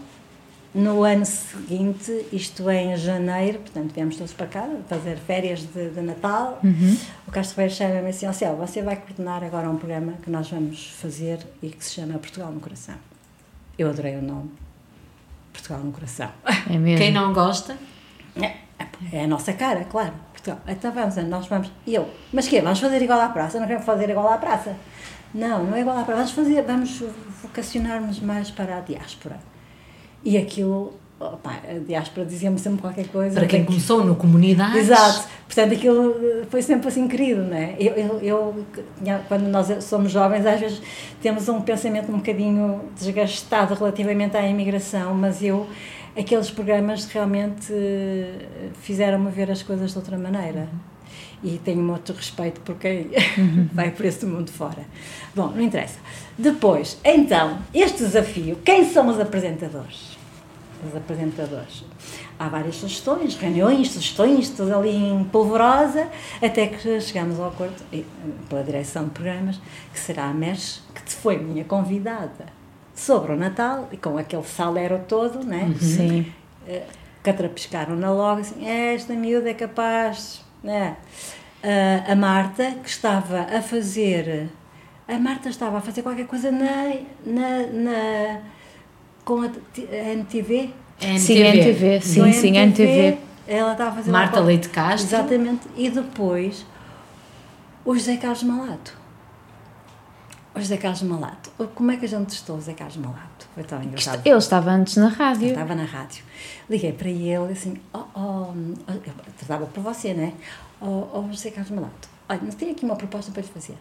no 0.75 1.03
ano 1.03 1.25
seguinte, 1.25 2.27
isto 2.31 2.69
é 2.69 2.93
em 2.93 2.97
janeiro, 2.99 3.61
portanto, 3.61 3.91
viemos 3.95 4.17
todos 4.17 4.35
para 4.35 4.49
cá 4.49 4.69
fazer 4.87 5.17
férias 5.17 5.61
de, 5.61 5.89
de 5.89 6.01
Natal. 6.03 6.61
Uhum. 6.63 6.95
O 7.27 7.31
Castro 7.31 7.57
Ferreira 7.57 7.75
chama-me 7.75 8.11
assim: 8.11 8.27
Ó 8.27 8.35
Céu, 8.35 8.55
você 8.55 8.83
vai 8.83 8.97
coordenar 8.97 9.43
agora 9.43 9.71
um 9.71 9.79
programa 9.79 10.13
que 10.23 10.29
nós 10.29 10.51
vamos 10.51 10.91
fazer 11.01 11.39
e 11.63 11.71
que 11.71 11.83
se 11.83 11.95
chama 11.95 12.19
Portugal 12.19 12.53
no 12.53 12.61
Coração. 12.61 12.97
Eu 13.79 13.89
adorei 13.89 14.17
o 14.17 14.21
nome. 14.21 14.51
Portugal 15.55 15.81
no 15.81 15.91
Coração. 15.91 16.31
É 16.69 16.77
mesmo? 16.77 16.99
Quem 16.99 17.11
não 17.11 17.33
gosta? 17.33 17.79
É, 18.37 18.57
é 19.11 19.25
a 19.25 19.27
nossa 19.27 19.55
cara, 19.55 19.87
claro. 19.87 20.13
Portugal. 20.43 20.61
Então 20.67 20.93
vamos, 20.93 21.17
nós 21.29 21.47
vamos. 21.47 21.71
E 21.87 21.95
eu, 21.95 22.09
mas 22.33 22.49
que 22.49 22.61
Vamos 22.61 22.81
fazer 22.81 23.01
igual 23.01 23.21
à 23.21 23.29
praça? 23.29 23.59
Não 23.59 23.67
queremos 23.67 23.87
fazer 23.87 24.11
igual 24.11 24.29
à 24.29 24.37
praça? 24.37 24.75
Não, 25.33 25.65
não 25.65 25.77
é 25.77 25.81
igual 25.81 25.97
à 25.97 26.03
praça. 26.03 26.19
Vamos 26.19 26.33
fazer, 26.33 26.63
vamos 26.63 27.03
vocacionar-nos 27.43 28.21
mais 28.21 28.51
para 28.51 28.79
a 28.79 28.81
diáspora. 28.81 29.39
E 30.25 30.37
aquilo, 30.37 30.93
opa, 31.19 31.59
a 31.69 31.79
diáspora 31.87 32.27
dizia-me 32.27 32.59
sempre 32.59 32.83
qualquer 32.83 33.09
coisa. 33.09 33.35
Para 33.35 33.47
quem 33.47 33.65
começou 33.65 34.05
no 34.05 34.15
comunidade. 34.17 34.79
Exato. 34.79 35.29
Portanto, 35.47 35.75
aquilo 35.75 36.15
foi 36.49 36.63
sempre 36.63 36.89
assim 36.89 37.09
querido, 37.09 37.43
não 37.43 37.57
é? 37.57 37.77
Eu, 37.79 37.95
eu, 37.95 38.21
eu, 38.23 38.67
quando 39.29 39.45
nós 39.49 39.85
somos 39.85 40.11
jovens, 40.11 40.45
às 40.47 40.61
vezes 40.61 40.83
temos 41.21 41.49
um 41.49 41.61
pensamento 41.61 42.11
um 42.11 42.17
bocadinho 42.17 42.83
desgastado 42.97 43.75
relativamente 43.75 44.37
à 44.37 44.47
imigração, 44.47 45.15
mas 45.15 45.43
eu 45.43 45.67
aqueles 46.17 46.51
programas 46.51 47.07
realmente 47.07 47.73
eh, 47.73 48.71
fizeram-me 48.83 49.31
ver 49.31 49.51
as 49.51 49.63
coisas 49.63 49.93
de 49.93 49.99
outra 49.99 50.19
maneira. 50.19 50.69
E 51.43 51.59
tenho 51.65 51.83
muito 51.83 52.13
respeito 52.13 52.61
por 52.61 52.77
quem 52.77 53.11
vai 53.73 53.91
por 53.91 54.07
esse 54.07 54.25
mundo 54.25 54.51
fora. 54.51 54.85
Bom, 55.35 55.49
não 55.49 55.61
interessa. 55.61 55.99
Depois, 56.39 56.99
então, 57.05 57.59
este 57.75 57.99
desafio, 57.99 58.59
quem 58.65 58.89
são 58.89 59.09
os 59.09 59.19
apresentadores? 59.19 60.17
Os 60.87 60.97
apresentadores. 60.97 61.85
Há 62.39 62.49
várias 62.49 62.77
sugestões, 62.77 63.37
reuniões, 63.37 63.91
sugestões, 63.91 64.51
tudo 64.51 64.75
ali 64.75 64.95
em 64.95 65.25
polvorosa, 65.25 66.09
até 66.41 66.67
que 66.69 67.01
chegamos 67.01 67.39
ao 67.39 67.49
acordo, 67.49 67.75
pela 68.49 68.63
direção 68.63 69.05
de 69.05 69.11
programas, 69.11 69.61
que 69.93 69.99
será 69.99 70.27
a 70.27 70.35
MES, 70.35 70.83
que 70.95 71.13
foi 71.13 71.39
minha 71.39 71.65
convidada 71.65 72.62
sobre 72.95 73.33
o 73.33 73.37
Natal, 73.37 73.89
e 73.93 73.97
com 73.97 74.17
aquele 74.19 74.43
salero 74.45 75.01
todo, 75.09 75.45
né? 75.45 75.65
Uhum. 75.65 75.79
Sim. 75.79 76.33
Uh, 76.67 76.83
catrapiscaram-na 77.23 78.13
logo, 78.13 78.41
assim, 78.41 78.67
esta 78.67 79.15
miúda 79.15 79.51
é 79.51 79.55
capaz, 79.55 80.45
né? 80.63 80.97
Uh, 81.63 82.13
a 82.13 82.17
Marta, 82.17 82.73
que 82.83 82.89
estava 82.89 83.43
a 83.43 83.63
fazer, 83.63 84.49
a 85.07 85.19
Marta 85.19 85.49
estava 85.49 85.79
a 85.79 85.81
fazer 85.81 86.03
qualquer 86.03 86.27
coisa 86.27 86.51
na, 86.51 86.95
na, 87.25 87.67
na 87.67 88.41
com 89.25 89.43
a, 89.43 89.47
a 89.47 90.13
NTV. 90.13 90.71
NTV. 91.01 91.19
Sim, 91.19 91.39
NTV, 91.39 92.01
sim, 92.01 92.33
sim, 92.33 92.57
NTV. 92.57 93.19
Ela 93.47 93.73
estava 93.73 93.91
a 93.91 93.95
fazer 93.95 94.11
Marta 94.11 94.41
Leite 94.41 94.69
Castro. 94.69 95.09
Exatamente. 95.09 95.67
E 95.77 95.91
depois 95.91 96.65
o 97.85 97.95
José 97.95 98.17
Carlos 98.17 98.43
Malato 98.43 99.02
o 100.55 100.61
José 100.61 100.77
Carlos 100.77 101.03
Malato. 101.03 101.51
Como 101.75 101.91
é 101.91 101.97
que 101.97 102.05
a 102.05 102.09
gente 102.09 102.27
testou 102.27 102.57
o 102.57 102.59
José 102.59 102.75
Carlos 102.75 102.97
Malato? 102.97 103.47
Foi 103.55 103.65
tão 103.65 103.83
engraçado. 103.83 104.21
Ele 104.25 104.37
estava 104.37 104.71
antes 104.71 104.97
na 104.97 105.09
rádio. 105.09 105.45
Ele 105.45 105.53
estava 105.53 105.75
na 105.75 105.85
rádio. 105.85 106.25
Liguei 106.69 106.93
para 106.93 107.09
ele 107.09 107.53
assim, 107.53 107.81
oh, 107.93 108.05
oh, 108.15 108.53
eu 108.89 109.15
tratava 109.39 109.67
por 109.67 109.83
você, 109.83 110.15
né? 110.15 110.33
Oh, 110.81 111.07
oh, 111.15 111.29
José 111.31 111.51
Carlos 111.51 111.71
Malato, 111.71 112.09
olha, 112.29 112.41
mas 112.43 112.55
tenho 112.55 112.73
aqui 112.73 112.85
uma 112.85 112.97
proposta 112.97 113.31
para 113.31 113.43
lhe 113.43 113.49
fazer. 113.49 113.77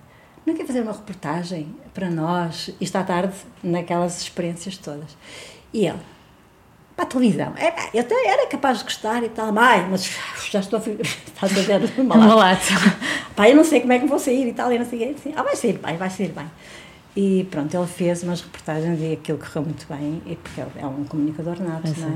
Não 0.46 0.56
quer 0.56 0.66
fazer 0.66 0.82
uma 0.82 0.92
reportagem 0.92 1.76
para 1.94 2.10
nós, 2.10 2.72
isto 2.80 2.96
à 2.96 3.04
tarde, 3.04 3.36
naquelas 3.64 4.22
experiências 4.22 4.78
todas? 4.78 5.16
E 5.74 5.86
ele, 5.86 6.00
para 6.96 7.06
a 7.06 7.08
televisão. 7.08 7.54
É, 7.58 7.74
eu 7.94 8.02
até 8.02 8.16
era 8.28 8.48
capaz 8.48 8.80
de 8.80 8.84
gostar 8.84 9.24
e 9.24 9.30
tal, 9.30 9.52
mãe, 9.52 9.88
mas 9.90 10.10
já 10.50 10.60
estou 10.60 10.80
a, 10.80 10.82
estás 11.02 11.58
a 11.58 11.62
ver 11.62 11.92
o 11.98 12.04
malato. 12.04 12.74
Pai, 13.36 13.52
eu 13.52 13.56
não 13.56 13.64
sei 13.64 13.82
como 13.82 13.94
é 13.94 14.00
que 14.00 14.06
vou 14.06 14.20
sair 14.20 14.48
e 14.48 14.54
tal, 14.54 14.72
e 14.72 14.78
não 14.78 14.86
sei 14.86 15.12
assim, 15.12 15.34
ah, 15.36 15.44
vai 15.44 15.56
sair 15.56 15.80
bem, 15.84 15.98
vai 15.98 16.10
sair 16.10 16.30
bem. 16.30 16.46
E 17.16 17.46
pronto, 17.52 17.76
ele 17.76 17.88
fez 17.88 18.24
umas 18.24 18.42
reportagens 18.42 19.00
e 19.02 19.14
aquilo 19.14 19.38
correu 19.38 19.64
muito 19.64 19.86
bem, 19.90 20.22
e 20.26 20.36
porque 20.36 20.62
ele 20.62 20.72
é 20.78 20.86
um 20.86 21.04
comunicador 21.04 21.62
nato, 21.62 21.88
é 21.88 22.02
não 22.02 22.08
é? 22.10 22.12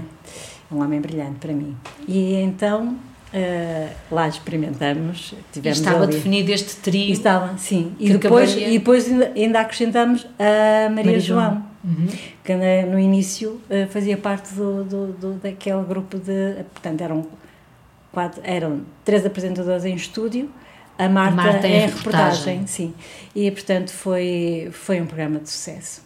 É 0.72 0.74
um 0.74 0.84
homem 0.84 1.02
brilhante 1.02 1.40
para 1.40 1.54
mim. 1.54 1.76
E 2.08 2.36
então 2.36 2.98
Uh, 3.34 3.90
lá 4.12 4.30
experimentamos. 4.30 5.34
Tivemos 5.52 5.80
e 5.80 5.82
estava 5.82 6.04
ali. 6.04 6.14
definido 6.14 6.52
este 6.54 6.78
trio. 6.78 7.12
estava, 7.12 7.58
sim. 7.58 7.94
E 8.00 8.14
depois, 8.18 8.56
e 8.56 8.80
depois 8.80 9.08
ainda, 9.12 9.32
ainda 9.36 9.60
acrescentamos 9.60 10.26
a 10.40 10.90
Maria, 10.90 10.96
Maria 10.96 11.20
João, 11.20 11.52
João 11.52 11.64
uhum. 11.86 12.08
que 12.44 12.56
no 12.86 13.00
início 13.00 13.62
uh, 13.70 13.88
fazia 13.90 14.18
parte 14.18 14.54
do, 14.54 14.84
do, 14.84 15.08
do, 15.14 15.34
daquele 15.34 15.84
grupo 15.84 16.18
de. 16.18 16.64
Portanto, 16.74 17.02
eram, 17.02 17.28
quatro, 18.12 18.42
eram 18.44 18.82
três 19.04 19.26
apresentadores 19.26 19.86
em 19.86 19.96
estúdio, 19.96 20.50
a 20.98 21.08
Marta, 21.08 21.36
Marta 21.36 21.68
em, 21.68 21.76
em 21.76 21.86
reportagem. 21.86 22.60
reportagem. 22.60 22.68
Sim. 22.68 22.94
E 23.36 23.52
portanto 23.52 23.92
foi, 23.92 24.70
foi 24.72 25.00
um 25.00 25.06
programa 25.06 25.40
de 25.40 25.50
sucesso. 25.50 26.04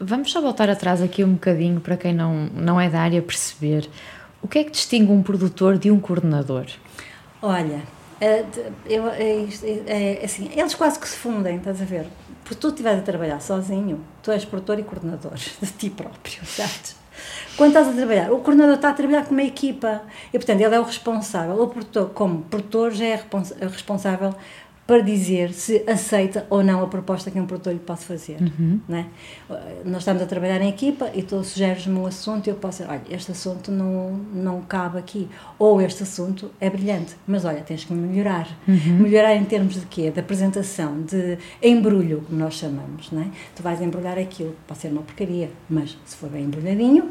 Vamos 0.00 0.30
só 0.30 0.40
voltar 0.40 0.70
atrás 0.70 1.02
aqui 1.02 1.24
um 1.24 1.34
bocadinho 1.34 1.80
para 1.80 1.96
quem 1.96 2.14
não, 2.14 2.46
não 2.54 2.80
é 2.80 2.88
da 2.88 3.00
área 3.00 3.20
perceber. 3.20 3.88
O 4.40 4.46
que 4.46 4.60
é 4.60 4.64
que 4.64 4.70
distingue 4.70 5.10
um 5.10 5.22
produtor 5.22 5.76
de 5.76 5.90
um 5.90 5.98
coordenador? 5.98 6.66
Olha, 7.42 7.82
é, 8.20 8.44
eu, 8.86 9.08
é, 9.08 9.46
é, 9.86 10.24
assim, 10.24 10.50
eles 10.54 10.74
quase 10.74 10.98
que 10.98 11.08
se 11.08 11.16
fundem, 11.16 11.56
estás 11.56 11.82
a 11.82 11.84
ver? 11.84 12.06
Porque 12.48 12.62
tu 12.62 12.68
estiveres 12.68 13.00
a 13.00 13.02
trabalhar 13.02 13.40
sozinho, 13.40 14.00
tu 14.22 14.30
és 14.30 14.42
produtor 14.42 14.78
e 14.78 14.82
coordenador 14.82 15.34
de 15.60 15.70
ti 15.72 15.90
próprio, 15.90 16.46
certo? 16.46 16.96
Quando 17.58 17.70
estás 17.70 17.88
a 17.88 17.92
trabalhar, 17.92 18.32
o 18.32 18.38
coordenador 18.38 18.76
está 18.76 18.88
a 18.88 18.94
trabalhar 18.94 19.26
com 19.26 19.32
uma 19.32 19.42
equipa 19.42 20.00
e, 20.32 20.38
portanto, 20.38 20.62
ele 20.62 20.74
é 20.74 20.80
o 20.80 20.84
responsável. 20.84 21.60
O 21.60 21.68
produtor, 21.68 22.08
como 22.10 22.42
produtor, 22.44 22.92
já 22.92 23.04
é 23.04 23.22
responsável 23.60 24.34
para 24.88 25.02
dizer 25.02 25.52
se 25.52 25.84
aceita 25.86 26.46
ou 26.48 26.64
não 26.64 26.82
a 26.82 26.86
proposta 26.86 27.30
que 27.30 27.38
um 27.38 27.44
produtor 27.44 27.74
lhe 27.74 27.78
pode 27.78 28.00
fazer. 28.00 28.38
Uhum. 28.40 28.80
Né? 28.88 29.06
Nós 29.84 29.98
estamos 29.98 30.22
a 30.22 30.24
trabalhar 30.24 30.62
em 30.62 30.70
equipa 30.70 31.10
e 31.14 31.22
tu 31.22 31.44
sugeres-me 31.44 31.98
um 31.98 32.06
assunto 32.06 32.46
e 32.46 32.50
eu 32.50 32.56
posso 32.56 32.78
dizer, 32.78 32.90
olha, 32.90 33.02
este 33.10 33.32
assunto 33.32 33.70
não, 33.70 34.12
não 34.32 34.62
cabe 34.62 34.96
aqui, 34.96 35.28
ou 35.58 35.82
este 35.82 36.04
assunto 36.04 36.50
é 36.58 36.70
brilhante, 36.70 37.16
mas 37.26 37.44
olha, 37.44 37.60
tens 37.60 37.84
que 37.84 37.92
melhorar. 37.92 38.48
Uhum. 38.66 39.00
Melhorar 39.00 39.36
em 39.36 39.44
termos 39.44 39.74
de 39.74 39.84
quê? 39.84 40.10
De 40.10 40.20
apresentação, 40.20 41.02
de 41.02 41.36
embrulho, 41.62 42.22
como 42.26 42.40
nós 42.40 42.54
chamamos. 42.54 43.12
Né? 43.12 43.30
Tu 43.54 43.62
vais 43.62 43.82
embrulhar 43.82 44.18
aquilo, 44.18 44.56
pode 44.66 44.80
ser 44.80 44.88
uma 44.88 45.02
porcaria, 45.02 45.50
mas 45.68 45.98
se 46.06 46.16
for 46.16 46.30
bem 46.30 46.44
embrulhadinho, 46.44 47.10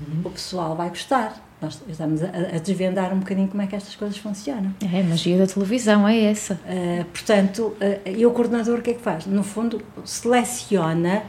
uhum. 0.00 0.22
o 0.24 0.30
pessoal 0.30 0.74
vai 0.74 0.88
gostar. 0.88 1.45
Nós 1.60 1.80
estamos 1.88 2.22
a, 2.22 2.26
a, 2.26 2.58
desvendar 2.58 3.14
um 3.14 3.20
bocadinho 3.20 3.48
como 3.48 3.62
é 3.62 3.66
que 3.66 3.74
estas 3.74 3.96
coisas 3.96 4.18
funcionam. 4.18 4.74
É, 4.92 5.00
a 5.00 5.04
magia 5.04 5.38
da 5.38 5.46
televisão 5.46 6.06
é 6.06 6.24
essa. 6.24 6.54
Uh, 6.54 7.04
portanto, 7.06 7.74
uh, 7.80 8.08
e 8.10 8.26
o 8.26 8.30
coordenador 8.30 8.78
o 8.78 8.82
que 8.82 8.90
é 8.90 8.94
que 8.94 9.00
faz? 9.00 9.24
No 9.24 9.42
fundo, 9.42 9.80
seleciona 10.04 11.22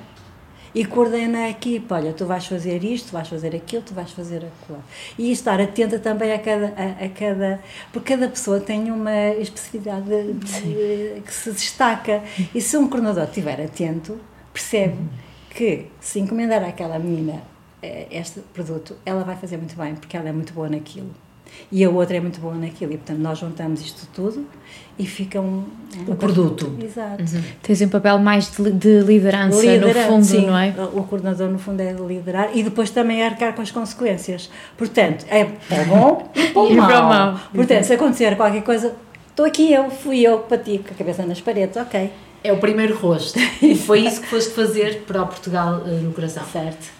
e 0.75 0.83
coordena 0.83 1.45
a 1.45 1.49
equipa. 1.49 1.95
Olha, 1.95 2.11
tu 2.11 2.25
vais 2.25 2.45
fazer 2.45 2.83
isto, 2.83 3.07
tu 3.07 3.13
vais 3.13 3.27
fazer 3.27 3.55
aquilo, 3.55 3.81
tu 3.83 3.93
vais 3.93 4.11
fazer 4.11 4.37
aquilo. 4.37 4.83
E 5.17 5.31
estar 5.31 5.61
atenta 5.61 5.97
também 5.97 6.33
a 6.33 6.39
cada, 6.39 6.73
a, 6.75 7.05
a 7.05 7.09
cada. 7.09 7.61
Porque 7.93 8.13
cada 8.13 8.27
pessoa 8.27 8.59
tem 8.59 8.91
uma 8.91 9.29
especificidade 9.29 10.05
de, 10.05 11.21
que 11.21 11.33
se 11.33 11.51
destaca. 11.51 12.21
E 12.53 12.59
se 12.59 12.75
um 12.75 12.89
coordenador 12.89 13.23
estiver 13.23 13.61
atento, 13.61 14.19
percebe 14.51 14.95
uhum. 14.95 15.07
que 15.51 15.85
se 16.01 16.19
encomendar 16.19 16.63
àquela 16.65 16.99
menina 16.99 17.41
este 17.81 18.39
produto, 18.53 18.95
ela 19.05 19.23
vai 19.23 19.35
fazer 19.35 19.57
muito 19.57 19.75
bem, 19.75 19.95
porque 19.95 20.17
ela 20.17 20.29
é 20.29 20.31
muito 20.31 20.53
boa 20.53 20.69
naquilo. 20.69 21.09
E 21.71 21.83
a 21.83 21.89
outra 21.89 22.17
é 22.17 22.19
muito 22.19 22.39
boa 22.39 22.55
naquilo. 22.55 22.93
E, 22.93 22.97
portanto, 22.97 23.19
nós 23.19 23.39
juntamos 23.39 23.81
isto 23.81 24.07
tudo 24.13 24.45
e 24.97 25.05
fica 25.05 25.39
um... 25.39 25.63
O 26.07 26.15
produto. 26.15 26.75
Exato. 26.81 27.21
Uhum. 27.21 27.43
Tens 27.61 27.81
um 27.81 27.89
papel 27.89 28.19
mais 28.19 28.51
de, 28.51 28.71
de 28.71 28.99
liderança, 29.01 29.61
liderança, 29.61 29.99
no 29.99 30.05
fundo, 30.07 30.25
sim. 30.25 30.45
não 30.45 30.57
é? 30.57 30.73
O 30.93 31.03
coordenador, 31.03 31.49
no 31.49 31.59
fundo, 31.59 31.81
é 31.81 31.93
liderar 31.93 32.49
e 32.55 32.63
depois 32.63 32.89
também 32.89 33.21
é 33.21 33.25
arcar 33.25 33.53
com 33.53 33.61
as 33.61 33.71
consequências. 33.71 34.49
Portanto, 34.77 35.25
é 35.29 35.45
para 35.45 35.83
bom 35.85 36.29
e 36.35 36.49
para 36.49 36.61
o 36.61 36.75
mal. 36.75 37.09
mal. 37.09 37.39
Portanto, 37.53 37.83
se 37.83 37.93
acontecer 37.93 38.35
qualquer 38.35 38.63
coisa, 38.63 38.95
estou 39.29 39.45
aqui 39.45 39.71
eu, 39.71 39.89
fui 39.89 40.21
eu 40.21 40.39
que 40.39 40.49
bati 40.49 40.79
com 40.79 40.93
a 40.93 40.97
cabeça 40.97 41.25
nas 41.25 41.41
paredes, 41.41 41.77
ok. 41.77 42.11
É 42.43 42.53
o 42.53 42.57
primeiro 42.57 42.95
rosto. 42.95 43.39
Foi 43.85 44.01
isso 44.01 44.21
que 44.21 44.27
foste 44.27 44.51
fazer 44.51 45.03
para 45.07 45.23
o 45.23 45.27
Portugal 45.27 45.81
uh, 45.81 45.87
no 46.01 46.13
coração. 46.13 46.43
Certo 46.45 46.96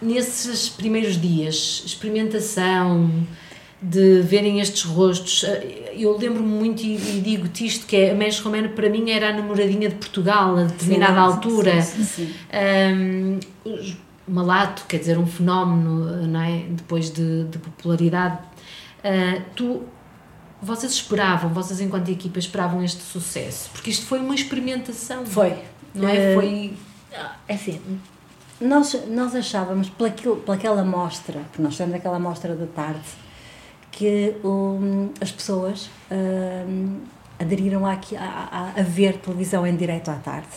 nesses 0.00 0.68
primeiros 0.68 1.20
dias, 1.20 1.82
experimentação, 1.84 3.10
de 3.80 4.22
verem 4.22 4.60
estes 4.60 4.82
rostos, 4.82 5.44
eh, 5.44 5.92
eu 5.96 6.16
lembro-me 6.16 6.48
muito 6.48 6.82
e, 6.82 6.96
e 6.96 7.20
digo-te 7.20 7.64
isto, 7.64 7.86
que 7.86 7.96
é, 7.96 8.10
a 8.10 8.14
Més 8.14 8.40
Romana 8.40 8.68
para 8.68 8.90
mim 8.90 9.10
era 9.10 9.30
a 9.30 9.32
namoradinha 9.32 9.88
de 9.88 9.94
Portugal 9.94 10.56
a 10.56 10.64
determinada 10.64 11.14
sim, 11.14 11.18
altura. 11.18 11.82
Sim, 11.82 12.04
sim, 12.04 12.34
um, 12.52 13.38
Malato, 14.26 14.84
quer 14.86 14.98
dizer, 14.98 15.16
um 15.16 15.26
fenómeno, 15.26 16.26
não 16.26 16.42
é? 16.42 16.64
Depois 16.68 17.10
de, 17.10 17.44
de 17.44 17.58
popularidade. 17.58 18.38
Uh, 18.98 19.42
tu 19.54 19.82
vocês 20.60 20.92
esperavam, 20.92 21.50
vocês 21.50 21.80
enquanto 21.80 22.10
equipa 22.10 22.38
esperavam 22.38 22.82
este 22.82 23.00
sucesso? 23.00 23.70
Porque 23.72 23.90
isto 23.90 24.04
foi 24.04 24.18
uma 24.18 24.34
experimentação. 24.34 25.24
Foi. 25.24 25.56
Não 25.94 26.08
é? 26.08 26.32
Uh, 26.32 26.34
foi. 26.34 26.74
É 27.48 27.54
assim, 27.54 27.80
nós, 28.60 28.96
nós 29.08 29.34
achávamos, 29.34 29.88
pelaquilo, 29.88 30.36
pelaquela 30.36 30.84
mostra, 30.84 31.40
porque 31.50 31.62
nós 31.62 31.74
tivemos 31.74 31.94
aquela 31.94 32.18
mostra 32.18 32.54
da 32.54 32.66
tarde, 32.66 33.08
que 33.90 34.34
um, 34.44 35.10
as 35.20 35.30
pessoas 35.30 35.90
um, 36.10 36.98
aderiram 37.38 37.86
a, 37.86 37.92
a, 37.92 38.72
a, 38.76 38.82
ver 38.82 39.18
televisão 39.18 39.66
em 39.66 39.76
direto 39.76 40.10
à 40.10 40.14
tarde. 40.14 40.48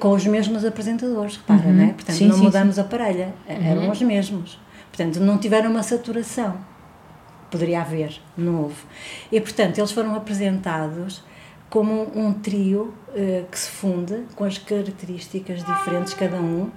Com 0.00 0.10
os 0.12 0.26
mesmos 0.26 0.64
apresentadores, 0.64 1.36
repara, 1.36 1.68
uhum. 1.68 1.74
não 1.74 1.84
é? 1.84 1.92
Portanto, 1.92 2.16
sim, 2.16 2.26
não 2.26 2.36
sim, 2.36 2.42
mudamos 2.42 2.74
sim. 2.74 2.80
a 2.80 2.84
parelha, 2.84 3.34
uhum. 3.48 3.64
eram 3.64 3.90
os 3.90 4.02
mesmos. 4.02 4.58
Portanto, 4.88 5.20
não 5.20 5.38
tiveram 5.38 5.70
uma 5.70 5.82
saturação. 5.82 6.56
Poderia 7.50 7.80
haver, 7.80 8.20
não 8.36 8.62
houve. 8.62 8.82
E, 9.30 9.40
portanto, 9.40 9.78
eles 9.78 9.92
foram 9.92 10.14
apresentados 10.14 11.22
como 11.70 12.10
um 12.18 12.32
trio 12.34 12.92
uh, 13.08 13.46
que 13.50 13.58
se 13.58 13.70
funde 13.70 14.24
com 14.34 14.44
as 14.44 14.58
características 14.58 15.64
diferentes 15.64 16.12
cada 16.12 16.36
um. 16.36 16.70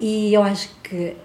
E 0.00 0.32
eu 0.34 0.42
acho 0.42 0.74
que 0.82 1.16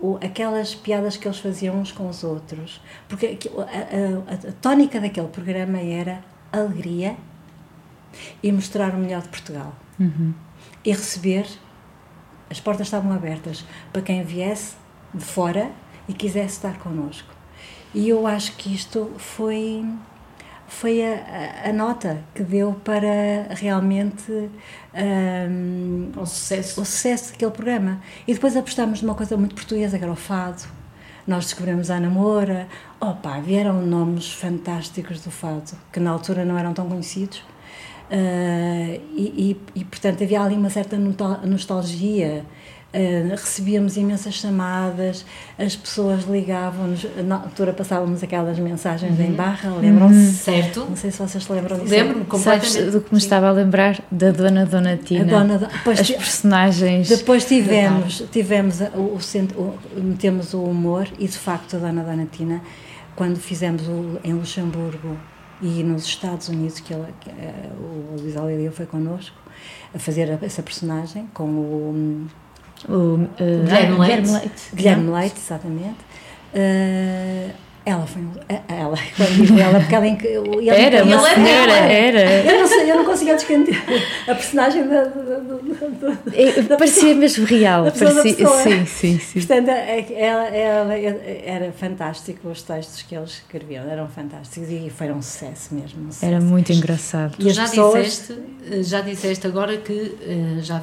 o, 0.00 0.16
aquelas 0.16 0.74
piadas 0.74 1.16
que 1.16 1.28
eles 1.28 1.38
faziam 1.38 1.78
uns 1.78 1.92
com 1.92 2.08
os 2.08 2.24
outros 2.24 2.80
porque 3.08 3.38
a, 3.56 3.62
a, 3.62 4.48
a, 4.48 4.52
tónica 4.60 5.00
daquele 5.00 5.28
programa 5.28 5.78
era 5.78 6.22
alegria 6.52 7.16
e 8.42 8.50
mostrar 8.50 8.94
o 8.94 8.98
melhor 8.98 9.22
de 9.22 9.28
Portugal. 9.28 9.74
Uhum. 9.98 10.34
e 10.84 10.90
receber 10.90 11.46
as 12.50 12.60
portas 12.60 12.86
estavam 12.86 13.12
abertas 13.12 13.64
para 13.90 14.02
quem 14.02 14.22
viesse 14.22 14.76
de 15.14 15.24
fora 15.24 15.70
e 16.06 16.12
quisesse 16.12 16.56
estar 16.56 16.78
connosco. 16.78 17.34
E 17.94 18.10
eu 18.10 18.26
acho 18.26 18.54
que 18.56 18.74
isto 18.74 19.10
foi 19.16 19.82
foi 20.68 21.02
a, 21.02 21.68
a, 21.68 21.72
nota 21.72 22.22
que 22.34 22.42
deu 22.42 22.72
para 22.84 23.54
realmente 23.54 24.30
um, 24.30 26.12
o, 26.16 26.26
sucesso. 26.26 26.80
o 26.80 26.84
sucesso 26.84 27.32
daquele 27.32 27.50
programa. 27.50 28.00
E 28.26 28.34
depois 28.34 28.56
apostámos 28.56 29.02
numa 29.02 29.14
coisa 29.14 29.36
muito 29.36 29.54
portuguesa, 29.54 29.96
que 29.98 30.04
era 30.04 30.12
o 30.12 30.16
fado. 30.16 30.64
Nós 31.26 31.46
descobrimos 31.46 31.90
a 31.90 31.98
namora. 31.98 32.68
Opa, 33.00 33.40
vieram 33.40 33.80
nomes 33.84 34.32
fantásticos 34.32 35.22
do 35.22 35.30
fado, 35.30 35.76
que 35.92 36.00
na 36.00 36.10
altura 36.10 36.44
não 36.44 36.58
eram 36.58 36.72
tão 36.72 36.88
conhecidos. 36.88 37.42
Uh, 38.10 39.00
e, 39.16 39.56
e, 39.74 39.80
e, 39.80 39.84
portanto, 39.84 40.22
havia 40.22 40.40
ali 40.40 40.54
uma 40.54 40.70
certa 40.70 40.96
nostalgia 40.96 42.44
Uh, 42.94 43.30
recebíamos 43.32 43.98
imensas 43.98 44.32
chamadas, 44.34 45.26
as 45.58 45.76
pessoas 45.76 46.24
ligavam-nos, 46.24 47.04
na 47.26 47.34
altura 47.34 47.72
passávamos 47.74 48.22
aquelas 48.22 48.58
mensagens 48.58 49.18
uhum. 49.18 49.26
em 49.26 49.32
barra, 49.32 49.74
lembram-se? 49.74 50.14
Uhum. 50.14 50.32
Certo. 50.32 50.86
Não 50.88 50.96
sei 50.96 51.10
se 51.10 51.18
vocês 51.18 51.44
se 51.44 51.52
lembram 51.52 51.78
disso. 51.78 51.90
Lembro-me 51.90 52.24
completamente. 52.24 52.72
Sabes 52.72 52.92
do 52.92 53.00
que 53.02 53.12
me 53.12 53.18
estava 53.18 53.48
a 53.48 53.52
lembrar? 53.52 54.02
Da 54.10 54.30
Dona 54.30 54.64
Donatina. 54.64 55.24
A 55.24 55.38
Dona 55.40 55.58
depois, 55.58 56.00
As 56.00 56.10
personagens. 56.10 57.08
Depois 57.08 57.44
tivemos, 57.44 58.24
tivemos 58.32 58.80
o, 58.80 59.18
o, 59.18 59.18
o, 59.60 59.78
metemos 60.00 60.54
o 60.54 60.62
humor 60.62 61.06
e 61.18 61.26
de 61.26 61.36
facto 61.36 61.76
a 61.76 61.80
Dona 61.80 62.02
Donatina, 62.02 62.62
quando 63.14 63.36
fizemos 63.36 63.86
o, 63.88 64.18
em 64.24 64.32
Luxemburgo 64.32 65.18
e 65.60 65.82
nos 65.82 66.04
Estados 66.04 66.48
Unidos, 66.48 66.80
que, 66.80 66.92
ela, 66.92 67.08
que 67.20 67.30
uh, 67.30 68.14
o 68.14 68.20
Luís 68.20 68.36
Aurelia 68.36 68.70
foi 68.70 68.86
connosco, 68.86 69.36
a 69.94 69.98
fazer 69.98 70.38
essa 70.42 70.62
personagem 70.62 71.26
com 71.32 71.44
o 71.44 72.26
o, 72.88 72.92
uh, 72.92 73.28
Guilherme, 73.64 73.98
Leite. 73.98 74.30
Leite. 74.30 74.74
Guilherme 74.74 75.10
Leite, 75.10 75.36
exatamente. 75.38 75.98
Uh, 76.52 77.65
ela 77.86 78.04
foi. 78.04 78.20
Ela, 78.66 78.98
quando 79.16 79.46
digo 79.46 79.58
ela, 79.60 79.78
porque 79.78 79.94
ela. 79.94 80.06
Ele, 80.08 80.70
era, 80.70 81.04
uma 81.04 81.20
senhora, 81.20 81.72
era. 81.72 82.44
Eu 82.44 82.58
não, 82.58 82.66
sei, 82.66 82.90
eu 82.90 82.96
não 82.96 83.04
conseguia 83.04 83.36
descrever 83.36 83.80
a 84.26 84.34
personagem 84.34 84.88
da. 84.88 85.04
da, 85.04 85.38
da, 85.38 86.62
da 86.68 86.76
parecia 86.76 87.14
mesmo 87.14 87.46
real. 87.46 87.84
Parecia, 87.84 88.34
sim, 88.34 88.86
sim, 88.86 89.18
sim. 89.20 89.38
Portanto, 89.38 89.68
é 89.68 90.04
ela, 90.20 90.46
ela, 90.48 90.94
era 90.96 91.70
fantástico, 91.70 92.48
os 92.48 92.60
textos 92.60 93.02
que 93.02 93.14
eles 93.14 93.34
escreviam 93.34 93.88
eram 93.88 94.08
fantásticos 94.08 94.68
e 94.68 94.90
foram 94.90 95.18
um 95.18 95.22
sucesso 95.22 95.72
mesmo. 95.72 96.08
Um 96.08 96.10
sucesso. 96.10 96.26
Era 96.26 96.40
muito 96.40 96.72
engraçado. 96.72 97.36
Tu 97.38 97.50
já, 97.50 97.68
pessoas... 97.68 98.04
disseste, 98.04 98.34
já 98.82 99.00
disseste 99.00 99.46
agora 99.46 99.76
que 99.76 100.16
eh, 100.22 100.60
já 100.60 100.82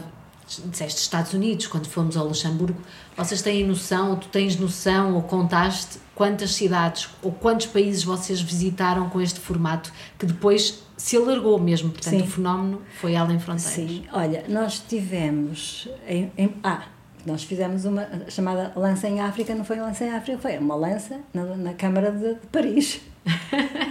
disseste 0.68 1.02
Estados 1.02 1.34
Unidos, 1.34 1.68
quando 1.68 1.88
fomos 1.88 2.16
ao 2.16 2.26
Luxemburgo, 2.26 2.80
vocês 3.18 3.42
têm 3.42 3.68
noção, 3.68 4.12
ou 4.12 4.16
tu 4.16 4.30
tens 4.30 4.56
noção, 4.56 5.16
ou 5.16 5.24
contaste 5.24 6.00
quantas 6.16 6.54
cidades 6.54 7.10
ou 7.22 7.32
quantos 7.32 7.68
países 7.68 8.04
vocês 8.04 8.42
visitaram 8.42 9.10
com 9.10 9.20
este 9.22 9.40
formato 9.40 9.92
que 10.18 10.26
depois 10.26 10.84
se 10.96 11.18
alargou 11.18 11.60
mesmo, 11.60 11.90
portanto 11.90 12.20
Sim. 12.20 12.22
o 12.22 12.28
fenómeno 12.28 12.82
foi 13.00 13.16
além 13.16 13.40
fronteiras. 13.40 13.74
Sim, 13.74 14.06
olha, 14.14 14.46
nós 14.48 14.80
tivemos 14.80 15.90
em, 16.08 16.32
em, 16.38 16.56
ah, 16.64 16.84
nós 17.26 17.44
fizemos 17.44 17.86
uma 17.86 18.08
chamada 18.30 18.74
lança 18.76 19.08
em 19.08 19.22
África, 19.22 19.56
não 19.56 19.64
foi 19.64 19.78
lança 19.78 20.04
em 20.04 20.12
África, 20.12 20.38
foi 20.38 20.58
uma 20.58 20.76
lança 20.76 21.20
na, 21.34 21.44
na 21.56 21.74
Câmara 21.74 22.12
de, 22.12 22.36
de 22.36 22.48
Paris. 22.48 23.02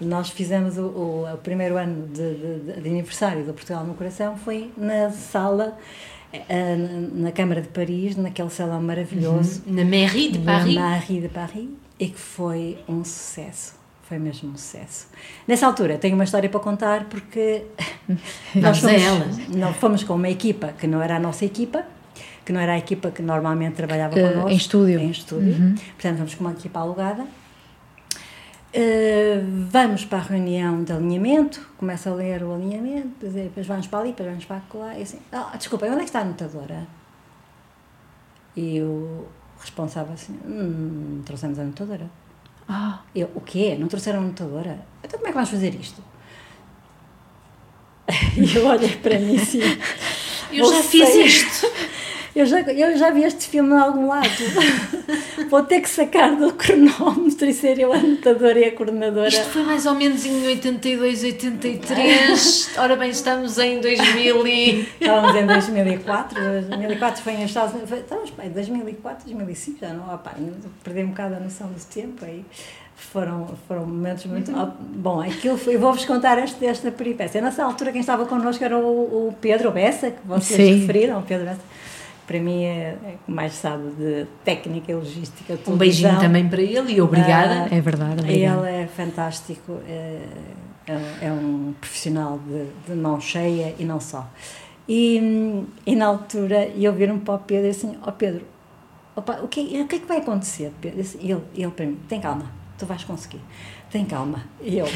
Nós 0.00 0.28
fizemos 0.28 0.76
o, 0.76 0.86
o, 0.86 1.32
o 1.32 1.38
primeiro 1.38 1.76
ano 1.76 2.08
de, 2.08 2.34
de, 2.34 2.80
de, 2.80 2.88
aniversário 2.88 3.44
do 3.44 3.54
Portugal 3.54 3.84
no 3.84 3.94
Coração, 3.94 4.36
foi 4.36 4.72
na 4.76 5.10
sala, 5.10 5.78
na 7.12 7.32
Câmara 7.32 7.60
de 7.60 7.68
Paris, 7.68 8.16
naquele 8.16 8.50
salão 8.50 8.82
maravilhoso. 8.82 9.62
Uhum. 9.66 9.74
Na 9.74 9.84
Mairie 9.84 10.32
de 10.32 10.38
Paris. 10.38 10.74
Na 10.74 10.90
Mairie 10.90 11.20
de 11.20 11.28
Paris, 11.28 11.68
e 11.98 12.08
que 12.08 12.18
foi 12.18 12.78
um 12.88 13.04
sucesso. 13.04 13.74
Foi 14.02 14.18
mesmo 14.18 14.50
um 14.50 14.56
sucesso. 14.56 15.06
Nessa 15.48 15.66
altura, 15.66 15.96
tenho 15.96 16.14
uma 16.14 16.24
história 16.24 16.48
para 16.48 16.60
contar, 16.60 17.04
porque 17.04 17.64
nós 18.54 18.78
fomos, 18.78 19.48
nós 19.48 19.76
fomos 19.76 20.04
com 20.04 20.14
uma 20.14 20.28
equipa 20.28 20.74
que 20.78 20.86
não 20.86 21.02
era 21.02 21.16
a 21.16 21.20
nossa 21.20 21.44
equipa, 21.44 21.84
que 22.44 22.52
não 22.52 22.60
era 22.60 22.72
a 22.72 22.78
equipa 22.78 23.10
que 23.10 23.22
normalmente 23.22 23.74
trabalhava 23.74 24.14
uh, 24.14 24.28
connosco. 24.28 24.50
Em 24.50 24.56
estúdio. 24.56 25.00
Em 25.00 25.10
estúdio. 25.10 25.54
Uhum. 25.54 25.74
Portanto, 25.74 26.16
fomos 26.18 26.34
com 26.34 26.44
uma 26.44 26.52
equipa 26.52 26.80
alugada 26.80 27.24
Uh, 28.76 29.68
vamos 29.70 30.04
para 30.04 30.18
a 30.18 30.22
reunião 30.22 30.82
de 30.82 30.92
alinhamento, 30.92 31.64
começa 31.76 32.10
a 32.10 32.14
ler 32.14 32.42
o 32.42 32.52
alinhamento, 32.52 33.28
depois 33.28 33.68
vamos 33.68 33.86
para 33.86 34.00
ali, 34.00 34.08
depois 34.08 34.28
vamos 34.28 34.44
para 34.46 34.62
lá, 34.74 34.98
e 34.98 35.02
assim, 35.02 35.20
oh, 35.32 35.56
desculpa, 35.56 35.86
onde 35.86 35.94
é 35.94 35.98
que 35.98 36.04
está 36.06 36.18
a 36.18 36.22
anotadora? 36.22 36.84
E 38.56 38.80
o 38.80 39.28
responsável 39.60 40.12
assim, 40.14 40.36
hum, 40.44 41.22
trouxemos 41.24 41.56
a 41.60 41.62
anotadora. 41.62 42.10
Ah. 42.68 43.00
Eu, 43.14 43.30
o 43.36 43.40
quê? 43.40 43.76
Não 43.78 43.86
trouxeram 43.86 44.18
a 44.18 44.22
anotadora? 44.22 44.84
Então 45.04 45.20
como 45.20 45.28
é 45.28 45.30
que 45.30 45.34
vamos 45.34 45.50
fazer 45.50 45.72
isto? 45.76 46.02
E 48.36 48.56
eu 48.56 48.66
olhei 48.66 48.96
para 48.96 49.20
mim 49.20 49.36
assim, 49.36 49.60
eu 50.52 50.68
já 50.68 50.82
fiz 50.82 51.14
isto. 51.14 51.66
Eu 52.34 52.46
já, 52.46 52.60
eu 52.62 52.96
já 52.96 53.10
vi 53.10 53.22
este 53.22 53.48
filme 53.48 53.70
em 53.72 53.78
algum 53.78 54.08
lado. 54.08 54.26
Vou 55.48 55.62
ter 55.62 55.80
que 55.80 55.88
sacar 55.88 56.34
do 56.34 56.52
cronómetro 56.52 57.46
e 57.46 57.54
ser 57.54 57.78
eu 57.78 57.92
a 57.92 57.96
anotadora 57.96 58.58
e 58.58 58.64
a 58.64 58.72
coordenadora. 58.72 59.28
Isto 59.28 59.44
foi 59.44 59.62
mais 59.62 59.86
ou 59.86 59.94
menos 59.94 60.26
em 60.26 60.44
82, 60.44 61.22
83. 61.22 62.70
Ora 62.76 62.96
bem, 62.96 63.10
estamos 63.10 63.56
em 63.58 63.80
2000 63.80 64.46
e... 64.48 64.88
Estávamos 65.00 65.36
em 65.36 65.46
2004. 65.46 66.40
2004 66.68 67.22
foi 67.22 67.32
em 67.34 67.44
Estados 67.44 67.74
Unidos. 67.74 67.92
Estamos 67.92 68.30
bem, 68.30 68.50
2004, 68.50 69.30
2005, 69.30 69.78
já 69.80 69.92
não... 69.92 70.12
Opa, 70.12 70.34
perdi 70.82 71.04
um 71.04 71.10
bocado 71.10 71.36
a 71.36 71.40
noção 71.40 71.68
do 71.68 71.80
tempo 71.84 72.24
aí 72.24 72.44
foram, 72.96 73.48
foram 73.68 73.86
momentos 73.86 74.24
muito. 74.26 74.50
Uhum. 74.50 74.72
Bom, 74.80 75.20
aquilo 75.20 75.58
foi. 75.58 75.76
Vou-vos 75.76 76.04
contar 76.04 76.38
este, 76.38 76.64
esta 76.64 76.90
peripécia. 76.90 77.40
Nessa 77.40 77.64
altura, 77.64 77.92
quem 77.92 78.00
estava 78.00 78.24
connosco 78.24 78.64
era 78.64 78.76
o, 78.76 79.28
o 79.28 79.36
Pedro 79.40 79.70
Bessa, 79.70 80.10
que 80.10 80.26
vocês 80.26 80.60
Sim. 80.60 80.80
referiram, 80.80 81.18
o 81.18 81.22
Pedro 81.22 81.46
Bessa 81.46 81.60
para 82.26 82.40
mim 82.40 82.64
é, 82.64 82.96
é 83.04 83.16
mais 83.26 83.52
sabe 83.54 83.90
de 83.90 84.26
técnica 84.44 84.92
e 84.92 84.94
logística. 84.94 85.58
Um 85.66 85.76
beijinho 85.76 86.18
também 86.18 86.48
para 86.48 86.62
ele 86.62 86.94
e 86.94 87.00
obrigada. 87.00 87.68
Ah, 87.70 87.74
é 87.74 87.80
verdade. 87.80 88.20
Obrigada. 88.20 88.70
Ele 88.70 88.82
é 88.82 88.86
fantástico, 88.86 89.80
é, 89.86 90.20
é, 90.86 91.26
é 91.26 91.32
um 91.32 91.74
profissional 91.80 92.38
de, 92.38 92.66
de, 92.86 92.98
mão 92.98 93.20
cheia 93.20 93.74
e 93.78 93.84
não 93.84 94.00
só. 94.00 94.28
E, 94.88 95.64
e 95.86 95.96
na 95.96 96.06
altura 96.06 96.68
eu 96.68 96.92
viram 96.92 97.18
para 97.18 97.34
o 97.34 97.38
Pedro 97.38 97.70
assim: 97.70 97.96
Ó 98.02 98.08
oh 98.08 98.12
Pedro, 98.12 98.42
opa, 99.16 99.40
o, 99.42 99.48
que, 99.48 99.60
o 99.60 99.86
que 99.86 99.96
é 99.96 99.98
que 99.98 100.06
vai 100.06 100.18
acontecer? 100.18 100.72
Pedro? 100.80 101.00
Ele, 101.20 101.40
ele 101.54 101.70
para 101.70 101.86
mim: 101.86 101.98
tem 102.08 102.20
calma, 102.20 102.46
tu 102.78 102.86
vais 102.86 103.04
conseguir 103.04 103.40
tem 103.94 104.04
calma. 104.04 104.42
Eu, 104.60 104.86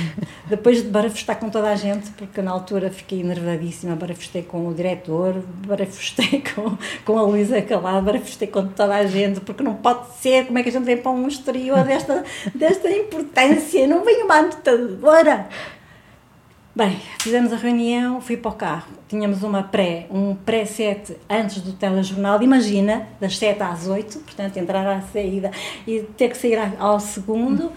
depois 0.46 0.82
de 0.82 0.88
barafustar 0.88 1.38
com 1.38 1.48
toda 1.48 1.70
a 1.70 1.76
gente, 1.76 2.10
porque 2.10 2.42
na 2.42 2.50
altura 2.50 2.90
fiquei 2.90 3.20
enervadíssima, 3.20 3.94
barafustei 3.94 4.42
com 4.42 4.66
o 4.66 4.74
diretor, 4.74 5.40
barafustei 5.64 6.42
com, 6.52 6.76
com 7.04 7.16
a 7.16 7.22
Luísa 7.22 7.62
Calado, 7.62 8.06
barafustei 8.06 8.48
com 8.48 8.66
toda 8.66 8.96
a 8.96 9.06
gente, 9.06 9.38
porque 9.40 9.62
não 9.62 9.74
pode 9.74 10.12
ser, 10.16 10.46
como 10.46 10.58
é 10.58 10.64
que 10.64 10.70
a 10.70 10.72
gente 10.72 10.84
vem 10.84 10.96
para 10.96 11.12
um 11.12 11.28
exterior 11.28 11.84
desta, 11.84 12.24
desta 12.52 12.90
importância, 12.90 13.86
não 13.86 14.04
vem 14.04 14.24
uma 14.24 14.34
anotadora. 14.34 15.46
Bem, 16.74 17.00
fizemos 17.20 17.52
a 17.52 17.56
reunião, 17.56 18.20
fui 18.20 18.36
para 18.36 18.50
o 18.50 18.54
carro, 18.54 18.88
tínhamos 19.08 19.44
uma 19.44 19.62
pré, 19.62 20.08
um 20.10 20.34
pré-7 20.34 21.14
antes 21.30 21.60
do 21.60 21.72
telejornal, 21.72 22.42
imagina, 22.42 23.06
das 23.20 23.38
7 23.38 23.62
às 23.62 23.86
8, 23.86 24.18
portanto 24.18 24.56
entrar 24.56 24.84
à 24.84 25.00
saída 25.02 25.52
e 25.86 26.00
ter 26.16 26.30
que 26.30 26.36
sair 26.36 26.58
ao 26.80 26.98
segundo... 26.98 27.70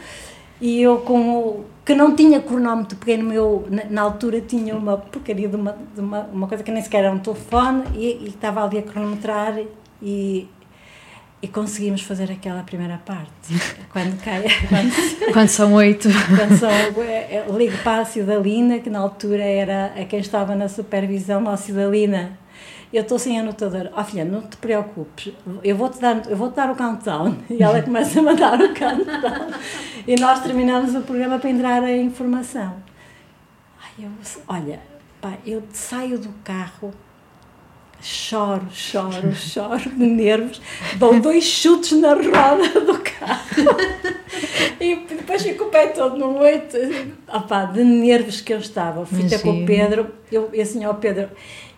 e 0.61 0.81
eu 0.81 0.99
com 0.99 1.65
que 1.83 1.95
não 1.95 2.15
tinha 2.15 2.39
cronómetro, 2.39 2.95
peguei 2.97 3.17
no 3.17 3.23
meu, 3.23 3.67
na, 3.69 3.85
na, 3.85 4.01
altura 4.03 4.39
tinha 4.39 4.75
uma 4.75 4.97
porcaria 4.97 5.49
de 5.49 5.55
uma, 5.55 5.75
de 5.93 5.99
uma, 5.99 6.21
uma 6.31 6.47
coisa 6.47 6.63
que 6.63 6.71
nem 6.71 6.81
sequer 6.81 7.03
era 7.03 7.11
um 7.11 7.19
telefone 7.19 7.83
e, 7.95 8.19
e 8.21 8.27
estava 8.27 8.63
ali 8.63 8.77
a 8.77 8.83
cronometrar 8.83 9.59
e, 9.99 10.47
e 11.41 11.47
conseguimos 11.47 12.03
fazer 12.03 12.31
aquela 12.31 12.61
primeira 12.61 13.01
parte. 13.03 13.31
Quando 13.91 14.15
cai. 14.23 14.43
Quando, 14.69 15.33
quando 15.33 15.47
são 15.49 15.73
oito. 15.73 16.07
Quando 16.37 16.57
são. 16.57 16.69
É, 16.69 17.35
é, 17.35 17.45
ligo 17.49 17.77
para 17.83 18.03
a 18.03 18.05
Cidalina, 18.05 18.79
que 18.79 18.89
na 18.89 18.99
altura 18.99 19.43
era 19.43 19.87
a 19.87 20.05
quem 20.05 20.19
estava 20.19 20.55
na 20.55 20.69
supervisão, 20.69 21.49
a 21.49 21.57
Cidalina 21.57 22.37
eu 22.97 23.03
estou 23.03 23.17
sem 23.17 23.39
anotador. 23.39 23.89
Ó 23.93 24.01
oh, 24.01 24.03
filha, 24.03 24.25
não 24.25 24.41
te 24.41 24.57
preocupes, 24.57 25.33
eu 25.63 25.75
vou-te 25.75 25.99
dar, 25.99 26.29
eu 26.29 26.35
vou 26.35 26.49
-te 26.49 26.55
dar 26.55 26.69
o 26.71 26.75
countdown. 26.75 27.37
E 27.49 27.61
ela 27.61 27.81
começa 27.81 28.19
a 28.19 28.23
mandar 28.23 28.59
o 28.59 28.73
countdown. 28.73 29.51
E 30.07 30.15
nós 30.15 30.41
terminamos 30.41 30.95
o 30.95 31.01
programa 31.01 31.39
para 31.39 31.49
entrar 31.49 31.83
a 31.83 31.97
informação. 31.97 32.75
Ai, 33.81 34.05
eu, 34.05 34.11
olha, 34.47 34.79
pá, 35.21 35.37
eu 35.45 35.63
saio 35.71 36.17
do 36.17 36.29
carro, 36.43 36.91
choro, 38.01 38.67
choro, 38.71 39.33
choro 39.35 39.89
de 39.89 40.05
nervos, 40.05 40.61
dou 40.97 41.19
dois 41.19 41.43
chutes 41.43 41.91
na 41.99 42.13
roda 42.13 42.81
do 42.81 42.99
carro 42.99 43.77
e 44.81 44.95
depois 44.95 45.43
fico 45.43 45.60
o 45.60 45.60
pé 45.71 45.87
todo 45.87 46.17
no 46.17 46.37
oito. 46.39 46.77
Opá, 47.27 47.65
de 47.65 47.83
nervos 47.83 48.41
que 48.41 48.53
eu 48.53 48.59
estava. 48.59 49.05
Fui 49.05 49.27
ter 49.27 49.41
com 49.41 49.63
o 49.63 49.65
Pedro, 49.65 50.13
eu, 50.31 50.49
e 50.53 50.61
assim, 50.61 50.85
ó 50.85 50.93
Pedro, 50.93 51.29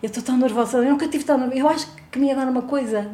eu 0.01 0.07
estou 0.07 0.23
tão 0.23 0.37
nervosa, 0.37 0.79
eu 0.79 0.89
nunca 0.89 1.07
tive 1.07 1.23
tão 1.23 1.37
nervosa. 1.37 1.59
Eu 1.59 1.69
acho 1.69 1.87
que 2.11 2.19
me 2.19 2.27
ia 2.27 2.35
dar 2.35 2.47
uma 2.47 2.63
coisa. 2.63 3.09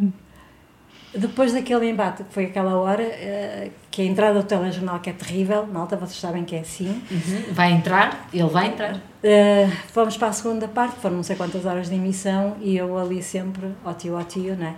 Depois 1.14 1.52
daquele 1.52 1.90
embate, 1.90 2.24
que 2.24 2.32
foi 2.32 2.46
aquela 2.46 2.76
hora, 2.76 3.02
uh, 3.02 3.72
que 3.90 4.04
a 4.04 4.06
entrada 4.06 4.40
do 4.42 4.46
telejornal 4.46 5.00
que 5.00 5.10
é 5.10 5.14
terrível, 5.14 5.66
malta, 5.66 5.96
vocês 5.96 6.20
sabem 6.20 6.46
que 6.46 6.56
é 6.56 6.60
assim. 6.60 7.02
Uhum. 7.10 7.52
Vai 7.52 7.72
entrar, 7.72 8.30
ele 8.32 8.44
vai 8.44 8.68
entrar. 8.68 8.96
Uh, 8.96 9.72
fomos 9.88 10.16
para 10.18 10.28
a 10.28 10.34
segunda 10.34 10.68
parte, 10.68 10.98
foram 10.98 11.16
não 11.16 11.24
sei 11.24 11.36
quantas 11.36 11.66
horas 11.66 11.90
de 11.90 11.96
emissão, 11.96 12.58
e 12.62 12.78
eu 12.78 12.96
ali 12.96 13.24
sempre, 13.24 13.70
ó 13.84 13.92
tio, 13.92 14.16
ó 14.16 14.22
tio, 14.22 14.56
né? 14.56 14.76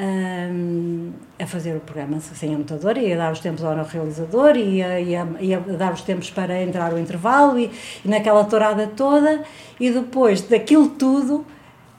Um, 0.00 1.10
a 1.40 1.44
fazer 1.44 1.74
o 1.76 1.80
programa 1.80 2.20
sem 2.20 2.54
anotador, 2.54 2.96
ia 2.98 3.16
dar 3.16 3.32
os 3.32 3.40
tempos 3.40 3.64
ao 3.64 3.74
realizador, 3.74 4.56
ia, 4.56 5.00
ia 5.00 5.60
dar 5.76 5.92
os 5.92 6.02
tempos 6.02 6.30
para 6.30 6.62
entrar 6.62 6.92
o 6.94 6.98
intervalo 7.00 7.58
e, 7.58 7.68
e 8.04 8.08
naquela 8.08 8.44
tourada 8.44 8.86
toda, 8.86 9.42
e 9.80 9.90
depois 9.90 10.42
daquilo 10.42 10.90
tudo, 10.90 11.44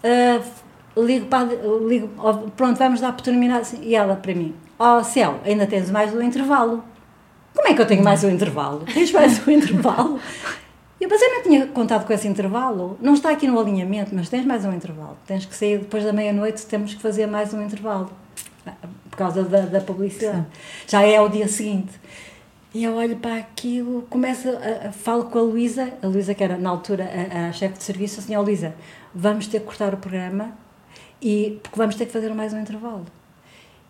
uh, 0.02 1.04
ligo 1.04 1.26
para. 1.26 1.50
Ligo, 1.86 2.10
pronto, 2.56 2.78
vamos 2.78 3.02
dar 3.02 3.14
por 3.14 3.22
terminar. 3.22 3.62
Assim, 3.62 3.80
e 3.82 3.95
ela 3.95 4.16
para 4.16 4.34
mim: 4.34 4.56
Ó 4.78 5.00
oh, 5.00 5.04
céu, 5.04 5.39
ainda 5.45 5.68
tens 5.68 5.91
mais 5.91 6.14
um 6.14 6.22
intervalo. 6.22 6.84
Como 7.54 7.68
é 7.68 7.74
que 7.74 7.82
eu 7.82 7.86
tenho 7.86 8.04
mais 8.04 8.24
um 8.24 8.30
intervalo? 8.30 8.86
Tens 8.93 9.12
mais 9.12 9.45
um 9.45 9.52
intervalo? 9.52 10.20
Eu, 11.00 11.08
mas 11.08 11.22
eu 11.22 11.30
não 11.30 11.43
tinha 11.43 11.68
contado 11.68 12.06
com 12.06 12.14
esse 12.14 12.28
intervalo. 12.28 12.97
Não 13.02 13.14
está 13.14 13.32
aqui 13.32 13.47
no 13.47 13.60
alinhamento, 13.60 14.14
mas 14.14 14.28
tens 14.28 14.45
mais 14.45 14.66
um 14.66 14.74
intervalo. 14.74 15.18
Tens 15.26 15.45
que 15.45 15.56
sair 15.56 15.80
depois 15.80 16.04
da 16.04 16.12
meia-noite, 16.12 16.66
temos 16.66 16.93
que 16.93 17.02
fazer 17.02 17.26
mais 17.26 17.54
um 17.54 17.62
intervalo. 17.62 18.10
Por 19.10 19.18
causa 19.18 19.43
da, 19.43 19.62
da 19.62 19.82
publicidade. 19.82 20.38
Sim. 20.38 20.45
Já 20.88 21.02
é 21.02 21.20
o 21.20 21.30
dia 21.30 21.47
seguinte. 21.47 21.91
E 22.74 22.84
eu 22.84 22.95
olho 22.95 23.18
para 23.18 23.38
aquilo, 23.38 24.04
começo 24.12 24.47
a, 24.47 24.89
a 24.89 24.91
falo 24.91 25.26
com 25.26 25.39
a 25.39 25.41
Luísa, 25.41 25.91
a 26.04 26.08
Luísa 26.08 26.36
que 26.36 26.43
era 26.43 26.56
na 26.56 26.70
altura 26.70 27.10
a, 27.34 27.47
a 27.47 27.52
chefe 27.52 27.80
de 27.80 27.84
serviço, 27.84 28.20
assim, 28.20 28.36
ó 28.36 28.41
Luísa, 28.41 28.76
vamos 29.14 29.47
ter 29.47 29.62
que 29.62 29.66
cortar 29.66 29.91
o 29.91 29.97
programa 29.97 30.52
e, 31.20 31.60
porque 31.64 31.76
vamos 31.76 31.95
ter 31.95 32.06
que 32.06 32.12
fazer 32.12 32.32
mais 32.32 32.54
um 32.54 32.60
intervalo. 32.60 33.06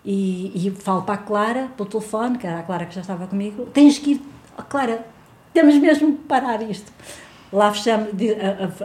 E, 0.06 0.54
e 0.56 0.72
falo 0.72 1.02
para 1.02 1.16
a 1.16 1.18
Clara, 1.18 1.70
pelo 1.76 1.90
telefone, 1.90 2.38
que 2.38 2.48
era 2.48 2.60
a 2.60 2.64
Clara 2.64 2.86
que 2.86 2.96
já 2.96 3.02
estava 3.02 3.28
comigo, 3.28 3.66
tens 3.66 4.00
que 4.00 4.12
ir, 4.12 4.22
Clara, 4.70 5.06
temos 5.54 5.76
mesmo 5.76 6.14
que 6.14 6.24
parar 6.24 6.62
isto. 6.62 6.92
Lá 7.52 7.72
fechamos, 7.74 8.10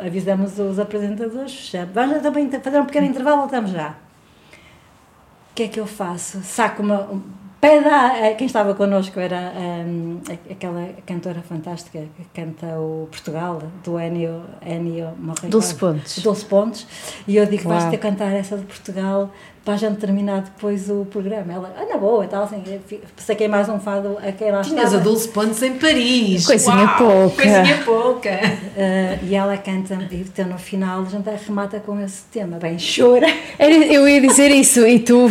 avisamos 0.04 0.58
os 0.58 0.78
apresentadores, 0.78 1.54
fechamos. 1.54 1.94
Vamos 1.94 2.22
também 2.22 2.50
fazer 2.50 2.80
um 2.80 2.86
pequeno 2.86 3.06
intervalo, 3.06 3.38
voltamos 3.38 3.70
já. 3.70 3.90
O 3.90 5.54
que 5.54 5.64
é 5.64 5.68
que 5.68 5.78
eu 5.78 5.86
faço? 5.86 6.40
Saco 6.42 6.82
uma. 6.82 7.22
Pede 7.60 7.88
a, 7.88 8.34
quem 8.34 8.46
estava 8.46 8.74
connosco 8.74 9.18
era 9.18 9.52
um, 9.86 10.20
aquela 10.50 10.90
cantora 11.06 11.40
fantástica 11.40 12.00
que 12.14 12.24
canta 12.34 12.66
o 12.78 13.08
Portugal, 13.10 13.62
do 13.82 13.98
Ennio, 13.98 14.42
Ennio 14.66 15.12
Dulce 15.48 15.74
Pontes. 15.74 16.18
Dulce 16.22 16.44
Pontes. 16.44 16.86
E 17.26 17.36
eu 17.36 17.46
digo, 17.46 17.68
vais 17.68 17.84
ter 17.84 17.96
cantar 17.96 18.32
essa 18.34 18.58
de 18.58 18.64
Portugal 18.64 19.30
para 19.64 19.74
a 19.74 19.76
gente 19.78 19.96
terminar 19.96 20.42
depois 20.42 20.90
o 20.90 21.06
programa. 21.06 21.52
Ela, 21.52 21.74
ah, 21.78 21.86
na 21.86 21.96
boa, 21.96 22.26
tal, 22.26 22.44
assim, 22.44 22.62
saquei 23.16 23.48
mais 23.48 23.66
um 23.68 23.80
fado 23.80 24.18
a 24.18 24.30
quem 24.30 24.52
lá 24.52 24.60
estava. 24.60 24.76
Tinhas 24.76 24.94
a 24.94 24.98
Dulce 24.98 25.28
Pontes 25.28 25.62
em 25.62 25.78
Paris. 25.78 26.46
Coisinha 26.46 26.84
Uau, 26.84 26.98
pouca. 26.98 27.42
Coisinha 27.42 27.82
pouca. 27.82 28.30
Uh, 28.30 29.24
e 29.24 29.34
ela 29.34 29.56
canta, 29.56 29.94
e 30.10 30.16
então 30.16 30.46
no 30.46 30.58
final 30.58 31.02
a 31.02 31.04
gente 31.06 31.30
remata 31.46 31.80
com 31.80 31.98
esse 31.98 32.24
tema, 32.30 32.58
bem, 32.58 32.76
chora. 32.76 33.26
Eu 33.58 34.06
ia 34.06 34.20
dizer 34.20 34.50
isso, 34.50 34.86
e 34.86 34.98
tu? 34.98 35.28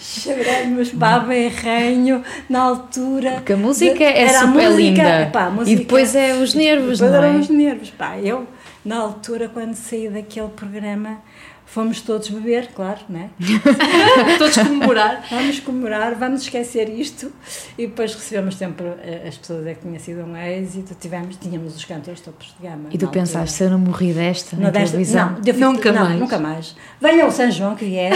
Choramos, 0.00 0.90
baba 0.90 1.34
e 1.34 1.48
ranho, 1.48 2.20
na 2.50 2.62
altura. 2.62 3.32
Porque 3.34 3.52
a 3.52 3.56
música 3.56 3.94
de, 3.94 4.04
é 4.04 4.28
super 4.40 4.70
música, 4.70 4.76
linda. 4.76 5.30
Pá, 5.32 5.50
música, 5.50 5.70
e 5.70 5.76
depois 5.76 6.16
é 6.16 6.34
os 6.34 6.52
nervos, 6.52 6.98
depois 6.98 7.12
não 7.12 7.22
é? 7.22 7.28
eram 7.28 7.40
os 7.40 7.48
nervos, 7.48 7.90
pá, 7.90 8.18
eu, 8.18 8.44
na 8.84 8.96
altura, 8.96 9.48
quando 9.48 9.74
saí 9.74 10.08
daquele 10.08 10.48
programa 10.48 11.18
Fomos 11.66 12.00
todos 12.00 12.28
beber, 12.28 12.68
claro, 12.74 13.00
né? 13.08 13.30
todos 14.38 14.54
comemorar. 14.54 15.26
Vamos 15.28 15.60
comemorar, 15.60 16.14
vamos 16.14 16.42
esquecer 16.42 16.88
isto. 16.88 17.32
E 17.76 17.86
depois 17.86 18.14
recebemos 18.14 18.56
sempre 18.56 18.86
eh, 19.02 19.24
as 19.26 19.36
pessoas 19.36 19.66
é 19.66 19.74
que 19.74 19.80
tinha 19.80 19.98
sido 19.98 20.22
um 20.22 20.36
êxito, 20.36 20.94
tivemos, 20.94 21.36
tínhamos 21.36 21.74
os 21.74 21.84
cantores 21.84 22.20
topos 22.20 22.54
de 22.58 22.68
gama. 22.68 22.90
E 22.92 22.98
tu 22.98 23.08
pensaste, 23.08 23.56
se 23.56 23.64
eu 23.64 23.70
não 23.70 23.78
morri 23.78 24.12
desta, 24.12 24.56
na 24.56 24.70
desta, 24.70 24.90
televisão? 24.90 25.36
Não, 25.58 25.72
nunca 25.72 25.92
não, 25.92 26.04
mais. 26.04 26.20
Nunca 26.20 26.38
mais. 26.38 26.76
Venha 27.00 27.26
o 27.26 27.32
São 27.32 27.50
João 27.50 27.74
que 27.74 27.84
vier. 27.86 28.12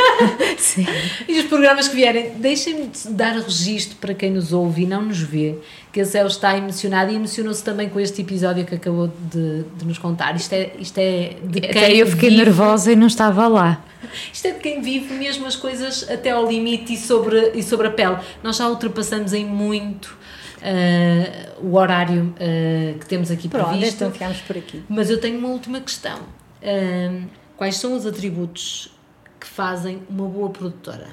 Sim. 0.58 0.86
E 1.28 1.40
os 1.40 1.46
programas 1.46 1.88
que 1.88 1.96
vierem, 1.96 2.32
deixem-me 2.36 2.90
dar 3.10 3.34
registro 3.34 3.96
para 3.96 4.14
quem 4.14 4.30
nos 4.30 4.52
ouve 4.52 4.82
e 4.82 4.86
não 4.86 5.02
nos 5.02 5.20
vê 5.20 5.58
que 5.92 6.00
a 6.00 6.06
Céu 6.06 6.26
está 6.26 6.56
emocionada 6.56 7.12
e 7.12 7.16
emocionou-se 7.16 7.62
também 7.62 7.88
com 7.90 8.00
este 8.00 8.22
episódio 8.22 8.64
que 8.64 8.74
acabou 8.74 9.08
de, 9.08 9.62
de, 9.76 9.84
nos 9.84 9.98
contar. 9.98 10.34
Isto 10.34 10.54
é, 10.54 10.72
isto 10.78 10.96
é 10.98 11.36
de 11.44 11.60
quem. 11.60 11.70
Até 11.70 11.94
eu 11.94 12.06
fiquei 12.06 12.30
vive, 12.30 12.44
nervosa 12.44 12.92
e 12.92 12.96
não 12.96 13.06
estava 13.06 13.46
lá. 13.46 13.84
Isto 14.32 14.46
é 14.46 14.52
de 14.52 14.60
quem 14.60 14.80
vive 14.80 15.12
mesmo 15.14 15.46
as 15.46 15.54
coisas 15.54 16.08
até 16.10 16.30
ao 16.30 16.48
limite 16.48 16.94
e 16.94 16.96
sobre, 16.96 17.52
e 17.54 17.62
sobre 17.62 17.88
a 17.88 17.90
pele. 17.90 18.16
Nós 18.42 18.56
já 18.56 18.68
ultrapassamos 18.68 19.34
em 19.34 19.44
muito. 19.44 20.16
Uh, 20.62 21.66
o 21.66 21.76
horário 21.76 22.32
uh, 22.36 22.98
que 22.98 23.06
temos 23.06 23.32
aqui 23.32 23.48
Pronto, 23.48 23.70
previsto. 23.70 23.96
então 23.96 24.12
ficamos 24.12 24.38
por 24.38 24.56
aqui. 24.56 24.82
Mas 24.88 25.10
eu 25.10 25.20
tenho 25.20 25.36
uma 25.38 25.48
última 25.48 25.80
questão. 25.80 26.20
Uh, 26.62 27.24
quais 27.56 27.76
são 27.76 27.96
os 27.96 28.06
atributos 28.06 28.96
que 29.40 29.46
fazem 29.46 30.00
uma 30.08 30.26
boa 30.28 30.50
produtora? 30.50 31.08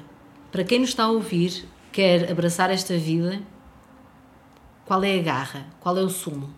Para 0.52 0.62
quem 0.62 0.78
nos 0.78 0.90
está 0.90 1.04
a 1.04 1.10
ouvir, 1.10 1.64
quer 1.90 2.30
abraçar 2.30 2.70
esta 2.70 2.96
vida, 2.96 3.40
qual 4.90 5.04
é 5.04 5.20
a 5.20 5.22
garra? 5.22 5.66
Qual 5.78 5.96
é 5.96 6.02
o 6.02 6.10
sumo? 6.10 6.52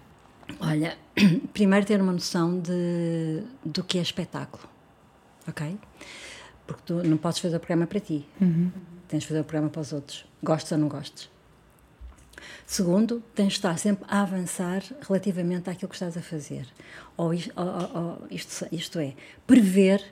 Olha, 0.58 0.96
primeiro 1.52 1.84
ter 1.84 2.00
uma 2.00 2.14
noção 2.14 2.58
de, 2.58 3.42
do 3.62 3.84
que 3.84 3.98
é 3.98 4.00
espetáculo, 4.00 4.62
ok? 5.46 5.78
Porque 6.66 6.82
tu 6.86 6.94
não 7.06 7.18
podes 7.18 7.40
fazer 7.40 7.56
o 7.56 7.60
programa 7.60 7.86
para 7.86 8.00
ti, 8.00 8.26
uhum. 8.40 8.72
tens 9.06 9.20
de 9.20 9.28
fazer 9.28 9.40
o 9.40 9.44
programa 9.44 9.68
para 9.68 9.82
os 9.82 9.92
outros, 9.92 10.24
gostes 10.42 10.72
ou 10.72 10.78
não 10.78 10.88
gostes. 10.88 11.28
Segundo, 12.66 13.22
tens 13.34 13.48
de 13.48 13.52
estar 13.58 13.76
sempre 13.78 14.06
a 14.08 14.22
avançar 14.22 14.82
relativamente 15.06 15.68
àquilo 15.68 15.90
que 15.90 15.94
estás 15.94 16.16
a 16.16 16.22
fazer. 16.22 16.66
Ou, 17.18 17.34
isto, 17.34 17.52
ou, 17.54 18.02
ou 18.02 18.26
isto, 18.30 18.66
isto 18.72 18.98
é, 18.98 19.12
prever 19.46 20.02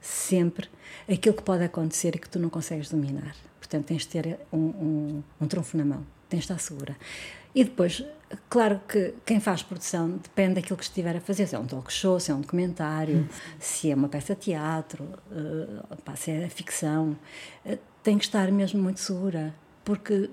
sempre 0.00 0.70
aquilo 1.06 1.36
que 1.36 1.42
pode 1.42 1.62
acontecer 1.62 2.16
e 2.16 2.18
que 2.18 2.30
tu 2.30 2.38
não 2.38 2.48
consegues 2.48 2.88
dominar. 2.88 3.36
Portanto, 3.58 3.84
tens 3.84 4.00
de 4.00 4.08
ter 4.08 4.38
um, 4.50 4.58
um, 4.58 5.22
um 5.42 5.46
trunfo 5.46 5.76
na 5.76 5.84
mão, 5.84 6.06
tens 6.26 6.38
de 6.38 6.44
estar 6.44 6.58
segura. 6.58 6.96
E 7.56 7.64
depois, 7.64 8.04
claro 8.50 8.78
que 8.86 9.14
quem 9.24 9.40
faz 9.40 9.62
produção 9.62 10.10
depende 10.10 10.56
daquilo 10.56 10.76
que 10.76 10.84
estiver 10.84 11.16
a 11.16 11.20
fazer, 11.22 11.46
se 11.46 11.56
é 11.56 11.58
um 11.58 11.64
talk 11.64 11.90
show, 11.90 12.20
se 12.20 12.30
é 12.30 12.34
um 12.34 12.42
documentário, 12.42 13.26
se 13.58 13.90
é 13.90 13.94
uma 13.94 14.10
peça 14.10 14.34
de 14.34 14.42
teatro, 14.42 15.08
pá, 16.04 16.14
se 16.14 16.32
é 16.32 16.46
ficção, 16.50 17.16
uh, 17.64 17.78
tem 18.02 18.18
que 18.18 18.26
estar 18.26 18.52
mesmo 18.52 18.82
muito 18.82 19.00
segura, 19.00 19.54
porque 19.82 20.28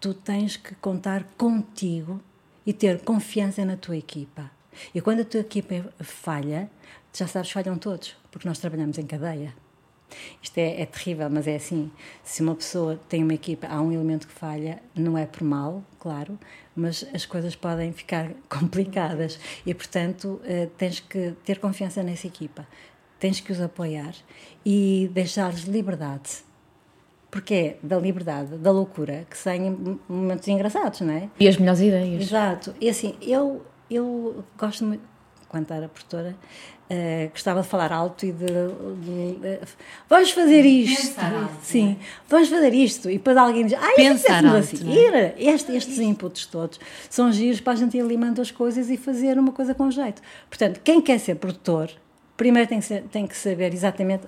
tu 0.00 0.12
tens 0.12 0.56
que 0.56 0.74
contar 0.74 1.22
contigo 1.38 2.20
e 2.66 2.72
ter 2.72 3.02
confiança 3.02 3.64
na 3.64 3.76
tua 3.76 3.96
equipa. 3.96 4.50
E 4.92 5.00
quando 5.00 5.20
a 5.20 5.24
tua 5.24 5.42
equipa 5.42 5.94
falha, 6.00 6.68
já 7.12 7.28
sabes, 7.28 7.52
falham 7.52 7.78
todos, 7.78 8.16
porque 8.32 8.48
nós 8.48 8.58
trabalhamos 8.58 8.98
em 8.98 9.06
cadeia. 9.06 9.54
Isto 10.42 10.58
é, 10.58 10.82
é, 10.82 10.86
terrível, 10.86 11.28
mas 11.30 11.46
é 11.46 11.56
assim. 11.56 11.90
Se 12.22 12.42
uma 12.42 12.54
pessoa 12.54 13.00
tem 13.08 13.22
uma 13.22 13.34
equipa, 13.34 13.66
há 13.66 13.80
um 13.80 13.92
elemento 13.92 14.26
que 14.26 14.32
falha, 14.32 14.82
não 14.94 15.16
é 15.16 15.26
por 15.26 15.42
mal, 15.42 15.82
claro, 15.98 16.38
mas 16.76 17.06
as 17.14 17.24
coisas 17.26 17.54
podem 17.56 17.92
ficar 17.92 18.30
complicadas 18.48 19.38
e, 19.64 19.72
portanto, 19.74 20.40
eh, 20.44 20.68
tens 20.76 21.00
que 21.00 21.32
ter 21.44 21.58
confiança 21.58 22.02
nessa 22.02 22.26
equipa, 22.26 22.66
tens 23.18 23.40
que 23.40 23.52
os 23.52 23.60
apoiar 23.60 24.14
e 24.64 25.10
deixar-lhes 25.12 25.64
liberdade. 25.64 26.42
porque 27.30 27.54
é 27.54 27.76
da 27.82 27.98
liberdade, 27.98 28.56
da 28.58 28.70
loucura, 28.70 29.26
que 29.28 29.36
saem 29.36 29.98
momentos 30.08 30.46
engraçados, 30.46 31.00
não 31.00 31.12
é? 31.14 31.28
E 31.40 31.48
as 31.48 31.56
melhores 31.56 31.80
ideias. 31.80 32.22
Exato. 32.22 32.72
E 32.80 32.88
assim, 32.88 33.16
eu, 33.20 33.60
eu 33.90 34.44
gosto 34.56 34.84
muito, 34.84 35.02
quando 35.54 35.70
era 35.70 35.88
professora, 35.88 36.34
Uh, 36.84 37.30
gostava 37.30 37.62
de 37.62 37.66
falar 37.66 37.90
alto 37.90 38.26
e 38.26 38.30
de, 38.30 38.44
de, 38.44 39.38
de 39.40 39.58
vamos 40.06 40.30
fazer 40.32 40.66
isto. 40.66 41.18
alto, 41.18 41.56
sim 41.62 41.96
é? 41.98 42.04
vamos 42.28 42.50
fazer 42.50 42.74
isto. 42.74 43.08
E 43.08 43.14
depois 43.14 43.38
alguém 43.38 43.64
diz 43.64 43.78
ah, 43.80 43.94
pensar 43.96 44.44
alto, 44.44 44.58
assim. 44.58 44.94
é? 44.94 45.34
este, 45.38 45.74
estes 45.74 45.98
inputs 45.98 46.44
todos 46.44 46.78
são 47.08 47.32
giros 47.32 47.58
para 47.58 47.72
a 47.72 47.76
gente 47.76 47.96
ir 47.96 48.04
limando 48.04 48.42
as 48.42 48.50
coisas 48.50 48.90
e 48.90 48.98
fazer 48.98 49.38
uma 49.38 49.50
coisa 49.50 49.74
com 49.74 49.90
jeito. 49.90 50.20
Portanto 50.46 50.78
quem 50.84 51.00
quer 51.00 51.18
ser 51.18 51.36
produtor 51.36 51.90
primeiro 52.36 52.68
tem 52.68 52.80
que, 52.80 52.84
ser, 52.84 53.02
tem 53.04 53.26
que 53.26 53.36
saber 53.36 53.72
exatamente 53.72 54.24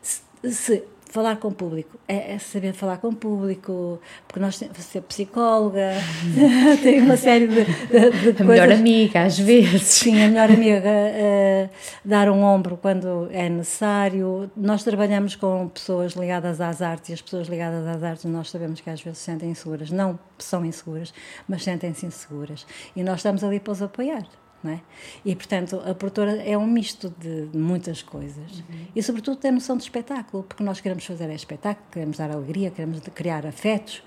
se, 0.00 0.22
se 0.50 0.82
falar 1.10 1.36
com 1.36 1.48
o 1.48 1.52
público, 1.52 1.98
é, 2.06 2.34
é, 2.34 2.38
saber 2.38 2.72
falar 2.72 2.98
com 2.98 3.08
o 3.08 3.14
público, 3.14 4.00
porque 4.26 4.40
nós 4.40 4.58
temos 4.58 4.78
ser 4.78 5.02
psicóloga, 5.02 5.90
tem 6.82 7.00
uma 7.02 7.16
série 7.16 7.48
de, 7.48 7.64
de, 7.64 7.64
de 7.64 8.42
a 8.42 8.46
coisas. 8.46 8.46
melhor 8.46 8.72
amiga, 8.72 9.22
às 9.22 9.38
vezes. 9.38 9.82
Sim, 9.82 10.22
a 10.22 10.28
melhor 10.28 10.50
amiga, 10.50 10.88
uh, 10.88 11.70
dar 12.04 12.30
um 12.30 12.42
ombro 12.42 12.76
quando 12.76 13.28
é 13.32 13.48
necessário. 13.48 14.50
Nós 14.56 14.84
trabalhamos 14.84 15.34
com 15.34 15.68
pessoas 15.68 16.12
ligadas 16.12 16.60
às 16.60 16.80
artes 16.80 17.10
e 17.10 17.12
as 17.12 17.22
pessoas 17.22 17.48
ligadas 17.48 17.86
às 17.86 18.02
artes 18.02 18.24
nós 18.24 18.48
sabemos 18.48 18.80
que 18.80 18.88
às 18.88 19.02
vezes 19.02 19.18
se 19.18 19.24
sentem 19.24 19.50
inseguras. 19.50 19.90
Não 19.90 20.18
são 20.38 20.64
inseguras, 20.64 21.12
mas 21.48 21.64
sentem-se 21.64 22.06
inseguras. 22.06 22.66
E 22.94 23.02
nós 23.02 23.16
estamos 23.16 23.42
ali 23.42 23.58
para 23.58 23.72
os 23.72 23.82
apoiar. 23.82 24.24
É? 24.62 24.78
E, 25.24 25.34
portanto, 25.34 25.80
a 25.86 25.94
produtora 25.94 26.36
é 26.42 26.56
um 26.56 26.66
misto 26.66 27.10
de 27.18 27.48
muitas 27.56 28.02
coisas. 28.02 28.58
Uhum. 28.58 28.86
E, 28.94 29.02
sobretudo, 29.02 29.38
tem 29.38 29.50
noção 29.50 29.74
de 29.74 29.84
espetáculo, 29.84 30.42
porque 30.42 30.62
nós 30.62 30.82
queremos 30.82 31.02
fazer 31.06 31.30
é 31.30 31.34
espetáculo, 31.34 31.86
queremos 31.90 32.18
dar 32.18 32.30
alegria, 32.30 32.70
queremos 32.70 33.00
criar 33.14 33.46
afetos, 33.46 34.02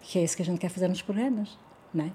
que 0.00 0.18
é 0.18 0.24
isso 0.24 0.34
que 0.34 0.42
a 0.42 0.46
gente 0.46 0.58
quer 0.58 0.70
fazer 0.70 0.88
nos 0.88 1.02
programas, 1.02 1.58
não 1.92 2.06
é? 2.06 2.10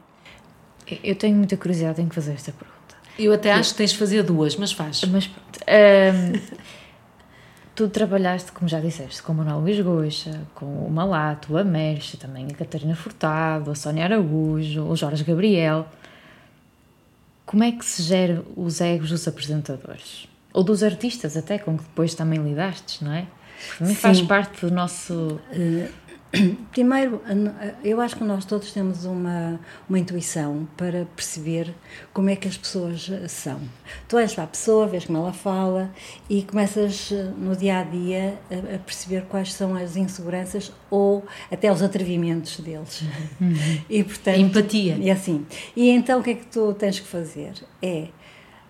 Eu 1.03 1.15
tenho 1.15 1.35
muita 1.35 1.55
curiosidade 1.55 2.01
em 2.01 2.09
fazer 2.09 2.33
esta 2.33 2.51
pergunta. 2.51 2.77
Eu 3.19 3.33
até 3.33 3.51
acho 3.51 3.71
que 3.71 3.77
tens 3.77 3.91
de 3.91 3.97
fazer 3.97 4.23
duas, 4.23 4.55
mas 4.55 4.71
faz. 4.71 5.03
Mas 5.03 5.27
pronto. 5.27 5.59
Um, 5.67 6.57
tu 7.75 7.87
trabalhaste, 7.89 8.51
como 8.51 8.67
já 8.67 8.79
disseste, 8.79 9.21
com 9.21 9.33
o 9.33 9.35
Manuel 9.35 9.59
Luís 9.59 9.79
Goxa, 9.79 10.41
com 10.55 10.65
o 10.65 10.89
Malato, 10.89 11.57
a 11.57 11.63
Mercha, 11.63 12.17
também 12.17 12.47
a 12.49 12.55
Catarina 12.55 12.95
Furtado, 12.95 13.69
a 13.69 13.75
Sónia 13.75 14.05
Araújo, 14.05 14.83
o 14.83 14.95
Jorge 14.95 15.23
Gabriel. 15.23 15.87
Como 17.47 17.63
é 17.63 17.71
que 17.71 17.85
se 17.85 18.03
gera 18.03 18.43
os 18.57 18.81
egos 18.81 19.09
dos 19.09 19.25
apresentadores? 19.25 20.27
Ou 20.53 20.63
dos 20.63 20.83
artistas, 20.83 21.37
até, 21.37 21.57
com 21.57 21.77
que 21.77 21.83
depois 21.83 22.13
também 22.13 22.43
lidastes, 22.43 22.99
não 22.99 23.13
é? 23.13 23.25
Também 23.79 23.95
faz 23.95 24.21
parte 24.21 24.65
do 24.65 24.71
nosso. 24.71 25.39
Uh, 25.51 25.89
primeiro, 26.71 27.21
eu 27.83 28.01
acho 28.01 28.15
que 28.17 28.23
nós 28.23 28.43
todos 28.45 28.71
temos 28.71 29.05
uma, 29.05 29.59
uma 29.87 29.97
intuição 29.97 30.67
para 30.75 31.05
perceber 31.15 31.73
como 32.13 32.29
é 32.29 32.35
que 32.35 32.47
as 32.47 32.57
pessoas 32.57 33.09
eh, 33.09 33.27
são. 33.27 33.59
Tu 34.07 34.17
és 34.17 34.33
para 34.33 34.43
a 34.43 34.47
pessoa, 34.47 34.87
vês 34.87 35.05
como 35.05 35.19
ela 35.19 35.33
fala 35.33 35.89
e 36.29 36.43
começas 36.43 37.11
eh, 37.11 37.31
no 37.37 37.55
dia 37.55 37.79
a 37.79 37.83
dia 37.83 38.37
a, 38.51 38.75
a 38.75 38.79
perceber 38.79 39.25
quais 39.29 39.53
são 39.53 39.75
as 39.75 39.95
inseguranças 39.95 40.71
ou 40.89 41.25
até 41.51 41.71
os 41.71 41.81
atrevimentos 41.81 42.59
deles. 42.59 43.03
Uhum. 43.39 43.53
E, 43.89 44.03
portanto, 44.03 44.39
empatia. 44.39 44.99
É 45.01 45.11
assim. 45.11 45.45
E 45.75 45.89
então 45.89 46.19
o 46.19 46.23
que 46.23 46.31
é 46.31 46.35
que 46.35 46.45
tu 46.47 46.73
tens 46.73 46.99
que 46.99 47.07
fazer? 47.07 47.53
É, 47.81 48.09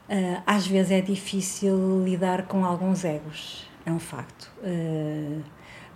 uh, 0.09 0.41
às 0.45 0.67
vezes 0.67 0.91
é 0.91 1.01
difícil 1.01 2.03
lidar 2.03 2.43
com 2.43 2.63
alguns 2.63 3.03
egos, 3.03 3.67
é 3.85 3.91
um 3.91 3.99
facto. 3.99 4.51
Uh, 4.59 5.41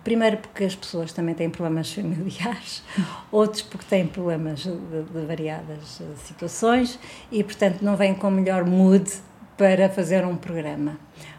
Primeiro 0.04 0.38
porque 0.38 0.64
as 0.64 0.74
pessoas 0.74 1.12
também 1.12 1.34
têm 1.34 1.48
problemas 1.48 1.92
familiares, 1.92 2.82
outros 3.30 3.62
porque 3.62 3.86
têm 3.88 4.06
problemas 4.06 4.60
de, 4.60 4.72
de 4.72 5.26
variadas 5.26 6.00
eh, 6.00 6.04
situações 6.24 6.98
e, 7.30 7.44
portanto, 7.44 7.82
não 7.82 7.96
vêm 7.96 8.14
com 8.14 8.28
o 8.28 8.30
melhor 8.30 8.64
mood 8.64 9.10
para 9.56 9.88
fazer 9.88 10.24
um 10.24 10.36
programa. 10.36 10.98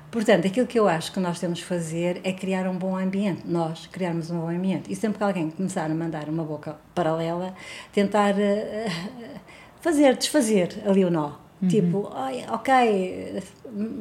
Portanto, 0.09 0.45
aquilo 0.45 0.67
que 0.67 0.79
eu 0.79 0.87
acho 0.87 1.11
que 1.11 1.19
nós 1.19 1.39
temos 1.39 1.59
que 1.59 1.65
fazer 1.65 2.21
é 2.23 2.31
criar 2.31 2.67
um 2.67 2.77
bom 2.77 2.95
ambiente, 2.95 3.41
nós 3.45 3.87
criarmos 3.87 4.29
um 4.29 4.39
bom 4.39 4.47
ambiente. 4.47 4.91
E 4.91 4.95
sempre 4.95 5.17
que 5.17 5.23
alguém 5.23 5.49
começar 5.49 5.89
a 5.89 5.95
mandar 5.95 6.29
uma 6.29 6.43
boca 6.43 6.77
paralela, 6.93 7.55
tentar 7.91 8.35
uh, 8.35 9.49
fazer, 9.81 10.15
desfazer 10.15 10.83
ali 10.85 11.03
o 11.03 11.09
nó. 11.09 11.42
Uhum. 11.63 11.69
Tipo, 11.69 12.11
ok. 12.49 13.41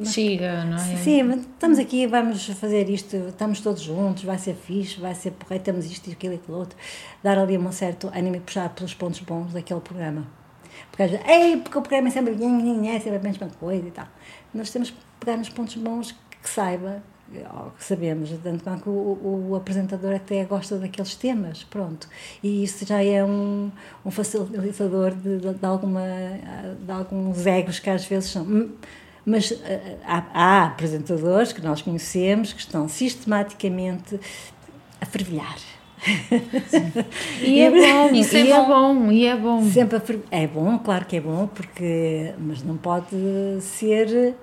Siga, 0.03 0.65
não 0.65 0.75
é? 0.75 0.97
Sim, 0.97 1.31
estamos 1.31 1.79
aqui, 1.79 2.05
vamos 2.05 2.45
fazer 2.45 2.89
isto, 2.89 3.15
estamos 3.15 3.61
todos 3.61 3.81
juntos, 3.81 4.23
vai 4.23 4.37
ser 4.37 4.53
fixe, 4.53 4.99
vai 4.99 5.15
ser 5.15 5.31
porreiro, 5.31 5.63
temos 5.63 5.85
isto 5.85 6.09
e 6.09 6.13
aquilo 6.13 6.33
e 6.33 6.35
aquilo 6.35 6.57
outro. 6.57 6.77
Dar 7.23 7.37
ali 7.39 7.57
um 7.57 7.71
certo 7.71 8.11
ânimo 8.13 8.35
e 8.35 8.39
puxar 8.41 8.69
pelos 8.69 8.93
pontos 8.93 9.21
bons 9.21 9.53
daquele 9.53 9.79
programa. 9.79 10.27
Porque 10.91 11.03
às 11.03 11.11
vezes, 11.11 11.25
ei, 11.25 11.57
porque 11.57 11.77
o 11.77 11.81
programa 11.81 12.09
é 12.09 12.11
sempre, 12.11 12.33
é 12.33 12.99
sempre 12.99 13.15
a 13.15 13.19
mesma 13.19 13.47
coisa 13.59 13.87
e 13.87 13.91
tal. 13.91 14.07
Nós 14.53 14.69
temos 14.69 14.91
que 14.91 14.97
pegar 15.19 15.37
nos 15.37 15.49
pontos 15.49 15.75
bons 15.75 16.11
que 16.11 16.49
saiba 16.49 17.01
que 17.31 17.83
sabemos, 17.83 18.29
tanto 18.63 18.83
que 18.83 18.89
o, 18.89 19.47
o, 19.49 19.55
apresentador 19.55 20.13
até 20.13 20.43
gosta 20.45 20.77
daqueles 20.77 21.15
temas, 21.15 21.63
pronto. 21.63 22.07
E 22.43 22.63
isso 22.63 22.85
já 22.85 23.03
é 23.03 23.23
um, 23.23 23.71
um 24.05 24.11
facilitador 24.11 25.11
de, 25.11 25.39
de, 25.39 25.53
de, 25.53 25.65
alguma, 25.65 26.01
de 26.79 26.91
alguns 26.91 27.45
egos 27.45 27.79
que 27.79 27.89
às 27.89 28.05
vezes 28.05 28.29
são. 28.29 28.43
Hum, 28.43 28.71
mas 29.25 29.51
eh, 29.51 29.97
há, 30.05 30.25
há 30.33 30.65
apresentadores 30.65 31.53
que 31.53 31.61
nós 31.61 31.81
conhecemos 31.81 32.51
que 32.51 32.59
estão 32.59 32.89
sistematicamente 32.89 34.19
a 34.99 35.05
fervilhar. 35.05 35.57
E 37.41 37.61
é 37.61 37.71
bom, 37.71 38.13
Isso 38.13 38.35
é 38.35 38.41
e 38.41 38.51
é, 38.51 38.55
bom. 38.57 38.95
bom. 38.95 39.11
e 39.11 39.25
é 39.25 39.35
bom. 39.37 39.63
Sempre 39.63 40.21
é 40.29 40.45
bom, 40.45 40.77
claro 40.77 41.05
que 41.05 41.15
é 41.15 41.21
bom, 41.21 41.47
porque 41.47 42.33
mas 42.37 42.61
não 42.61 42.75
pode 42.75 43.15
ser 43.61 44.35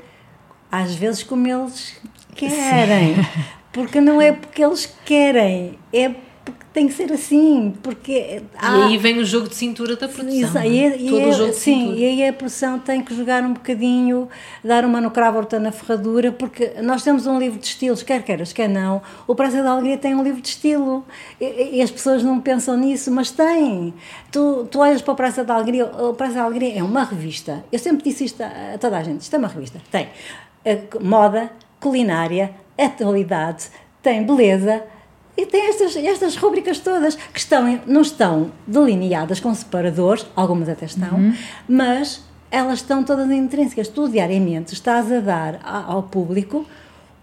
às 0.70 0.94
vezes 0.94 1.22
como 1.22 1.46
eles 1.46 2.00
querem. 2.30 3.16
Sim. 3.16 3.22
Porque 3.72 4.00
não 4.00 4.20
é 4.20 4.32
porque 4.32 4.64
eles 4.64 4.92
querem, 5.04 5.78
é 5.92 6.08
porque 6.44 6.64
tem 6.72 6.88
que 6.88 6.92
ser 6.92 7.12
assim. 7.12 7.72
Porque 7.82 8.42
há... 8.56 8.78
E 8.78 8.82
aí 8.82 8.98
vem 8.98 9.18
o 9.18 9.24
jogo 9.24 9.48
de 9.48 9.54
cintura 9.54 9.94
da 9.94 10.08
produção. 10.08 10.40
Isso, 10.40 10.58
é? 10.58 10.66
e, 10.68 11.06
e 11.06 11.10
Todo 11.10 11.22
é, 11.22 11.28
o 11.28 11.32
jogo 11.32 11.50
de 11.50 11.56
sim, 11.56 11.80
cintura. 11.80 11.98
e 11.98 12.04
aí 12.04 12.28
a 12.28 12.32
produção 12.32 12.78
tem 12.80 13.00
que 13.00 13.14
jogar 13.14 13.44
um 13.44 13.52
bocadinho, 13.52 14.28
dar 14.64 14.84
uma 14.84 15.00
no 15.00 15.10
cravo 15.12 15.38
horta 15.38 15.60
na 15.60 15.70
ferradura, 15.70 16.32
porque 16.32 16.72
nós 16.82 17.04
temos 17.04 17.28
um 17.28 17.38
livro 17.38 17.60
de 17.60 17.66
estilos, 17.66 18.02
quer 18.02 18.24
queiras, 18.24 18.52
quer 18.52 18.68
não. 18.68 19.00
O 19.26 19.36
Praça 19.36 19.62
da 19.62 19.70
Alegria 19.70 19.96
tem 19.98 20.16
um 20.16 20.22
livro 20.24 20.40
de 20.40 20.48
estilo. 20.48 21.04
E, 21.40 21.76
e, 21.76 21.82
as 21.82 21.92
pessoas 21.92 22.24
não 22.24 22.40
pensam 22.40 22.76
nisso, 22.76 23.10
mas 23.12 23.30
tem. 23.30 23.94
Tu, 24.32 24.66
tu 24.68 24.80
olhas 24.80 25.00
para 25.00 25.12
o 25.12 25.16
Praça 25.16 25.44
da 25.44 25.54
Alegria, 25.54 25.86
o 25.86 26.14
Praça 26.14 26.34
da 26.34 26.42
Alegria 26.42 26.78
é 26.78 26.82
uma 26.82 27.04
revista. 27.04 27.64
Eu 27.70 27.78
sempre 27.78 28.02
disse 28.02 28.24
isto 28.24 28.42
a, 28.42 28.74
a 28.74 28.78
toda 28.78 28.98
a 28.98 29.02
gente: 29.04 29.20
isto 29.20 29.34
é 29.34 29.38
uma 29.38 29.48
revista. 29.48 29.80
Tem 29.92 30.08
moda, 31.00 31.50
culinária, 31.80 32.54
atualidade, 32.78 33.68
tem 34.02 34.22
beleza 34.22 34.84
e 35.36 35.46
tem 35.46 35.68
estas, 35.68 35.96
estas 35.96 36.36
rubricas 36.36 36.78
todas 36.78 37.14
que 37.14 37.38
estão, 37.38 37.80
não 37.86 38.02
estão 38.02 38.52
delineadas 38.66 39.40
com 39.40 39.54
separadores, 39.54 40.26
algumas 40.36 40.68
até 40.68 40.86
estão, 40.86 41.16
uhum. 41.16 41.34
mas 41.68 42.22
elas 42.50 42.80
estão 42.80 43.02
todas 43.02 43.30
intrínsecas. 43.30 43.88
Tu 43.88 44.08
diariamente 44.08 44.74
estás 44.74 45.10
a 45.10 45.20
dar 45.20 45.60
ao 45.64 46.02
público 46.02 46.66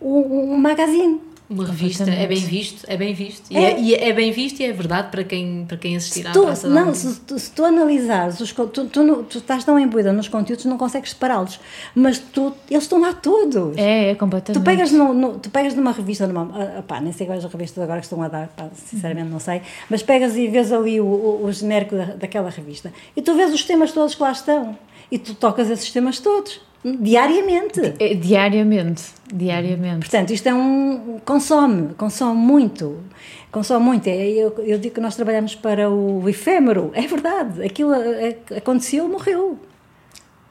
um, 0.02 0.54
um 0.54 0.58
magazine 0.58 1.22
uma 1.50 1.66
revista. 1.66 2.04
É 2.10 2.28
bem 2.28 2.40
visto, 2.40 2.86
é 2.88 2.98
bem 2.98 3.14
visto. 3.14 3.50
E 3.50 3.58
é, 3.58 3.72
é, 3.72 3.80
e 3.80 3.96
é, 3.96 4.14
bem 4.14 4.32
visto 4.32 4.60
e 4.60 4.66
é 4.66 4.74
verdade 4.74 5.10
para 5.10 5.24
quem, 5.24 5.66
para 5.66 5.78
quem 5.78 5.96
assistir 5.96 6.28
à 6.28 6.32
tu, 6.32 6.44
Praça 6.44 6.68
Não, 6.68 6.94
se 6.94 7.20
tu, 7.22 7.40
se 7.40 7.52
tu 7.52 7.64
analisares, 7.64 8.40
os, 8.42 8.52
tu, 8.52 8.68
tu, 8.68 9.24
tu, 9.24 9.38
estás 9.38 9.64
tão 9.64 9.80
imbuída 9.80 10.12
nos 10.12 10.28
conteúdos 10.28 10.66
não 10.66 10.78
consegues 10.78 11.12
separá-los, 11.12 11.60
mas 11.96 12.20
tu, 12.20 12.54
eles 12.70 12.84
estão 12.84 13.00
lá 13.00 13.14
todos. 13.14 13.78
É, 13.78 14.12
é 14.12 14.16
completamente. 14.16 14.62
Tu 14.62 14.66
pegas, 14.66 14.92
no, 14.92 15.14
no, 15.14 15.40
tu 15.40 15.50
pegas 15.50 15.74
numa 15.74 15.92
revista, 15.92 16.28
numa, 16.28 16.52
ah, 16.54 16.84
pá, 16.86 17.00
nem 17.00 17.14
sei 17.14 17.26
quais 17.26 17.44
as 17.44 17.52
revistas 17.52 17.82
agora 17.82 18.00
que 18.00 18.06
estão 18.06 18.22
a 18.22 18.28
dar, 18.28 18.48
pá, 18.50 18.70
sinceramente 18.76 19.30
não 19.30 19.40
sei, 19.40 19.62
mas 19.90 20.04
pegas 20.04 20.36
e 20.36 20.48
vês 20.48 20.74
ali 20.74 21.00
o, 21.00 21.06
o, 21.06 21.46
o 21.46 21.52
genérico 21.52 21.96
da, 21.96 22.06
daquela 22.06 22.50
revista. 22.50 22.92
E 23.16 23.22
tu 23.22 23.36
vês 23.36 23.54
os 23.54 23.64
temas 23.64 23.92
todos 23.94 24.16
que 24.16 24.22
lá 24.22 24.32
estão. 24.32 24.78
E 25.10 25.18
tu 25.18 25.34
tocas 25.34 25.70
esses 25.70 25.90
temas 25.92 26.20
todos 26.20 26.60
diariamente. 26.96 27.94
Di 27.98 28.16
diariamente, 28.16 29.04
diariamente. 29.34 30.00
Portanto, 30.00 30.32
isto 30.32 30.48
é 30.48 30.54
um 30.54 31.20
consome, 31.26 31.94
consome 31.96 32.40
muito, 32.40 33.04
consome 33.52 33.86
muito. 33.86 34.08
É, 34.08 34.28
eu, 34.28 34.54
eu 34.66 34.78
digo 34.78 34.96
que 34.96 35.02
nós 35.02 35.16
trabalhamos 35.16 35.56
para 35.56 35.90
o 35.90 36.28
efêmero, 36.30 36.92
é 36.94 37.08
verdade. 37.08 37.64
Aquilo 37.64 37.94
é, 37.94 38.38
aconteceu, 38.56 39.08
morreu. 39.08 39.60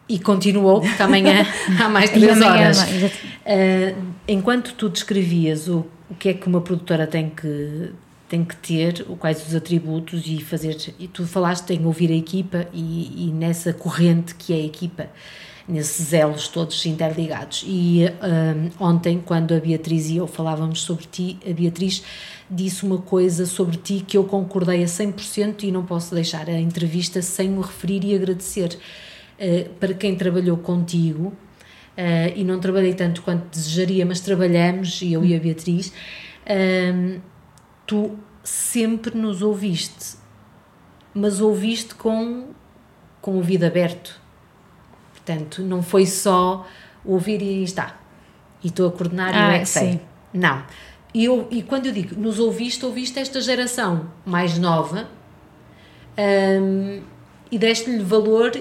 E 0.08 0.18
continuou, 0.18 0.80
porque 0.80 1.02
amanhã 1.02 1.44
há 1.82 1.88
mais 1.88 2.10
três 2.10 2.40
horas. 2.40 2.82
Uh, 2.82 3.96
enquanto 4.28 4.74
tu 4.74 4.88
descrevias 4.88 5.68
o, 5.68 5.86
o 6.08 6.14
que 6.14 6.28
é 6.28 6.34
que 6.34 6.46
uma 6.46 6.60
produtora 6.60 7.06
tem 7.06 7.30
que 7.30 7.92
tem 8.28 8.44
que 8.44 8.56
ter 8.56 9.04
quais 9.20 9.46
os 9.46 9.54
atributos 9.54 10.24
e 10.26 10.42
fazer 10.42 10.76
e 10.98 11.06
tu 11.06 11.24
falaste 11.24 11.70
em 11.70 11.86
ouvir 11.86 12.10
a 12.10 12.14
equipa 12.16 12.66
e, 12.72 13.28
e 13.28 13.32
nessa 13.32 13.72
corrente 13.72 14.34
que 14.34 14.52
é 14.52 14.56
a 14.56 14.64
equipa 14.64 15.08
nesses 15.68 16.12
elos 16.12 16.48
todos 16.48 16.84
interligados. 16.86 17.64
E 17.66 18.04
um, 18.06 18.84
ontem, 18.84 19.20
quando 19.24 19.54
a 19.54 19.60
Beatriz 19.60 20.08
e 20.08 20.16
eu 20.16 20.26
falávamos 20.26 20.82
sobre 20.82 21.06
ti, 21.06 21.38
a 21.48 21.52
Beatriz 21.52 22.02
disse 22.50 22.84
uma 22.84 22.98
coisa 22.98 23.46
sobre 23.46 23.76
ti 23.76 24.04
que 24.06 24.16
eu 24.16 24.24
concordei 24.24 24.82
a 24.82 24.86
100% 24.86 25.64
e 25.64 25.72
não 25.72 25.84
posso 25.84 26.14
deixar 26.14 26.48
a 26.48 26.60
entrevista 26.60 27.20
sem 27.20 27.48
me 27.48 27.60
referir 27.60 28.04
e 28.04 28.14
agradecer. 28.14 28.78
Uh, 29.38 29.68
para 29.74 29.92
quem 29.92 30.16
trabalhou 30.16 30.56
contigo, 30.56 31.34
uh, 31.96 32.32
e 32.34 32.44
não 32.44 32.60
trabalhei 32.60 32.94
tanto 32.94 33.22
quanto 33.22 33.48
desejaria, 33.50 34.04
mas 34.04 34.20
trabalhamos, 34.20 35.00
eu 35.02 35.24
e 35.24 35.34
a 35.34 35.38
Beatriz, 35.38 35.88
uh, 35.88 37.20
tu 37.86 38.16
sempre 38.42 39.16
nos 39.16 39.42
ouviste, 39.42 40.16
mas 41.12 41.40
ouviste 41.40 41.94
com, 41.94 42.48
com 43.20 43.32
o 43.32 43.36
ouvido 43.36 43.64
aberto. 43.64 44.25
Portanto, 45.26 45.60
não 45.62 45.82
foi 45.82 46.06
só 46.06 46.64
ouvir 47.04 47.42
e 47.42 47.64
está. 47.64 47.98
E 48.62 48.68
estou 48.68 48.86
a 48.88 48.92
coordenar 48.92 49.34
ah, 49.34 49.38
e 49.38 49.42
eu 49.42 49.50
é 49.56 49.58
que 49.58 49.68
sei. 49.68 50.00
Não. 50.32 50.62
E, 51.12 51.24
eu, 51.24 51.48
e 51.50 51.62
quando 51.62 51.86
eu 51.86 51.92
digo 51.92 52.14
nos 52.14 52.38
ouviste, 52.38 52.86
ouviste 52.86 53.18
esta 53.18 53.40
geração 53.40 54.08
mais 54.24 54.56
nova 54.56 55.08
um, 56.16 57.00
e 57.50 57.58
deste-lhe 57.58 58.04
valor 58.04 58.52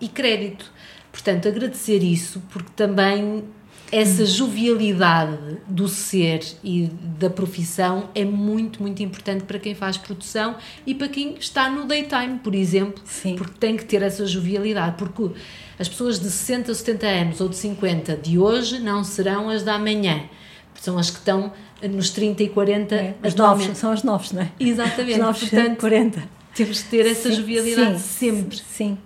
e 0.00 0.08
crédito. 0.08 0.72
Portanto, 1.12 1.46
agradecer 1.46 2.02
isso, 2.02 2.42
porque 2.50 2.70
também 2.74 3.44
essa 3.92 4.24
jovialidade 4.24 5.58
do 5.66 5.88
ser 5.88 6.40
e 6.62 6.88
da 7.18 7.28
profissão 7.28 8.08
é 8.14 8.24
muito, 8.24 8.82
muito 8.82 9.02
importante 9.02 9.44
para 9.44 9.58
quem 9.58 9.74
faz 9.74 9.96
produção 9.96 10.56
e 10.86 10.94
para 10.94 11.08
quem 11.08 11.34
está 11.34 11.68
no 11.68 11.86
daytime, 11.86 12.38
por 12.38 12.54
exemplo, 12.54 13.02
Sim. 13.04 13.34
porque 13.34 13.54
tem 13.58 13.76
que 13.76 13.84
ter 13.84 14.02
essa 14.02 14.24
jovialidade, 14.26 14.96
porque 14.96 15.32
as 15.80 15.88
pessoas 15.88 16.20
de 16.20 16.30
60, 16.30 16.74
70 16.74 17.06
anos 17.06 17.40
ou 17.40 17.48
de 17.48 17.56
50 17.56 18.14
de 18.18 18.38
hoje 18.38 18.78
não 18.78 19.02
serão 19.02 19.48
as 19.48 19.62
da 19.62 19.76
amanhã, 19.76 20.24
são 20.78 20.98
as 20.98 21.08
que 21.10 21.18
estão 21.18 21.52
nos 21.82 22.10
30 22.10 22.42
e 22.42 22.48
40 22.50 22.94
é, 22.94 23.14
as 23.22 23.34
novos, 23.34 23.78
são 23.78 23.90
as 23.90 24.02
novos, 24.02 24.30
não 24.32 24.42
é? 24.42 24.52
Exatamente. 24.60 25.12
Os 25.12 25.18
novos 25.18 25.40
Portanto, 25.40 25.80
40. 25.80 26.22
Temos 26.54 26.82
que 26.82 26.90
ter 26.90 27.06
essa 27.06 27.30
sim, 27.30 27.36
jovialidade 27.36 27.98
sim, 27.98 28.30
sempre. 28.30 28.58
Sim. 28.58 28.98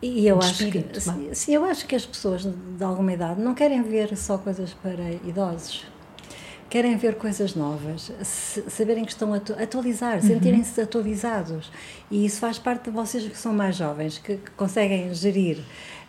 E 0.00 0.26
eu 0.28 0.38
acho 0.38 0.70
que 0.70 0.84
sim, 1.32 1.54
eu 1.54 1.64
acho 1.64 1.86
que 1.86 1.96
as 1.96 2.06
pessoas 2.06 2.44
de 2.44 2.84
alguma 2.84 3.12
idade 3.12 3.40
não 3.40 3.54
querem 3.54 3.82
ver 3.82 4.16
só 4.16 4.38
coisas 4.38 4.72
para 4.74 5.10
idosos. 5.24 5.84
Querem 6.68 6.96
ver 6.96 7.14
coisas 7.14 7.54
novas, 7.54 8.12
saberem 8.68 9.04
que 9.04 9.12
estão 9.12 9.32
a 9.32 9.36
atualizar, 9.36 10.16
uhum. 10.16 10.22
sentirem-se 10.22 10.80
atualizados. 10.80 11.70
E 12.10 12.26
isso 12.26 12.40
faz 12.40 12.58
parte 12.58 12.84
de 12.84 12.90
vocês 12.90 13.26
que 13.26 13.38
são 13.38 13.52
mais 13.52 13.76
jovens, 13.76 14.18
que, 14.18 14.36
que 14.36 14.50
conseguem 14.52 15.12
gerir 15.14 15.58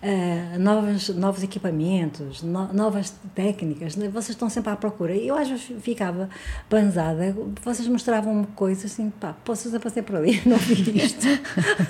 uh, 0.02 0.60
novos, 0.60 1.10
novos 1.10 1.43
equipamentos, 1.43 2.41
no, 2.41 2.72
novas 2.74 3.14
técnicas, 3.34 3.96
né? 3.96 4.08
vocês 4.08 4.30
estão 4.30 4.50
sempre 4.50 4.72
à 4.72 4.76
procura. 4.76 5.16
Eu 5.16 5.36
às 5.36 5.50
vezes 5.50 5.72
ficava 5.82 6.30
banzada, 6.70 7.36
vocês 7.64 7.88
mostravam-me 7.88 8.48
coisas 8.56 8.91
assim, 8.91 9.10
pá, 9.10 9.36
posso 9.43 9.74
eu 9.74 9.80
passei 9.80 10.04
por 10.04 10.18
ali, 10.18 10.41
não 10.46 10.58
vi 10.58 10.98
isto. 10.98 11.28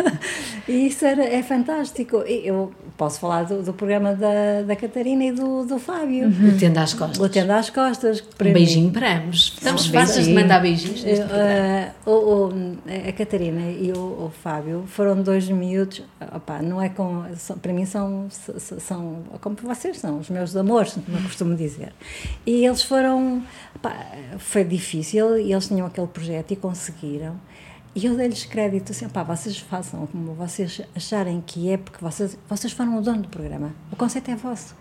e 0.68 0.88
isso 0.88 1.06
era, 1.06 1.24
é 1.24 1.44
fantástico. 1.44 2.18
Eu 2.18 2.72
posso 2.98 3.20
falar 3.20 3.44
do, 3.44 3.62
do 3.62 3.74
programa 3.74 4.16
da, 4.16 4.62
da 4.66 4.76
Catarina 4.76 5.26
e 5.26 5.32
do, 5.32 5.66
do 5.66 5.80
Fábio. 5.80 6.28
Uhum. 6.28 6.50
O 6.50 6.58
Tendo 6.58 6.78
às 6.78 6.94
Costas. 6.94 7.20
O 7.20 7.30
Tendo 7.30 7.52
às 7.52 7.70
Costas. 7.70 8.22
um 8.22 8.54
beijinho 8.54 8.92
para 8.92 9.18
ambos. 9.18 9.54
Estamos 9.58 9.88
fartas 9.88 10.26
de 10.26 10.34
mandar 10.34 10.62
beijinhos 10.62 11.04
uh, 11.04 12.10
o, 12.10 12.12
o, 12.12 12.54
A 13.08 13.12
Catarina 13.12 13.70
e 13.70 13.92
o, 13.92 14.26
o 14.26 14.32
Fábio 14.42 14.84
foram 14.88 15.22
dois 15.22 15.50
miúdos, 15.50 16.04
opa, 16.34 16.62
não 16.62 16.82
é 16.82 16.90
com, 16.90 17.24
para 17.62 17.74
mim 17.74 17.86
são 17.86 18.05
são, 18.30 18.80
são 18.80 19.24
como 19.42 19.56
vocês 19.56 19.98
são, 19.98 20.20
os 20.20 20.30
meus 20.30 20.56
amores, 20.56 20.94
como 20.94 21.18
eu 21.18 21.24
costumo 21.24 21.56
dizer. 21.56 21.94
E 22.46 22.66
eles 22.66 22.84
foram, 22.84 23.44
pá, 23.82 23.96
foi 24.38 24.64
difícil, 24.64 25.38
e 25.38 25.52
eles 25.52 25.68
tinham 25.68 25.86
aquele 25.88 26.08
projeto 26.08 26.52
e 26.52 26.56
conseguiram. 26.56 27.40
E 27.96 28.06
eu 28.06 28.16
dei-lhes 28.16 28.44
crédito 28.46 28.92
assim, 28.92 29.08
pá, 29.08 29.24
vocês 29.24 29.58
façam 29.58 30.06
como 30.08 30.34
vocês 30.34 30.82
acharem 30.94 31.42
que 31.46 31.70
é, 31.70 31.78
porque 31.78 32.04
vocês, 32.04 32.38
vocês 32.50 32.74
foram 32.74 32.98
o 32.98 33.02
dono 33.02 33.22
do 33.22 33.30
programa. 33.30 33.74
O 33.92 33.96
conceito 33.96 34.30
é 34.32 34.36
vosso. 34.36 34.76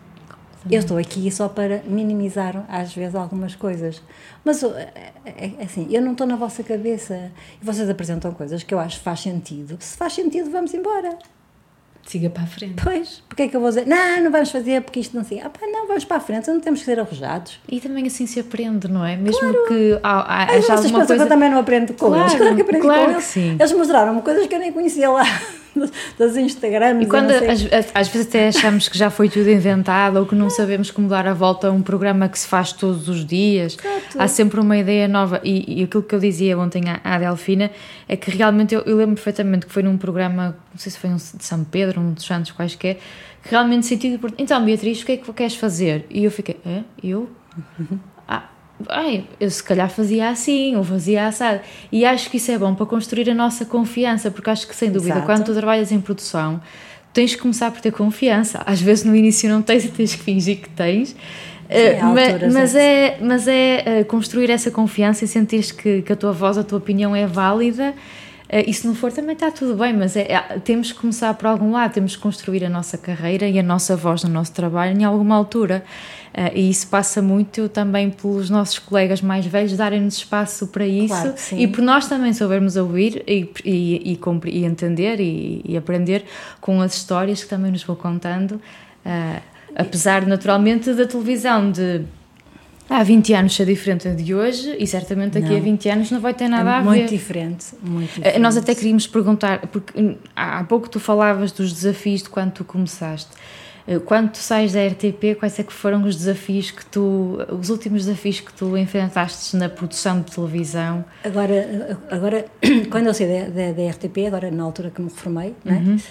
Eu 0.71 0.81
estou 0.81 0.97
aqui 0.97 1.31
só 1.31 1.47
para 1.47 1.83
minimizar, 1.83 2.65
às 2.69 2.95
vezes, 2.95 3.15
algumas 3.15 3.55
coisas. 3.55 4.03
Mas, 4.43 4.63
é, 4.63 5.13
é, 5.27 5.53
é 5.59 5.63
assim, 5.63 5.87
eu 5.91 6.01
não 6.01 6.13
estou 6.13 6.27
na 6.27 6.37
vossa 6.37 6.63
cabeça. 6.63 7.31
E 7.61 7.65
vocês 7.65 7.89
apresentam 7.89 8.33
coisas 8.33 8.63
que 8.63 8.73
eu 8.73 8.79
acho 8.79 8.99
que 8.99 9.05
faz 9.05 9.21
sentido. 9.21 9.77
Se 9.79 9.97
faz 9.97 10.15
sentido, 10.15 10.51
vamos 10.51 10.73
embora. 10.73 11.19
Siga 12.07 12.29
para 12.29 12.43
a 12.43 12.47
frente. 12.47 12.83
Pois, 12.83 13.23
porque 13.29 13.45
é 13.45 13.49
que 13.49 13.57
eu 13.57 13.61
vou 13.61 13.71
dizer, 13.71 13.87
não, 13.87 14.23
não 14.23 14.31
vamos 14.31 14.51
fazer 14.51 14.83
porque 14.83 15.01
isto 15.01 15.17
não 15.17 15.25
sei. 15.25 15.41
Ah, 15.41 15.49
pá, 15.49 15.67
não, 15.67 15.87
vamos 15.87 16.05
para 16.05 16.19
a 16.19 16.21
frente, 16.21 16.49
não 16.49 16.61
temos 16.61 16.81
que 16.81 16.87
ser 16.87 17.01
arrojados. 17.01 17.59
E 17.69 17.81
também 17.81 18.07
assim 18.07 18.27
se 18.27 18.39
aprende, 18.39 18.89
não 18.89 19.05
é? 19.05 19.17
Mesmo 19.17 19.41
claro. 19.41 19.67
que 19.69 19.99
há, 20.03 20.21
há, 20.21 20.43
haja 20.45 20.75
alguma 20.75 20.99
coisa... 20.99 21.17
que 21.17 21.23
eu 21.23 21.29
também 21.29 21.51
não 21.51 21.59
aprendo 21.59 21.95
com 21.99 22.09
claro, 22.09 22.23
eles. 22.23 22.35
Claro 22.35 22.55
que 22.55 22.63
aprendi 22.63 22.83
claro 22.83 23.05
com 23.05 23.11
eles. 23.13 23.25
Sim. 23.25 23.57
Eles 23.59 23.73
mostraram-me 23.73 24.23
coisas 24.23 24.47
que 24.47 24.55
eu 24.55 24.59
nem 24.59 24.73
conhecia 24.73 25.11
lá. 25.11 25.25
das 26.19 26.37
Instagrams. 26.37 27.05
E 27.05 27.07
quando 27.09 27.31
às, 27.31 27.91
às, 27.95 28.09
vezes 28.09 28.29
até 28.29 28.49
achamos 28.49 28.89
que 28.89 28.97
já 28.97 29.11
foi 29.11 29.29
tudo 29.29 29.51
inventado 29.51 30.19
ou 30.19 30.27
que 30.27 30.35
não 30.35 30.51
sabemos 30.51 30.91
como 30.91 31.09
dar 31.09 31.27
a 31.27 31.35
volta 31.35 31.69
a 31.69 31.71
um 31.71 31.83
programa 31.83 32.29
que 32.29 32.39
se 32.39 32.47
faz 32.47 32.73
todos 32.73 33.09
os 33.09 33.25
dias, 33.25 33.77
Exato. 33.79 34.19
há 34.19 34.29
sempre 34.29 34.61
uma 34.61 34.77
ideia 34.77 35.09
nova. 35.09 35.41
E, 35.43 35.81
e, 35.81 35.85
aquilo 35.85 36.03
que 36.03 36.15
eu 36.15 36.21
dizia 36.21 36.59
ontem 36.59 36.83
à, 36.89 37.01
à 37.03 37.19
Delfina 37.19 37.71
é 38.09 38.17
que 38.17 38.31
realmente 38.31 38.75
eu, 38.75 38.83
eu, 38.83 38.97
lembro 38.97 39.15
perfeitamente 39.15 39.67
que 39.67 39.73
foi 39.73 39.83
num 39.83 39.97
programa, 39.97 40.57
não 40.73 40.79
sei 40.79 40.93
se 40.93 40.99
foi 40.99 41.11
um 41.11 41.17
de 41.17 41.45
São 41.45 41.65
Pedro, 41.65 42.01
um 42.01 42.13
dos 42.13 42.25
Santos 42.25 42.53
quaisquer, 42.53 42.99
que 43.43 43.51
realmente 43.51 43.87
senti. 43.87 44.19
Então, 44.39 44.65
Beatriz, 44.65 45.03
o 45.03 45.07
que 45.07 45.13
é 45.13 45.17
que 45.17 45.33
queres 45.33 45.57
fazer? 45.57 46.07
E 46.11 46.25
eu 46.25 46.31
fiquei, 46.31 46.57
é? 46.65 46.83
Eu? 47.03 47.29
Ai, 48.89 49.25
eu 49.41 49.51
se 49.51 49.63
calhar 49.63 49.89
fazia 49.89 50.29
assim, 50.29 50.77
ou 50.77 50.85
fazia 50.85 51.27
assado. 51.27 51.61
E 51.93 52.05
acho 52.05 52.29
que 52.31 52.37
isso 52.37 52.51
é 52.51 52.59
bom 52.59 52.75
para 52.75 52.87
construir 52.87 53.31
a 53.31 53.35
nossa 53.35 53.65
confiança, 53.65 54.31
porque 54.31 54.51
acho 54.51 54.67
que, 54.67 54.75
sem 54.75 54.91
dúvida, 54.91 55.15
Exato. 55.15 55.27
quando 55.27 55.45
tu 55.45 55.55
trabalhas 55.55 55.93
em 55.93 56.01
produção, 56.01 56.61
tens 57.13 57.35
que 57.35 57.41
começar 57.41 57.71
por 57.71 57.81
ter 57.81 57.93
confiança. 57.93 58.63
Às 58.67 58.81
vezes 58.81 59.05
no 59.05 59.15
início 59.15 59.49
não 59.49 59.63
tens 59.63 59.85
e 59.85 59.89
tens 59.89 60.15
que 60.15 60.23
fingir 60.23 60.61
que 60.61 60.69
tens. 60.69 61.11
Sim, 61.11 62.07
uh, 62.07 62.13
mas, 62.13 62.53
mas, 62.53 62.75
é, 62.75 63.19
mas 63.21 63.49
é 63.49 64.01
uh, 64.01 64.05
construir 64.05 64.51
essa 64.51 64.71
confiança 64.71 65.25
e 65.25 65.29
sentir 65.29 65.73
que, 65.75 66.03
que 66.03 66.13
a 66.13 66.17
tua 66.17 66.33
voz, 66.33 66.59
a 66.59 66.65
tua 66.65 66.79
opinião 66.79 67.17
é 67.17 67.27
válida. 67.27 67.95
Uh, 68.55 68.63
e 68.69 68.73
se 68.73 68.87
não 68.87 68.95
for, 68.95 69.11
também 69.11 69.33
está 69.33 69.51
tudo 69.51 69.75
bem, 69.75 69.93
mas 69.93 70.15
é, 70.15 70.31
é, 70.31 70.41
temos 70.61 70.93
que 70.93 71.01
começar 71.01 71.35
por 71.35 71.47
algum 71.47 71.73
lado, 71.73 71.93
temos 71.93 72.15
que 72.15 72.23
construir 72.23 72.65
a 72.65 72.69
nossa 72.69 72.97
carreira 72.97 73.49
e 73.49 73.59
a 73.59 73.63
nossa 73.65 73.97
voz 73.97 74.23
no 74.23 74.31
nosso 74.31 74.53
trabalho 74.53 74.97
em 74.97 75.03
alguma 75.03 75.35
altura. 75.35 75.83
Uh, 76.33 76.57
e 76.57 76.71
isso 76.71 76.87
passa 76.87 77.21
muito 77.21 77.69
também 77.69 78.11
pelos 78.11 78.49
nossos 78.51 78.79
colegas 78.79 79.21
mais 79.21 79.45
velhos 79.45 79.77
darem-nos 79.77 80.17
espaço 80.19 80.69
para 80.69 80.87
isso 80.87 81.09
claro 81.09 81.35
e 81.53 81.67
por 81.67 81.83
nós 81.83 82.09
também 82.09 82.33
soubermos 82.33 82.77
ouvir 82.77 83.25
e, 83.27 83.51
e, 83.65 84.13
e, 84.13 84.51
e 84.51 84.65
entender 84.65 85.21
e, 85.21 85.61
e, 85.65 85.77
aprender 85.77 86.25
com 86.61 86.81
as 86.81 86.95
histórias 86.95 87.43
que 87.43 87.49
também 87.49 87.73
nos 87.73 87.83
vão 87.83 87.97
contando. 87.97 88.53
Uh, 89.05 89.43
apesar, 89.75 90.25
naturalmente, 90.27 90.93
da 90.93 91.07
televisão 91.07 91.73
de 91.73 92.03
há 92.89 93.03
20 93.03 93.33
anos 93.35 93.55
ser 93.55 93.67
diferente 93.67 94.11
de 94.11 94.35
hoje 94.35 94.77
e 94.79 94.87
certamente 94.87 95.35
daqui 95.35 95.51
não. 95.51 95.57
a 95.57 95.61
20 95.61 95.89
anos 95.89 96.11
não 96.11 96.21
vai 96.21 96.35
ter 96.35 96.49
nada 96.49 96.71
é 96.71 96.73
a 96.75 96.81
ver. 96.81 96.85
Muito 96.85 97.11
diferente, 97.11 97.67
muito 97.83 98.11
ah, 98.11 98.15
diferente. 98.15 98.39
Nós 98.39 98.57
até 98.57 98.75
queríamos 98.75 99.07
perguntar, 99.07 99.67
porque 99.69 100.17
há 100.35 100.63
pouco 100.65 100.89
tu 100.89 101.01
falavas 101.01 101.53
dos 101.53 101.73
desafios 101.73 102.23
de 102.23 102.29
quando 102.29 102.53
tu 102.53 102.65
começaste. 102.65 103.31
Eh, 103.87 103.99
quando 103.99 104.31
tu 104.33 104.39
sais 104.39 104.73
da 104.73 104.87
RTP, 104.87 105.39
quais 105.39 105.59
é 105.59 105.63
que 105.63 105.73
foram 105.73 106.03
os 106.05 106.17
desafios 106.17 106.71
que 106.71 106.85
tu, 106.87 107.39
os 107.51 107.71
últimos 107.71 108.05
desafios 108.05 108.41
que 108.41 108.53
tu 108.53 108.77
enfrentaste 108.77 109.57
na 109.57 109.69
produção 109.69 110.21
de 110.21 110.33
televisão? 110.33 111.05
Agora, 111.23 111.99
agora 112.11 112.47
quando 112.91 113.07
eu 113.07 113.15
saí 113.15 113.27
da, 113.27 113.49
da, 113.49 113.73
da 113.73 113.91
RTP, 113.91 114.27
agora 114.27 114.51
na 114.51 114.63
altura 114.63 114.91
que 114.91 115.01
me 115.01 115.09
reformei, 115.09 115.55
é? 115.65 115.73
uhum. 115.73 115.97
né? 115.97 116.03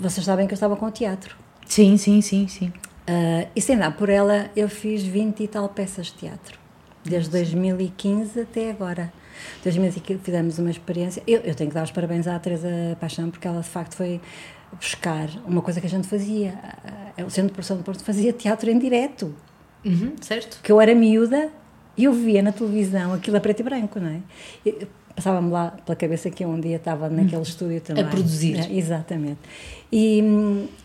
vocês 0.00 0.24
sabem 0.24 0.46
que 0.46 0.52
eu 0.52 0.56
estava 0.56 0.76
com 0.76 0.86
o 0.86 0.90
teatro. 0.90 1.36
Sim, 1.66 1.96
sim, 1.96 2.20
sim, 2.20 2.48
sim. 2.48 2.72
Uh, 3.08 3.48
e 3.56 3.60
sem 3.60 3.78
dar 3.78 3.96
por 3.96 4.10
ela, 4.10 4.50
eu 4.54 4.68
fiz 4.68 5.02
20 5.02 5.42
e 5.42 5.48
tal 5.48 5.66
peças 5.70 6.06
de 6.06 6.14
teatro, 6.14 6.58
desde 7.02 7.30
2015 7.30 8.40
até 8.40 8.70
agora. 8.70 9.10
2015 9.62 10.20
fizemos 10.22 10.58
uma 10.58 10.70
experiência. 10.70 11.22
Eu, 11.26 11.40
eu 11.40 11.54
tenho 11.54 11.70
que 11.70 11.74
dar 11.74 11.84
os 11.84 11.90
parabéns 11.90 12.26
à 12.26 12.38
Teresa 12.38 12.68
Paixão, 13.00 13.30
porque 13.30 13.48
ela 13.48 13.62
de 13.62 13.68
facto 13.68 13.94
foi 13.94 14.20
buscar 14.72 15.28
uma 15.46 15.62
coisa 15.62 15.80
que 15.80 15.86
a 15.86 15.90
gente 15.90 16.06
fazia. 16.06 16.58
O 17.24 17.30
Centro 17.30 17.48
de 17.48 17.52
Produção 17.54 17.78
de 17.78 17.82
Porto 17.82 18.04
fazia 18.04 18.32
teatro 18.32 18.70
em 18.70 18.78
direto. 18.78 19.34
Uhum, 19.84 20.14
certo. 20.20 20.60
Que 20.62 20.70
eu 20.70 20.80
era 20.80 20.94
miúda 20.94 21.50
e 21.96 22.04
eu 22.04 22.12
via 22.12 22.42
na 22.42 22.52
televisão 22.52 23.14
aquilo 23.14 23.36
a 23.36 23.40
preto 23.40 23.60
e 23.60 23.62
branco, 23.62 23.98
não 23.98 24.10
é? 24.10 24.20
Passava-me 25.18 25.50
lá 25.50 25.72
pela 25.84 25.96
cabeça 25.96 26.30
que 26.30 26.44
eu 26.44 26.48
um 26.48 26.60
dia 26.60 26.76
estava 26.76 27.08
naquele 27.08 27.34
uhum. 27.38 27.42
estúdio 27.42 27.80
também. 27.80 28.04
A 28.04 28.06
produzir. 28.06 28.56
É, 28.56 28.72
exatamente. 28.72 29.40
E, 29.90 30.22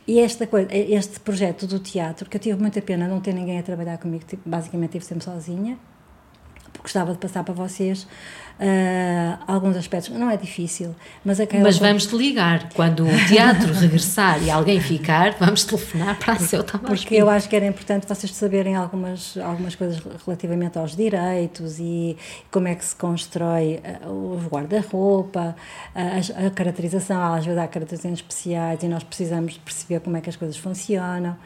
e, 0.07 0.19
esta 0.19 0.47
coisa, 0.47 0.67
este 0.73 1.19
projeto 1.19 1.67
do 1.67 1.77
teatro, 1.77 2.27
que 2.27 2.37
eu 2.37 2.41
tive 2.41 2.59
muita 2.59 2.81
pena 2.81 3.07
não 3.07 3.19
ter 3.19 3.31
ninguém 3.31 3.59
a 3.59 3.61
trabalhar 3.61 3.99
comigo, 3.99 4.23
tipo, 4.25 4.41
basicamente 4.49 4.97
estive 4.97 5.05
sempre 5.05 5.23
sozinha, 5.23 5.77
gostava 6.83 7.13
de 7.13 7.17
passar 7.17 7.43
para 7.43 7.53
vocês 7.53 8.05
uh, 8.59 9.43
alguns 9.47 9.75
aspectos. 9.75 10.09
Não 10.11 10.29
é 10.29 10.37
difícil, 10.37 10.95
mas 11.23 11.39
aquela. 11.39 11.63
Mas 11.63 11.77
vamos 11.77 12.05
te 12.05 12.15
ligar. 12.15 12.69
Quando 12.73 13.05
o 13.05 13.27
teatro 13.27 13.73
regressar 13.73 14.43
e 14.43 14.51
alguém 14.51 14.79
ficar, 14.79 15.35
vamos 15.39 15.63
telefonar 15.63 16.17
para 16.19 16.33
a 16.33 16.39
seu 16.39 16.63
Porque 16.63 17.15
eu 17.15 17.29
acho 17.29 17.49
que 17.49 17.55
era 17.55 17.65
importante 17.65 18.07
vocês 18.07 18.33
saberem 18.33 18.75
algumas, 18.75 19.37
algumas 19.37 19.75
coisas 19.75 20.01
relativamente 20.25 20.77
aos 20.77 20.95
direitos 20.95 21.79
e 21.79 22.17
como 22.51 22.67
é 22.67 22.75
que 22.75 22.85
se 22.85 22.95
constrói 22.95 23.79
uh, 24.05 24.35
os 24.35 24.45
guarda-roupa, 24.45 25.55
a, 25.95 26.47
a, 26.47 26.49
caracterização, 26.51 27.33
às 27.33 27.45
vezes 27.45 27.59
há 27.59 27.67
caracterizações 27.67 28.19
especiais 28.19 28.83
e 28.83 28.87
nós 28.87 29.03
precisamos 29.03 29.57
perceber 29.57 29.99
como 30.01 30.17
é 30.17 30.21
que 30.21 30.29
as 30.29 30.35
coisas 30.35 30.57
funcionam. 30.57 31.37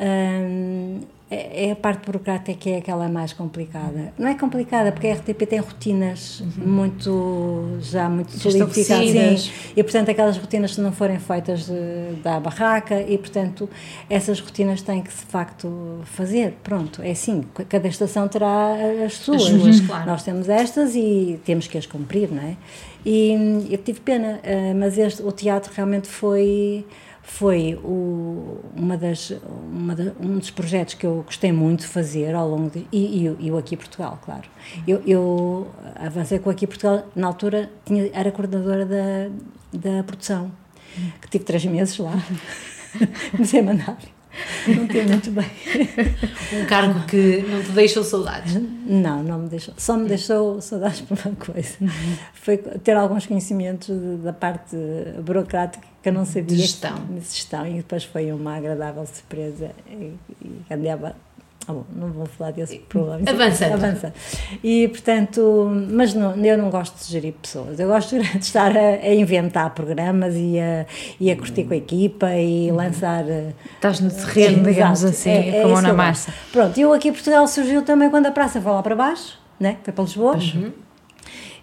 Um, 0.00 1.00
é, 1.32 1.68
é 1.68 1.72
a 1.72 1.76
parte 1.76 2.04
burocrática 2.04 2.52
que 2.58 2.70
é 2.70 2.76
aquela 2.76 3.08
mais 3.08 3.32
complicada. 3.32 4.12
Não 4.18 4.28
é 4.28 4.34
complicada, 4.34 4.92
porque 4.92 5.08
a 5.08 5.14
RTP 5.14 5.46
tem 5.48 5.58
rotinas 5.60 6.40
uhum. 6.40 6.66
muito, 6.66 7.78
já 7.80 8.08
muito 8.08 8.32
solidificadas. 8.32 9.50
E, 9.74 9.82
portanto, 9.82 10.10
aquelas 10.10 10.36
rotinas, 10.36 10.74
se 10.74 10.80
não 10.82 10.92
forem 10.92 11.18
feitas 11.18 11.70
eh, 11.70 12.12
da 12.22 12.38
barraca, 12.38 13.00
e, 13.00 13.16
portanto, 13.16 13.68
essas 14.10 14.40
rotinas 14.40 14.82
têm 14.82 15.00
que, 15.00 15.08
de 15.08 15.16
facto, 15.16 16.00
fazer. 16.04 16.58
Pronto, 16.62 17.00
é 17.02 17.12
assim, 17.12 17.42
cada 17.66 17.88
estação 17.88 18.28
terá 18.28 18.74
as 19.04 19.14
suas. 19.14 19.42
As 19.42 19.48
suas 19.48 19.80
claro. 19.80 20.06
Nós 20.06 20.22
temos 20.22 20.50
estas 20.50 20.94
e 20.94 21.40
temos 21.46 21.66
que 21.66 21.78
as 21.78 21.86
cumprir, 21.86 22.30
não 22.30 22.42
é? 22.42 22.56
E 23.04 23.32
eu 23.70 23.78
tive 23.78 24.00
pena, 24.00 24.38
eh, 24.42 24.74
mas 24.74 24.98
este, 24.98 25.22
o 25.22 25.32
teatro 25.32 25.72
realmente 25.74 26.08
foi 26.08 26.84
foi 27.32 27.80
o, 27.82 28.60
uma 28.76 28.96
das, 28.96 29.32
uma 29.72 29.94
de, 29.94 30.12
um 30.20 30.38
dos 30.38 30.50
projetos 30.50 30.94
que 30.94 31.06
eu 31.06 31.22
gostei 31.24 31.50
muito 31.50 31.80
de 31.80 31.86
fazer 31.86 32.34
ao 32.34 32.46
longo 32.46 32.70
de, 32.70 32.86
e, 32.92 33.26
e, 33.26 33.36
e 33.46 33.50
o 33.50 33.56
Aqui 33.56 33.74
Portugal, 33.74 34.18
claro. 34.22 34.44
Eu, 34.86 35.02
eu 35.06 35.70
avancei 35.96 36.38
com 36.38 36.50
o 36.50 36.52
Aqui 36.52 36.66
Portugal, 36.66 37.06
na 37.16 37.26
altura 37.26 37.70
tinha, 37.86 38.10
era 38.12 38.30
coordenadora 38.30 38.84
da, 38.84 39.30
da 39.72 40.02
produção, 40.04 40.52
que 41.22 41.30
tive 41.30 41.44
três 41.44 41.64
meses 41.64 41.96
lá, 41.96 42.12
comecei 43.32 43.60
a 43.60 43.62
mandar. 43.62 43.98
Não 44.68 44.86
tem 44.86 45.06
muito 45.06 45.30
bem. 45.30 45.46
Um 46.52 46.66
cargo 46.66 47.06
que 47.06 47.42
não 47.48 47.62
te 47.62 47.70
deixou 47.70 48.04
saudades? 48.04 48.54
Não, 48.86 49.22
não 49.22 49.38
me 49.38 49.48
deixou. 49.48 49.72
Só 49.76 49.96
me 49.96 50.06
deixou 50.06 50.60
saudades 50.60 51.00
por 51.00 51.18
uma 51.24 51.34
coisa. 51.34 51.78
Foi 52.34 52.58
ter 52.58 52.96
alguns 52.96 53.26
conhecimentos 53.26 53.88
da 54.22 54.32
parte 54.32 54.76
burocrática 55.22 55.86
que 56.02 56.08
eu 56.08 56.12
não 56.12 56.26
sabia. 56.26 56.44
De 56.44 56.56
gestão. 56.56 56.94
De 57.06 57.20
gestão. 57.20 57.66
E 57.66 57.74
depois 57.78 58.04
foi 58.04 58.32
uma 58.32 58.56
agradável 58.56 59.06
surpresa. 59.06 59.70
E, 59.88 60.14
e 60.42 60.64
andava 60.70 61.16
ah, 61.68 61.72
bom, 61.72 61.84
não 61.94 62.08
vou 62.08 62.26
falar 62.26 62.50
desse 62.50 62.78
problema. 62.80 63.22
Avança. 63.28 63.66
Avança. 63.66 64.14
E, 64.64 64.88
portanto, 64.88 65.70
mas 65.90 66.12
não, 66.12 66.34
eu 66.44 66.58
não 66.58 66.70
gosto 66.70 66.98
de 66.98 67.12
gerir 67.12 67.34
pessoas. 67.34 67.78
Eu 67.78 67.88
gosto 67.88 68.18
de 68.18 68.26
estar 68.38 68.76
a, 68.76 68.80
a 68.80 69.14
inventar 69.14 69.70
programas 69.70 70.34
e 70.34 70.58
a, 70.58 70.86
e 71.20 71.30
a 71.30 71.36
curtir 71.36 71.64
com 71.64 71.74
a 71.74 71.76
equipa 71.76 72.32
e 72.34 72.70
uhum. 72.70 72.76
lançar. 72.76 73.28
Eh, 73.28 73.52
Estás 73.76 74.00
no 74.00 74.10
terreno, 74.10 74.64
digamos 74.64 75.04
assim, 75.04 75.30
é, 75.30 75.58
é 75.58 75.62
como 75.62 75.80
na 75.80 75.92
massa. 75.92 76.32
Pronto, 76.50 76.78
eu 76.78 76.92
aqui 76.92 77.08
em 77.08 77.12
Portugal 77.12 77.46
surgiu 77.46 77.82
também 77.82 78.10
quando 78.10 78.26
a 78.26 78.32
praça 78.32 78.60
foi 78.60 78.72
lá 78.72 78.82
para 78.82 78.96
baixo, 78.96 79.38
né? 79.60 79.76
foi 79.84 79.92
para 79.92 80.04
Lisboa. 80.04 80.36
Uhum. 80.36 80.72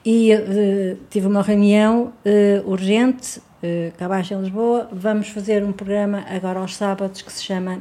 E 0.06 0.34
uh, 0.34 0.97
tive 1.10 1.28
uma 1.28 1.41
reunião 1.41 2.14
uh, 2.26 2.70
urgente, 2.70 3.39
uh, 3.39 3.91
cá 3.97 4.06
abaixo 4.06 4.34
em 4.34 4.41
Lisboa. 4.41 4.88
Vamos 4.93 5.28
fazer 5.28 5.62
um 5.62 5.74
programa 5.74 6.24
agora 6.30 6.60
aos 6.60 6.78
sábados 6.78 7.22
que 7.22 7.32
se 7.34 7.43
chama 7.43 7.80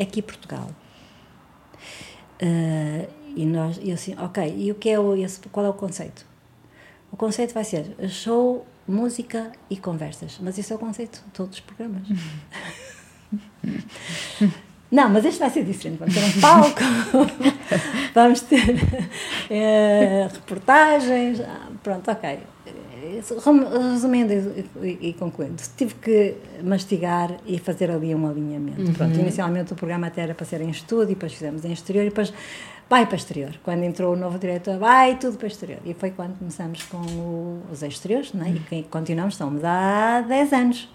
Aqui 0.00 0.20
Portugal. 0.20 0.68
Uh, 2.42 3.08
e 3.36 3.44
nós, 3.46 3.78
e 3.82 3.92
assim, 3.92 4.14
ok, 4.18 4.54
e 4.56 4.72
o 4.72 4.74
que 4.74 4.90
é 4.90 4.98
o, 4.98 5.14
esse, 5.14 5.40
qual 5.50 5.66
é 5.66 5.68
o 5.68 5.74
conceito? 5.74 6.26
O 7.12 7.16
conceito 7.16 7.54
vai 7.54 7.64
ser 7.64 7.94
show, 8.08 8.66
música 8.86 9.52
e 9.68 9.76
conversas. 9.76 10.38
Mas 10.40 10.58
isso 10.58 10.72
é 10.72 10.76
o 10.76 10.78
conceito 10.78 11.22
de 11.26 11.30
todos 11.32 11.58
os 11.58 11.60
programas. 11.60 12.02
Não, 14.90 15.08
mas 15.08 15.24
este 15.24 15.38
vai 15.38 15.50
ser 15.50 15.64
diferente. 15.64 15.98
Vamos 15.98 16.14
ter 16.14 16.24
um 16.24 16.40
palco, 16.40 16.80
vamos 18.12 18.40
ter 18.40 18.74
uh, 18.74 20.34
reportagens. 20.34 21.40
Ah, 21.40 21.68
pronto, 21.82 22.10
ok. 22.10 22.40
Resumindo 23.92 24.32
e, 24.32 25.08
e, 25.08 25.12
concluindo, 25.14 25.62
tive 25.76 25.94
que 25.94 26.36
mastigar 26.62 27.36
e 27.46 27.58
fazer 27.58 27.90
ali 27.90 28.14
um 28.14 28.26
alinhamento. 28.26 28.82
Uhum. 28.82 28.92
Pronto, 28.92 29.18
inicialmente 29.18 29.72
o 29.72 29.76
programa 29.76 30.06
até 30.06 30.22
era 30.22 30.34
para 30.34 30.46
ser 30.46 30.60
em 30.60 30.70
estúdio, 30.70 31.08
depois 31.08 31.32
fizemos 31.32 31.64
em 31.64 31.72
exterior 31.72 32.02
e 32.02 32.08
depois 32.08 32.32
vai 32.88 33.06
para 33.06 33.16
exterior. 33.16 33.54
Quando 33.62 33.82
entrou 33.84 34.14
o 34.14 34.16
novo 34.16 34.38
diretor, 34.38 34.78
vai 34.78 35.18
tudo 35.18 35.38
para 35.38 35.46
exterior. 35.46 35.80
E 35.84 35.94
foi 35.94 36.10
quando 36.10 36.38
começamos 36.38 36.82
com 36.84 36.98
o, 36.98 37.62
os 37.72 37.82
exteriores, 37.82 38.32
não 38.32 38.44
é? 38.44 38.50
Uhum. 38.50 38.60
e 38.72 38.82
continuamos, 38.84 39.34
estamos 39.34 39.64
há 39.64 40.22
10 40.26 40.52
anos. 40.52 40.88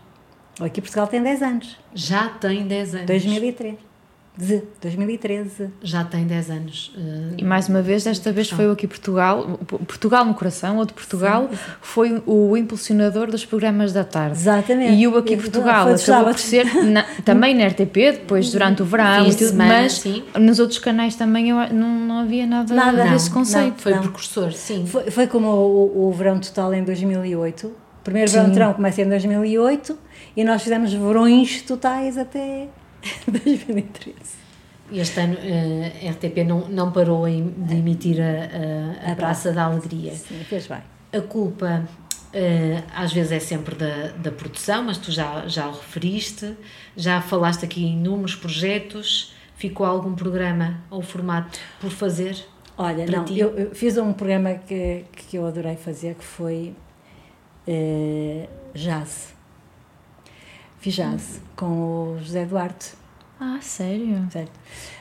Aqui 0.59 0.81
Portugal 0.81 1.07
tem 1.07 1.21
10 1.21 1.41
anos. 1.41 1.77
Já 1.93 2.29
tem 2.29 2.67
10 2.67 2.95
anos. 2.95 3.07
2003 3.07 3.94
de 4.37 4.63
2013. 4.81 5.69
Já 5.81 6.03
tem 6.03 6.25
10 6.25 6.49
anos. 6.49 6.93
Uh, 6.95 7.35
e 7.37 7.43
mais 7.43 7.69
uma 7.69 7.81
vez, 7.81 8.03
desta 8.03 8.31
vez 8.31 8.49
foi 8.49 8.67
o 8.67 8.71
Aqui 8.71 8.87
Portugal, 8.87 9.59
Portugal 9.87 10.25
no 10.25 10.33
Coração, 10.33 10.77
ou 10.77 10.85
de 10.85 10.93
Portugal, 10.93 11.47
sim, 11.49 11.55
sim. 11.55 11.63
foi 11.81 12.23
o 12.25 12.57
impulsionador 12.57 13.31
dos 13.31 13.45
programas 13.45 13.93
da 13.93 14.03
tarde. 14.03 14.37
Exatamente. 14.37 14.93
E 14.93 15.07
o 15.07 15.17
Aqui 15.17 15.37
Portugal 15.37 15.87
acabou 15.87 16.25
por 16.25 16.39
ser 16.39 16.65
na, 16.83 17.03
também 17.23 17.55
na 17.55 17.67
RTP, 17.67 17.95
depois 18.11 18.51
durante 18.51 18.81
o 18.81 18.85
verão, 18.85 19.25
tudo, 19.29 19.37
semana, 19.37 19.81
mas 19.81 19.93
sim. 19.93 20.23
nos 20.37 20.59
outros 20.59 20.79
canais 20.79 21.15
também 21.15 21.49
eu, 21.49 21.57
não, 21.73 21.99
não 21.99 22.19
havia 22.19 22.45
nada, 22.45 22.73
nada 22.73 23.05
desse 23.05 23.29
conceito. 23.29 23.71
Não, 23.71 23.77
foi 23.77 23.93
não. 23.93 24.01
precursor, 24.01 24.51
sim. 24.51 24.85
Foi, 24.85 25.09
foi 25.09 25.27
como 25.27 25.47
o, 25.47 26.09
o, 26.09 26.11
Verão 26.11 26.39
Total 26.39 26.73
em 26.73 26.83
2008. 26.83 27.67
O 27.67 27.73
primeiro 28.03 28.29
Verão 28.29 28.53
Verão 28.53 28.73
começa 28.73 29.01
em 29.01 29.09
2008 29.09 29.97
e 30.35 30.43
nós 30.43 30.61
fizemos 30.61 30.93
verões 30.93 31.61
totais 31.61 32.17
até 32.17 32.67
2013. 33.27 34.45
Este 34.91 35.19
ano 35.19 35.37
a 35.37 36.11
RTP 36.11 36.43
não, 36.45 36.67
não 36.69 36.91
parou 36.91 37.27
em, 37.27 37.49
de 37.49 37.75
emitir 37.75 38.17
a, 38.21 39.07
a, 39.09 39.11
a 39.13 39.15
Praça 39.15 39.51
da 39.51 39.65
Alegria. 39.65 40.13
Sim, 40.13 40.43
fez 40.43 40.67
bem. 40.67 40.81
A 41.11 41.21
culpa 41.21 41.83
uh, 42.35 42.83
às 42.93 43.11
vezes 43.11 43.31
é 43.31 43.39
sempre 43.39 43.75
da, 43.75 44.09
da 44.09 44.31
produção, 44.31 44.83
mas 44.83 44.97
tu 44.97 45.11
já, 45.11 45.47
já 45.47 45.67
o 45.67 45.71
referiste, 45.71 46.55
já 46.95 47.19
falaste 47.21 47.65
aqui 47.65 47.83
em 47.83 47.93
inúmeros 47.93 48.35
projetos. 48.35 49.33
Ficou 49.55 49.85
algum 49.85 50.13
programa 50.13 50.81
ou 50.91 51.01
formato 51.01 51.57
por 51.79 51.89
fazer? 51.89 52.37
Olha, 52.77 53.05
não, 53.05 53.25
eu, 53.27 53.57
eu, 53.57 53.73
fiz 53.73 53.97
um 53.97 54.11
programa 54.11 54.55
que, 54.55 55.05
que 55.13 55.37
eu 55.37 55.45
adorei 55.47 55.77
fazer 55.77 56.15
que 56.15 56.25
foi 56.25 56.75
uh, 57.65 58.49
Jazz 58.73 59.34
Fiz 60.85 60.93
jazz 60.93 61.41
com 61.55 62.13
o 62.13 62.19
José 62.19 62.45
Duarte. 62.45 62.91
Ah, 63.39 63.57
sério? 63.59 64.29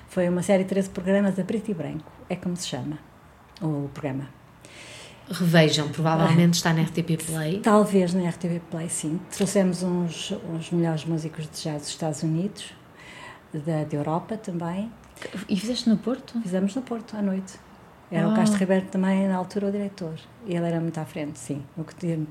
Foi 0.08 0.26
uma 0.30 0.42
série 0.42 0.62
de 0.62 0.70
13 0.70 0.88
programas 0.88 1.38
a 1.38 1.44
preto 1.44 1.70
e 1.70 1.74
branco, 1.74 2.10
é 2.26 2.34
como 2.34 2.56
se 2.56 2.68
chama 2.68 2.98
o 3.60 3.90
programa. 3.92 4.26
Revejam, 5.30 5.90
provavelmente 5.90 6.54
está 6.54 6.72
na 6.72 6.84
RTP 6.84 7.22
Play. 7.26 7.60
Talvez 7.60 8.14
na 8.14 8.26
RTP 8.30 8.62
Play, 8.70 8.88
sim. 8.88 9.20
Trouxemos 9.30 9.82
uns, 9.82 10.32
uns 10.54 10.70
melhores 10.70 11.04
músicos 11.04 11.46
de 11.50 11.62
jazz 11.64 11.82
dos 11.82 11.90
Estados 11.90 12.22
Unidos, 12.22 12.72
da, 13.52 13.84
da 13.84 13.94
Europa 13.94 14.38
também. 14.38 14.90
E 15.50 15.54
fizeste 15.54 15.86
no 15.90 15.98
Porto? 15.98 16.40
Fizemos 16.40 16.74
no 16.74 16.80
Porto, 16.80 17.14
à 17.14 17.20
noite. 17.20 17.58
Era 18.10 18.26
ah. 18.26 18.32
o 18.32 18.34
Castro 18.36 18.58
Ribeiro 18.58 18.86
também, 18.86 19.26
na 19.26 19.36
altura, 19.36 19.68
o 19.68 19.72
diretor. 19.72 20.14
E 20.46 20.54
ele 20.54 20.66
era 20.66 20.80
muito 20.80 20.98
à 20.98 21.04
frente, 21.04 21.38
sim. 21.38 21.62
Que, 21.98 22.22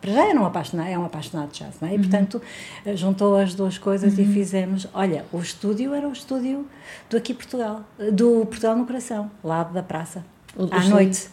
para 0.00 0.12
já 0.12 0.28
era 0.28 0.40
um 0.40 0.44
apaixonado, 0.44 0.88
é 0.88 0.98
um 0.98 1.04
apaixonado 1.04 1.50
de 1.50 1.58
jazz, 1.58 1.76
não 1.80 1.88
é? 1.88 1.92
E, 1.92 1.96
uhum. 1.96 2.02
portanto, 2.02 2.42
juntou 2.94 3.36
as 3.36 3.54
duas 3.54 3.78
coisas 3.78 4.16
uhum. 4.16 4.24
e 4.24 4.26
fizemos... 4.32 4.86
Olha, 4.92 5.24
o 5.32 5.38
estúdio 5.40 5.94
era 5.94 6.06
o 6.06 6.12
estúdio 6.12 6.66
do 7.08 7.16
Aqui 7.16 7.34
Portugal, 7.34 7.82
do 8.12 8.46
Portugal 8.46 8.76
no 8.76 8.86
Coração, 8.86 9.30
lá 9.42 9.64
da 9.64 9.82
praça, 9.82 10.24
o, 10.54 10.64
à 10.72 10.78
o 10.78 10.88
noite. 10.88 11.28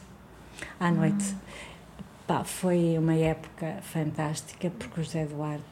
À 0.79 0.89
noite. 0.89 1.35
Pá, 2.25 2.43
foi 2.43 2.97
uma 2.97 3.13
época 3.13 3.77
fantástica, 3.81 4.71
porque 4.79 4.99
o 4.99 5.03
José 5.03 5.23
Eduardo 5.23 5.63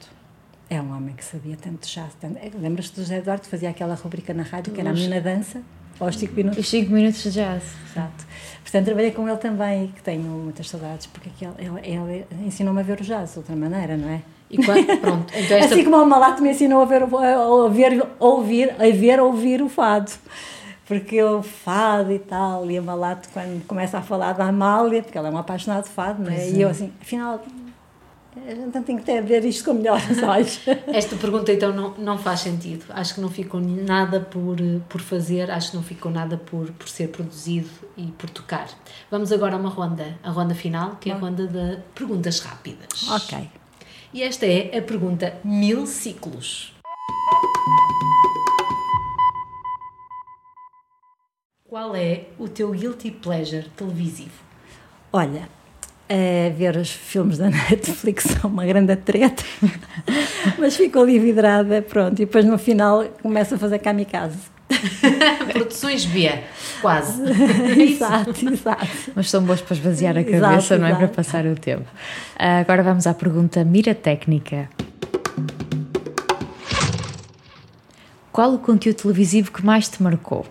é 0.69 0.79
um 0.81 0.95
homem 0.95 1.15
que 1.15 1.23
sabia 1.23 1.55
tanto 1.55 1.87
de 1.87 1.93
jazz. 1.93 2.13
Tanto... 2.19 2.37
Lembras-te 2.59 2.95
do 2.95 3.01
José 3.01 3.17
Eduardo 3.17 3.43
que 3.43 3.49
fazia 3.49 3.69
aquela 3.69 3.95
rubrica 3.95 4.33
na 4.33 4.43
rádio, 4.43 4.73
que 4.73 4.79
era 4.79 4.89
a 4.91 4.93
Menina 4.93 5.19
Dança? 5.21 5.63
Aos 5.99 6.17
5 6.17 6.33
minutos. 6.33 6.59
Os 6.59 6.69
5 6.69 6.91
minutos 6.91 7.23
de 7.23 7.31
jazz. 7.31 7.63
Exato. 7.91 8.25
Portanto, 8.61 8.85
trabalhei 8.85 9.11
com 9.11 9.27
ele 9.27 9.37
também, 9.37 9.87
que 9.87 10.01
tenho 10.01 10.23
muitas 10.23 10.67
saudades, 10.67 11.05
porque 11.07 11.29
ele, 11.45 11.79
ele, 11.83 12.25
ele 12.31 12.47
ensinou-me 12.47 12.79
a 12.79 12.83
ver 12.83 12.99
o 12.99 13.03
jazz 13.03 13.33
de 13.33 13.37
outra 13.39 13.55
maneira, 13.55 13.95
não 13.95 14.09
é? 14.09 14.21
Quando, 14.65 14.97
pronto, 14.99 15.33
então 15.35 15.57
esta... 15.57 15.73
Assim 15.73 15.83
como 15.83 15.97
o 15.97 16.05
Malato 16.05 16.41
me 16.41 16.51
ensinou 16.51 16.81
a 16.81 16.85
ver, 16.85 17.03
a 17.03 17.69
ver, 17.69 18.05
ouvir, 18.19 18.71
a 18.71 18.95
ver, 18.95 19.19
ouvir 19.19 19.61
o 19.61 19.69
fado. 19.69 20.11
Porque 20.85 21.21
o 21.23 21.41
fado 21.41 22.11
e 22.11 22.19
tal, 22.19 22.69
e 22.69 22.77
a 22.77 22.81
Malato, 22.81 23.29
quando 23.31 23.65
começa 23.65 23.97
a 23.97 24.01
falar 24.01 24.33
da 24.33 24.45
Amália, 24.45 25.01
porque 25.01 25.17
ela 25.17 25.29
é 25.29 25.31
uma 25.31 25.39
apaixonada 25.39 25.83
de 25.83 25.89
fado, 25.89 26.23
não 26.23 26.31
é? 26.31 26.49
E 26.49 26.61
eu 26.61 26.69
assim, 26.69 26.91
afinal, 27.01 27.41
a 28.35 28.55
gente 28.55 28.81
tem 28.83 28.97
que 28.97 29.03
ter, 29.03 29.21
ver 29.21 29.45
isto 29.45 29.65
com 29.65 29.73
melhores 29.73 30.21
olhos. 30.23 30.59
Esta 30.87 31.15
pergunta 31.15 31.51
então 31.51 31.73
não, 31.73 31.93
não 31.97 32.17
faz 32.17 32.41
sentido. 32.41 32.85
Acho 32.89 33.15
que 33.15 33.21
não 33.21 33.29
ficou 33.29 33.61
nada 33.61 34.19
por, 34.19 34.57
por 34.89 35.01
fazer, 35.01 35.51
acho 35.51 35.71
que 35.71 35.77
não 35.77 35.83
ficou 35.83 36.11
nada 36.11 36.37
por, 36.37 36.71
por 36.71 36.87
ser 36.89 37.09
produzido 37.09 37.69
e 37.95 38.07
por 38.07 38.29
tocar. 38.29 38.67
Vamos 39.09 39.31
agora 39.31 39.55
a 39.55 39.59
uma 39.59 39.69
ronda, 39.69 40.17
a 40.23 40.29
ronda 40.29 40.55
final, 40.55 40.97
que 40.97 41.09
é 41.09 41.13
a 41.13 41.17
ronda 41.17 41.47
de 41.47 41.79
perguntas 41.93 42.39
rápidas. 42.39 43.09
Ok. 43.09 43.49
E 44.13 44.21
esta 44.21 44.45
é 44.45 44.77
a 44.77 44.81
pergunta 44.81 45.37
Mil 45.43 45.85
Ciclos. 45.85 46.73
Qual 51.63 51.95
é 51.95 52.27
o 52.37 52.47
teu 52.47 52.69
guilty 52.71 53.09
pleasure 53.09 53.67
televisivo? 53.75 54.43
Olha, 55.11 55.49
é 56.15 56.51
ver 56.51 56.77
os 56.77 56.91
filmes 56.91 57.39
da 57.39 57.49
Netflix 57.49 58.25
são 58.25 58.51
uma 58.51 58.65
grande 58.65 58.95
treta, 58.95 59.43
mas 60.59 60.77
fico 60.77 60.99
ali 60.99 61.17
vidrada, 61.17 61.81
pronto, 61.81 62.21
e 62.21 62.25
depois 62.25 62.45
no 62.45 62.59
final 62.59 63.03
começo 63.21 63.55
a 63.55 63.57
fazer 63.57 63.79
kamikaze. 63.79 64.53
Produções 65.51 66.05
B, 66.05 66.31
quase. 66.81 67.21
exato, 67.81 68.47
exato. 68.47 68.87
Mas 69.15 69.29
são 69.29 69.43
boas 69.43 69.61
para 69.61 69.75
esvaziar 69.75 70.15
a 70.17 70.23
cabeça, 70.23 70.75
exato, 70.75 70.77
não 70.81 70.87
é? 70.87 70.89
Exato. 70.91 71.05
Para 71.07 71.15
passar 71.15 71.45
o 71.45 71.55
tempo. 71.55 71.85
Uh, 72.35 72.61
agora 72.61 72.83
vamos 72.83 73.07
à 73.07 73.13
pergunta 73.13 73.63
mira 73.63 73.95
técnica. 73.95 74.69
Qual 78.31 78.53
o 78.53 78.59
conteúdo 78.59 78.97
televisivo 78.97 79.51
que 79.51 79.65
mais 79.65 79.89
te 79.89 80.01
marcou? 80.01 80.45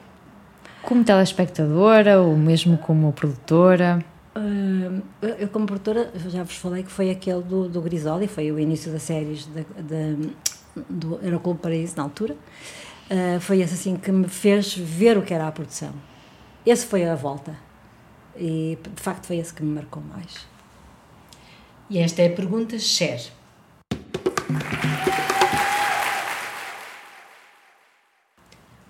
Como 0.82 1.04
telespectadora 1.04 2.20
ou 2.20 2.36
mesmo 2.36 2.78
como 2.78 3.12
produtora? 3.12 4.04
Uh, 4.34 5.02
eu, 5.38 5.48
como 5.48 5.66
produtora, 5.66 6.10
já 6.28 6.42
vos 6.42 6.56
falei 6.56 6.82
que 6.82 6.90
foi 6.90 7.10
aquele 7.10 7.42
do, 7.42 7.68
do 7.68 7.82
Grisoli, 7.82 8.26
foi 8.26 8.50
o 8.50 8.58
início 8.58 8.90
das 8.90 9.02
séries 9.02 9.46
de, 9.46 9.64
de, 9.82 10.30
do 10.88 11.18
Aeroclube 11.22 11.60
Paraíso 11.60 11.96
na 11.96 12.04
altura. 12.04 12.34
Uh, 13.10 13.38
foi 13.40 13.60
esse 13.60 13.74
assim 13.74 13.96
que 13.96 14.10
me 14.10 14.28
fez 14.28 14.74
ver 14.74 15.18
o 15.18 15.22
que 15.22 15.34
era 15.34 15.46
a 15.46 15.52
produção. 15.52 15.92
Esse 16.64 16.86
foi 16.86 17.04
a 17.04 17.14
volta. 17.14 17.54
E 18.36 18.78
de 18.94 19.02
facto 19.02 19.26
foi 19.26 19.36
esse 19.36 19.52
que 19.52 19.62
me 19.62 19.74
marcou 19.74 20.02
mais. 20.02 20.46
E 21.90 21.98
esta 21.98 22.22
é 22.22 22.28
a 22.28 22.34
pergunta 22.34 22.78
Cher. 22.78 23.20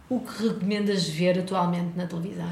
O 0.08 0.20
que 0.20 0.46
recomendas 0.46 1.08
ver 1.08 1.38
atualmente 1.38 1.96
na 1.96 2.06
televisão? 2.06 2.48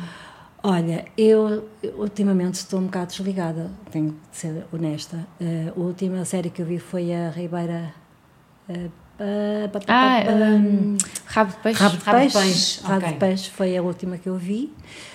Olha, 0.63 1.07
eu 1.17 1.69
ultimamente 1.97 2.55
estou 2.55 2.81
um 2.81 2.85
bocado 2.85 3.07
desligada, 3.07 3.71
tenho 3.91 4.17
de 4.31 4.37
ser 4.37 4.67
honesta. 4.71 5.27
Uh, 5.41 5.73
a 5.75 5.81
última 5.81 6.25
série 6.25 6.51
que 6.51 6.61
eu 6.61 6.67
vi 6.67 6.79
foi 6.79 7.15
a 7.15 7.31
Ribeira. 7.31 7.95
Uh, 8.69 8.91
ah, 9.89 10.23
um, 10.31 10.97
Rabo 11.27 11.51
de 11.51 11.59
Peixe. 11.59 11.83
Rabo 11.83 11.97
de 11.97 12.03
Peixe. 12.03 12.11
Rabo 12.11 12.27
de 12.27 12.33
Peixe, 12.33 12.81
Rabo 12.83 12.99
okay. 12.99 13.13
de 13.13 13.19
Peixe 13.19 13.51
foi 13.51 13.77
a 13.77 13.83
última 13.83 14.19
que 14.19 14.29
eu 14.29 14.37
vi. 14.37 14.73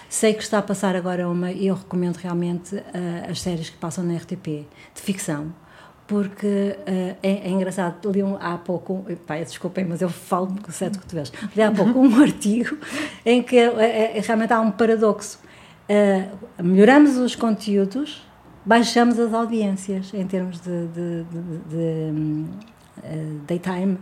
Sei 0.09 0.33
que 0.33 0.43
está 0.43 0.59
a 0.59 0.61
passar 0.61 0.95
agora 0.95 1.29
uma, 1.29 1.51
e 1.51 1.67
eu 1.67 1.75
recomendo 1.75 2.17
realmente 2.17 2.75
uh, 2.75 2.81
as 3.29 3.41
séries 3.41 3.69
que 3.69 3.77
passam 3.77 4.03
na 4.03 4.15
RTP, 4.15 4.67
de 4.95 5.01
ficção 5.01 5.53
porque 6.07 6.77
uh, 6.77 7.17
é, 7.23 7.47
é, 7.47 7.49
engraçado, 7.49 8.11
li 8.11 8.21
um, 8.21 8.37
há 8.39 8.57
pouco, 8.57 9.05
pá, 9.25 9.37
desculpem, 9.37 9.85
mas 9.85 10.01
eu 10.01 10.09
falo 10.09 10.55
com 10.61 10.71
sete 10.71 10.99
cotovelos, 10.99 11.33
li 11.55 11.61
há 11.61 11.71
pouco 11.71 11.99
um 11.99 12.15
artigo 12.21 12.77
em 13.25 13.41
que 13.41 13.57
é, 13.57 14.17
é, 14.17 14.21
realmente 14.21 14.53
há 14.53 14.59
um 14.59 14.71
paradoxo. 14.71 15.39
Uh, 15.89 16.63
melhoramos 16.63 17.17
os 17.17 17.35
conteúdos, 17.35 18.25
baixamos 18.63 19.19
as 19.19 19.33
audiências 19.33 20.13
em 20.13 20.25
termos 20.25 20.59
de, 20.59 20.87
de, 20.87 21.23
de, 21.23 21.65
de 21.69 22.45
daytime. 23.47 23.97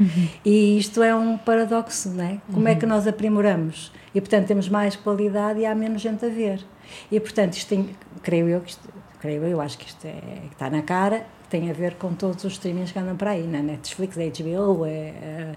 Uhum. 0.00 0.28
E 0.44 0.78
isto 0.78 1.02
é 1.02 1.14
um 1.14 1.36
paradoxo, 1.36 2.08
não 2.10 2.24
é? 2.24 2.38
Como 2.46 2.60
uhum. 2.60 2.68
é 2.68 2.74
que 2.74 2.86
nós 2.86 3.06
aprimoramos? 3.06 3.92
E 4.14 4.20
portanto 4.20 4.46
temos 4.46 4.68
mais 4.68 4.96
qualidade 4.96 5.60
e 5.60 5.66
há 5.66 5.74
menos 5.74 6.00
gente 6.00 6.24
a 6.24 6.28
ver. 6.28 6.64
E 7.10 7.20
portanto, 7.20 7.54
isto 7.54 7.68
tem, 7.68 7.90
creio 8.22 8.48
eu, 8.48 8.62
isto, 8.64 8.88
creio 9.20 9.44
eu, 9.44 9.60
acho 9.60 9.78
que 9.78 9.86
isto 9.86 10.04
é, 10.06 10.42
está 10.50 10.68
na 10.68 10.82
cara, 10.82 11.26
tem 11.52 11.68
a 11.68 11.74
ver 11.74 11.96
com 11.96 12.14
todos 12.14 12.44
os 12.44 12.54
streamings 12.54 12.92
que 12.92 12.98
andam 12.98 13.14
para 13.14 13.32
aí, 13.32 13.42
na 13.42 13.60
né? 13.60 13.72
Netflix, 13.72 14.16
HBO, 14.16 14.86
é, 14.86 15.52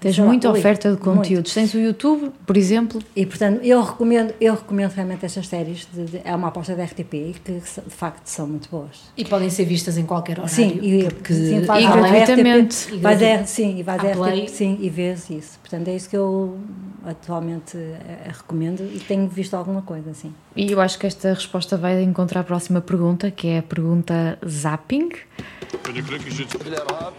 Tens 0.00 0.18
muita 0.18 0.50
oferta 0.50 0.90
de 0.90 0.98
conteúdos. 0.98 1.30
Muito. 1.30 1.72
Tens 1.72 1.74
o 1.74 1.78
YouTube, 1.78 2.30
por 2.46 2.56
exemplo. 2.56 3.02
E, 3.16 3.24
portanto, 3.24 3.60
eu 3.62 3.82
recomendo, 3.82 4.34
eu 4.40 4.54
recomendo 4.54 4.92
realmente 4.92 5.24
estas 5.24 5.46
séries. 5.46 5.88
De, 5.92 6.04
de, 6.04 6.20
é 6.24 6.34
uma 6.34 6.48
aposta 6.48 6.74
da 6.74 6.84
RTP 6.84 7.34
que, 7.42 7.52
de 7.52 7.94
facto, 7.94 8.26
são 8.26 8.46
muito 8.46 8.68
boas. 8.68 9.00
E 9.16 9.24
podem 9.24 9.48
ser 9.48 9.64
vistas 9.64 9.96
em 9.96 10.04
qualquer 10.04 10.38
horário. 10.38 10.54
Sim, 10.54 10.78
e, 10.82 11.04
porque, 11.04 11.32
sim, 11.32 11.64
faz 11.64 11.84
e 11.84 11.88
gratuitamente. 11.88 12.76
RTP, 12.76 13.00
vais 13.00 13.22
a, 13.22 13.44
sim, 13.46 13.78
e 13.78 13.82
vais 13.82 14.04
a 14.04 14.10
RTP, 14.10 14.48
sim, 14.48 14.78
e 14.80 14.90
vês 14.90 15.30
isso. 15.30 15.58
Portanto, 15.60 15.88
é 15.88 15.96
isso 15.96 16.10
que 16.10 16.16
eu 16.16 16.58
atualmente 17.06 17.76
uh, 17.76 17.92
recomendo 18.28 18.80
e 18.82 18.98
tenho 19.00 19.28
visto 19.28 19.54
alguma 19.54 19.82
coisa, 19.82 20.10
assim. 20.10 20.34
E 20.56 20.70
eu 20.70 20.80
acho 20.80 20.98
que 20.98 21.06
esta 21.06 21.32
resposta 21.32 21.76
vai 21.76 22.02
encontrar 22.02 22.40
a 22.40 22.44
próxima 22.44 22.80
pergunta, 22.80 23.30
que 23.30 23.48
é 23.48 23.58
a 23.58 23.62
pergunta 23.62 24.38
zapping. 24.46 25.10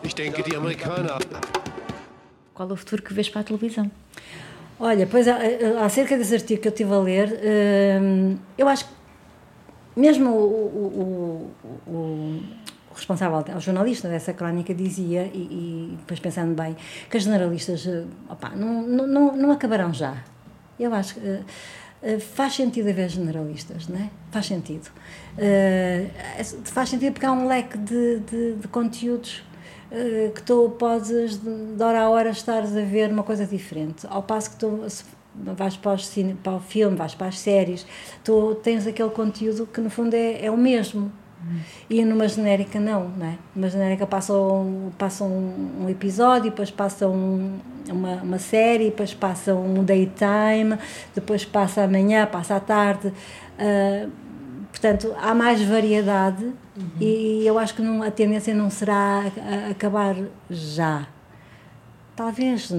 Ich 0.04 0.16
denke, 0.16 0.44
die 0.44 0.56
Amerikaner 0.56 1.20
qual 2.56 2.70
é 2.70 2.74
o 2.74 2.76
futuro 2.76 3.04
que 3.04 3.14
vês 3.14 3.30
para 3.30 3.42
a 3.42 3.44
televisão? 3.44 3.92
Olha, 4.80 5.06
pois 5.06 5.28
acerca 5.28 6.18
desse 6.18 6.34
artigo 6.34 6.62
que 6.62 6.68
eu 6.68 6.72
estive 6.72 6.94
a 6.94 7.00
ler, 7.00 7.40
hum, 8.02 8.38
eu 8.58 8.68
acho 8.68 8.86
que 8.86 8.92
mesmo 9.96 10.30
o, 10.30 11.52
o, 11.88 11.92
o, 11.92 11.92
o 11.92 12.94
responsável, 12.94 13.44
o 13.56 13.60
jornalista 13.60 14.10
dessa 14.10 14.34
crónica 14.34 14.74
dizia, 14.74 15.30
e, 15.34 15.92
e, 15.92 15.98
depois 15.98 16.20
pensando 16.20 16.56
bem, 16.56 16.76
que 17.10 17.18
as 17.18 17.24
generalistas 17.24 17.86
eh, 17.88 18.04
opa, 18.30 18.50
não, 18.50 18.82
não, 18.82 19.36
não 19.36 19.52
acabarão 19.52 19.94
já. 19.94 20.24
Eu 20.78 20.94
acho 20.94 21.16
que 21.16 21.20
uh, 21.22 22.20
faz 22.20 22.56
sentido 22.56 22.90
haver 22.90 23.10
generalistas, 23.10 23.88
não 23.88 23.98
é? 23.98 24.10
Faz 24.32 24.48
sentido. 24.48 24.90
Uh, 25.38 26.10
faz 26.66 26.90
sentido 26.90 27.14
porque 27.14 27.26
há 27.26 27.32
um 27.32 27.48
leque 27.48 27.78
de, 27.78 28.20
de, 28.20 28.54
de 28.56 28.68
conteúdos 28.68 29.42
eh, 29.42 29.55
que 30.34 30.42
tu 30.44 30.70
podes 30.78 31.38
de 31.38 31.84
hora 31.84 32.02
a 32.02 32.10
hora 32.10 32.30
estares 32.30 32.76
a 32.76 32.82
ver 32.82 33.12
uma 33.12 33.24
coisa 33.24 33.46
diferente. 33.46 34.06
Ao 34.10 34.24
passo 34.24 34.52
que 34.52 34.58
tu 34.58 34.84
vais 35.36 35.78
para, 35.78 35.98
cine, 35.98 36.34
para 36.36 36.54
o 36.54 36.60
filme, 36.60 36.96
vais 36.96 37.14
para 37.14 37.28
as 37.28 37.40
séries, 37.40 37.86
tu 38.24 38.56
tens 38.56 38.88
aquele 38.88 39.10
conteúdo 39.10 39.68
que 39.68 39.82
no 39.82 39.90
fundo 39.90 40.14
é, 40.14 40.46
é 40.46 40.52
o 40.52 40.58
mesmo. 40.58 41.12
E 41.88 42.04
numa 42.04 42.28
genérica 42.28 42.80
não, 42.80 43.10
não 43.10 43.26
é? 43.28 43.38
Numa 43.56 43.70
genérica 43.70 44.08
passa 44.08 44.34
um, 44.34 44.92
passa 44.98 45.24
um 45.24 45.88
episódio, 45.88 46.50
depois 46.50 46.72
passa 46.72 47.08
um, 47.08 47.60
uma, 47.88 48.16
uma 48.16 48.40
série, 48.40 48.86
depois 48.86 49.14
passa 49.14 49.54
um 49.54 49.84
daytime, 49.84 50.78
depois 51.14 51.46
passa 51.46 51.84
amanhã, 51.84 52.26
passa 52.26 52.56
à 52.56 52.60
tarde. 52.60 53.14
Uh, 53.60 54.10
Portanto, 54.86 55.16
há 55.20 55.34
mais 55.34 55.64
variedade 55.64 56.44
uhum. 56.46 56.90
e 57.02 57.42
eu 57.44 57.58
acho 57.58 57.74
que 57.74 57.82
não, 57.82 58.04
a 58.04 58.12
tendência 58.12 58.54
não 58.54 58.70
será 58.70 59.24
a, 59.36 59.68
a 59.68 59.72
acabar 59.72 60.16
já. 60.48 61.08
Talvez, 62.16 62.72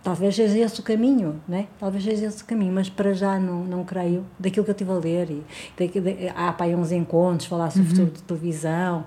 talvez 0.00 0.36
seja 0.36 0.56
esse 0.56 0.78
o 0.78 0.82
caminho, 0.84 1.42
né? 1.48 1.66
Talvez 1.80 2.04
seja 2.04 2.26
esse 2.26 2.40
o 2.44 2.46
caminho, 2.46 2.72
mas 2.72 2.88
para 2.88 3.12
já 3.14 3.36
não, 3.36 3.64
não 3.64 3.84
creio. 3.84 4.24
Daquilo 4.38 4.64
que 4.64 4.70
eu 4.70 4.72
estive 4.72 4.92
a 4.92 4.94
ler, 4.94 5.28
e 5.28 5.42
daqui, 5.76 6.00
de, 6.00 6.28
há 6.28 6.54
aí 6.56 6.76
uns 6.76 6.92
encontros, 6.92 7.48
falar 7.48 7.72
sobre 7.72 7.88
uhum. 7.88 7.94
o 7.94 7.96
futuro 7.96 8.10
de 8.12 8.22
televisão 8.22 9.04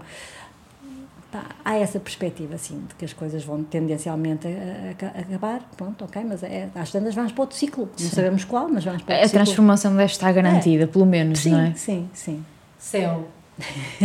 Há 1.63 1.75
essa 1.77 1.99
perspectiva, 1.99 2.55
assim, 2.55 2.83
de 2.89 2.95
que 2.95 3.05
as 3.05 3.13
coisas 3.13 3.43
vão 3.43 3.63
tendencialmente 3.63 4.47
a, 4.47 4.49
a, 4.49 5.17
a 5.17 5.21
acabar, 5.21 5.61
pronto, 5.77 6.03
ok, 6.03 6.23
mas 6.27 6.43
é, 6.43 6.67
às 6.75 6.91
tantas 6.91 7.15
vamos 7.15 7.31
para 7.31 7.41
outro 7.43 7.55
ciclo, 7.57 7.85
não 7.85 7.97
sim. 7.97 8.13
sabemos 8.13 8.43
qual, 8.43 8.67
mas 8.67 8.83
vamos 8.83 9.01
para 9.03 9.15
outro 9.15 9.25
A 9.25 9.29
ciclo. 9.29 9.43
transformação 9.45 9.95
deve 9.95 10.11
estar 10.11 10.31
garantida, 10.33 10.83
é. 10.83 10.87
pelo 10.87 11.05
menos, 11.05 11.39
sim, 11.39 11.51
não 11.51 11.59
é? 11.61 11.73
Sim, 11.75 12.09
sim. 12.13 12.43
Céu. 12.77 13.27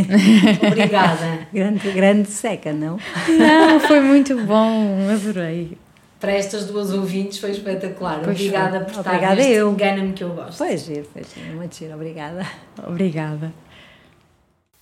Obrigada. 0.67 1.47
grande, 1.53 1.91
grande 1.93 2.29
seca, 2.29 2.73
não? 2.73 2.99
Não, 3.39 3.81
foi 3.81 4.01
muito 4.01 4.37
bom, 4.45 5.09
adorei. 5.11 5.77
Para 6.21 6.33
estas 6.33 6.65
duas 6.67 6.93
ouvintes 6.93 7.39
foi 7.39 7.51
espetacular. 7.51 8.21
Pois 8.23 8.37
obrigada 8.37 8.79
foi. 8.79 8.85
por 8.85 8.99
estar 8.99 9.11
obrigada 9.11 9.43
eu. 9.43 9.71
Engana-me 9.73 10.13
que 10.13 10.25
eu 10.25 10.31
gosto. 10.31 10.57
Foi 10.57 10.77
giro, 10.77 11.07
foi 11.13 11.23
giro, 11.23 11.57
muito 11.57 11.77
giro, 11.77 11.95
obrigada. 11.95 12.47
Obrigada. 12.87 13.53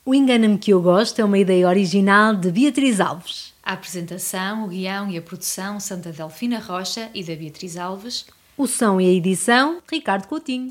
O 0.07 0.15
Engana-me 0.15 0.59
que 0.59 0.71
eu 0.71 0.83
gosto 0.83 1.19
é 1.19 1.25
uma 1.25 1.39
ideia 1.39 1.67
original 1.67 2.35
de 2.37 2.53
Beatriz 2.53 3.01
Alves. 3.01 3.55
A 3.63 3.73
apresentação, 3.73 4.67
o 4.67 4.69
guião 4.69 5.09
e 5.11 5.17
a 5.17 5.23
produção 5.23 5.81
são 5.81 5.99
da 5.99 6.11
Delfina 6.11 6.59
Rocha 6.59 7.09
e 7.15 7.25
da 7.25 7.35
Beatriz 7.35 7.79
Alves. 7.79 8.27
O 8.55 8.67
som 8.67 9.01
e 9.01 9.07
a 9.07 9.11
edição, 9.11 9.81
Ricardo 9.91 10.29
Coutinho. 10.29 10.71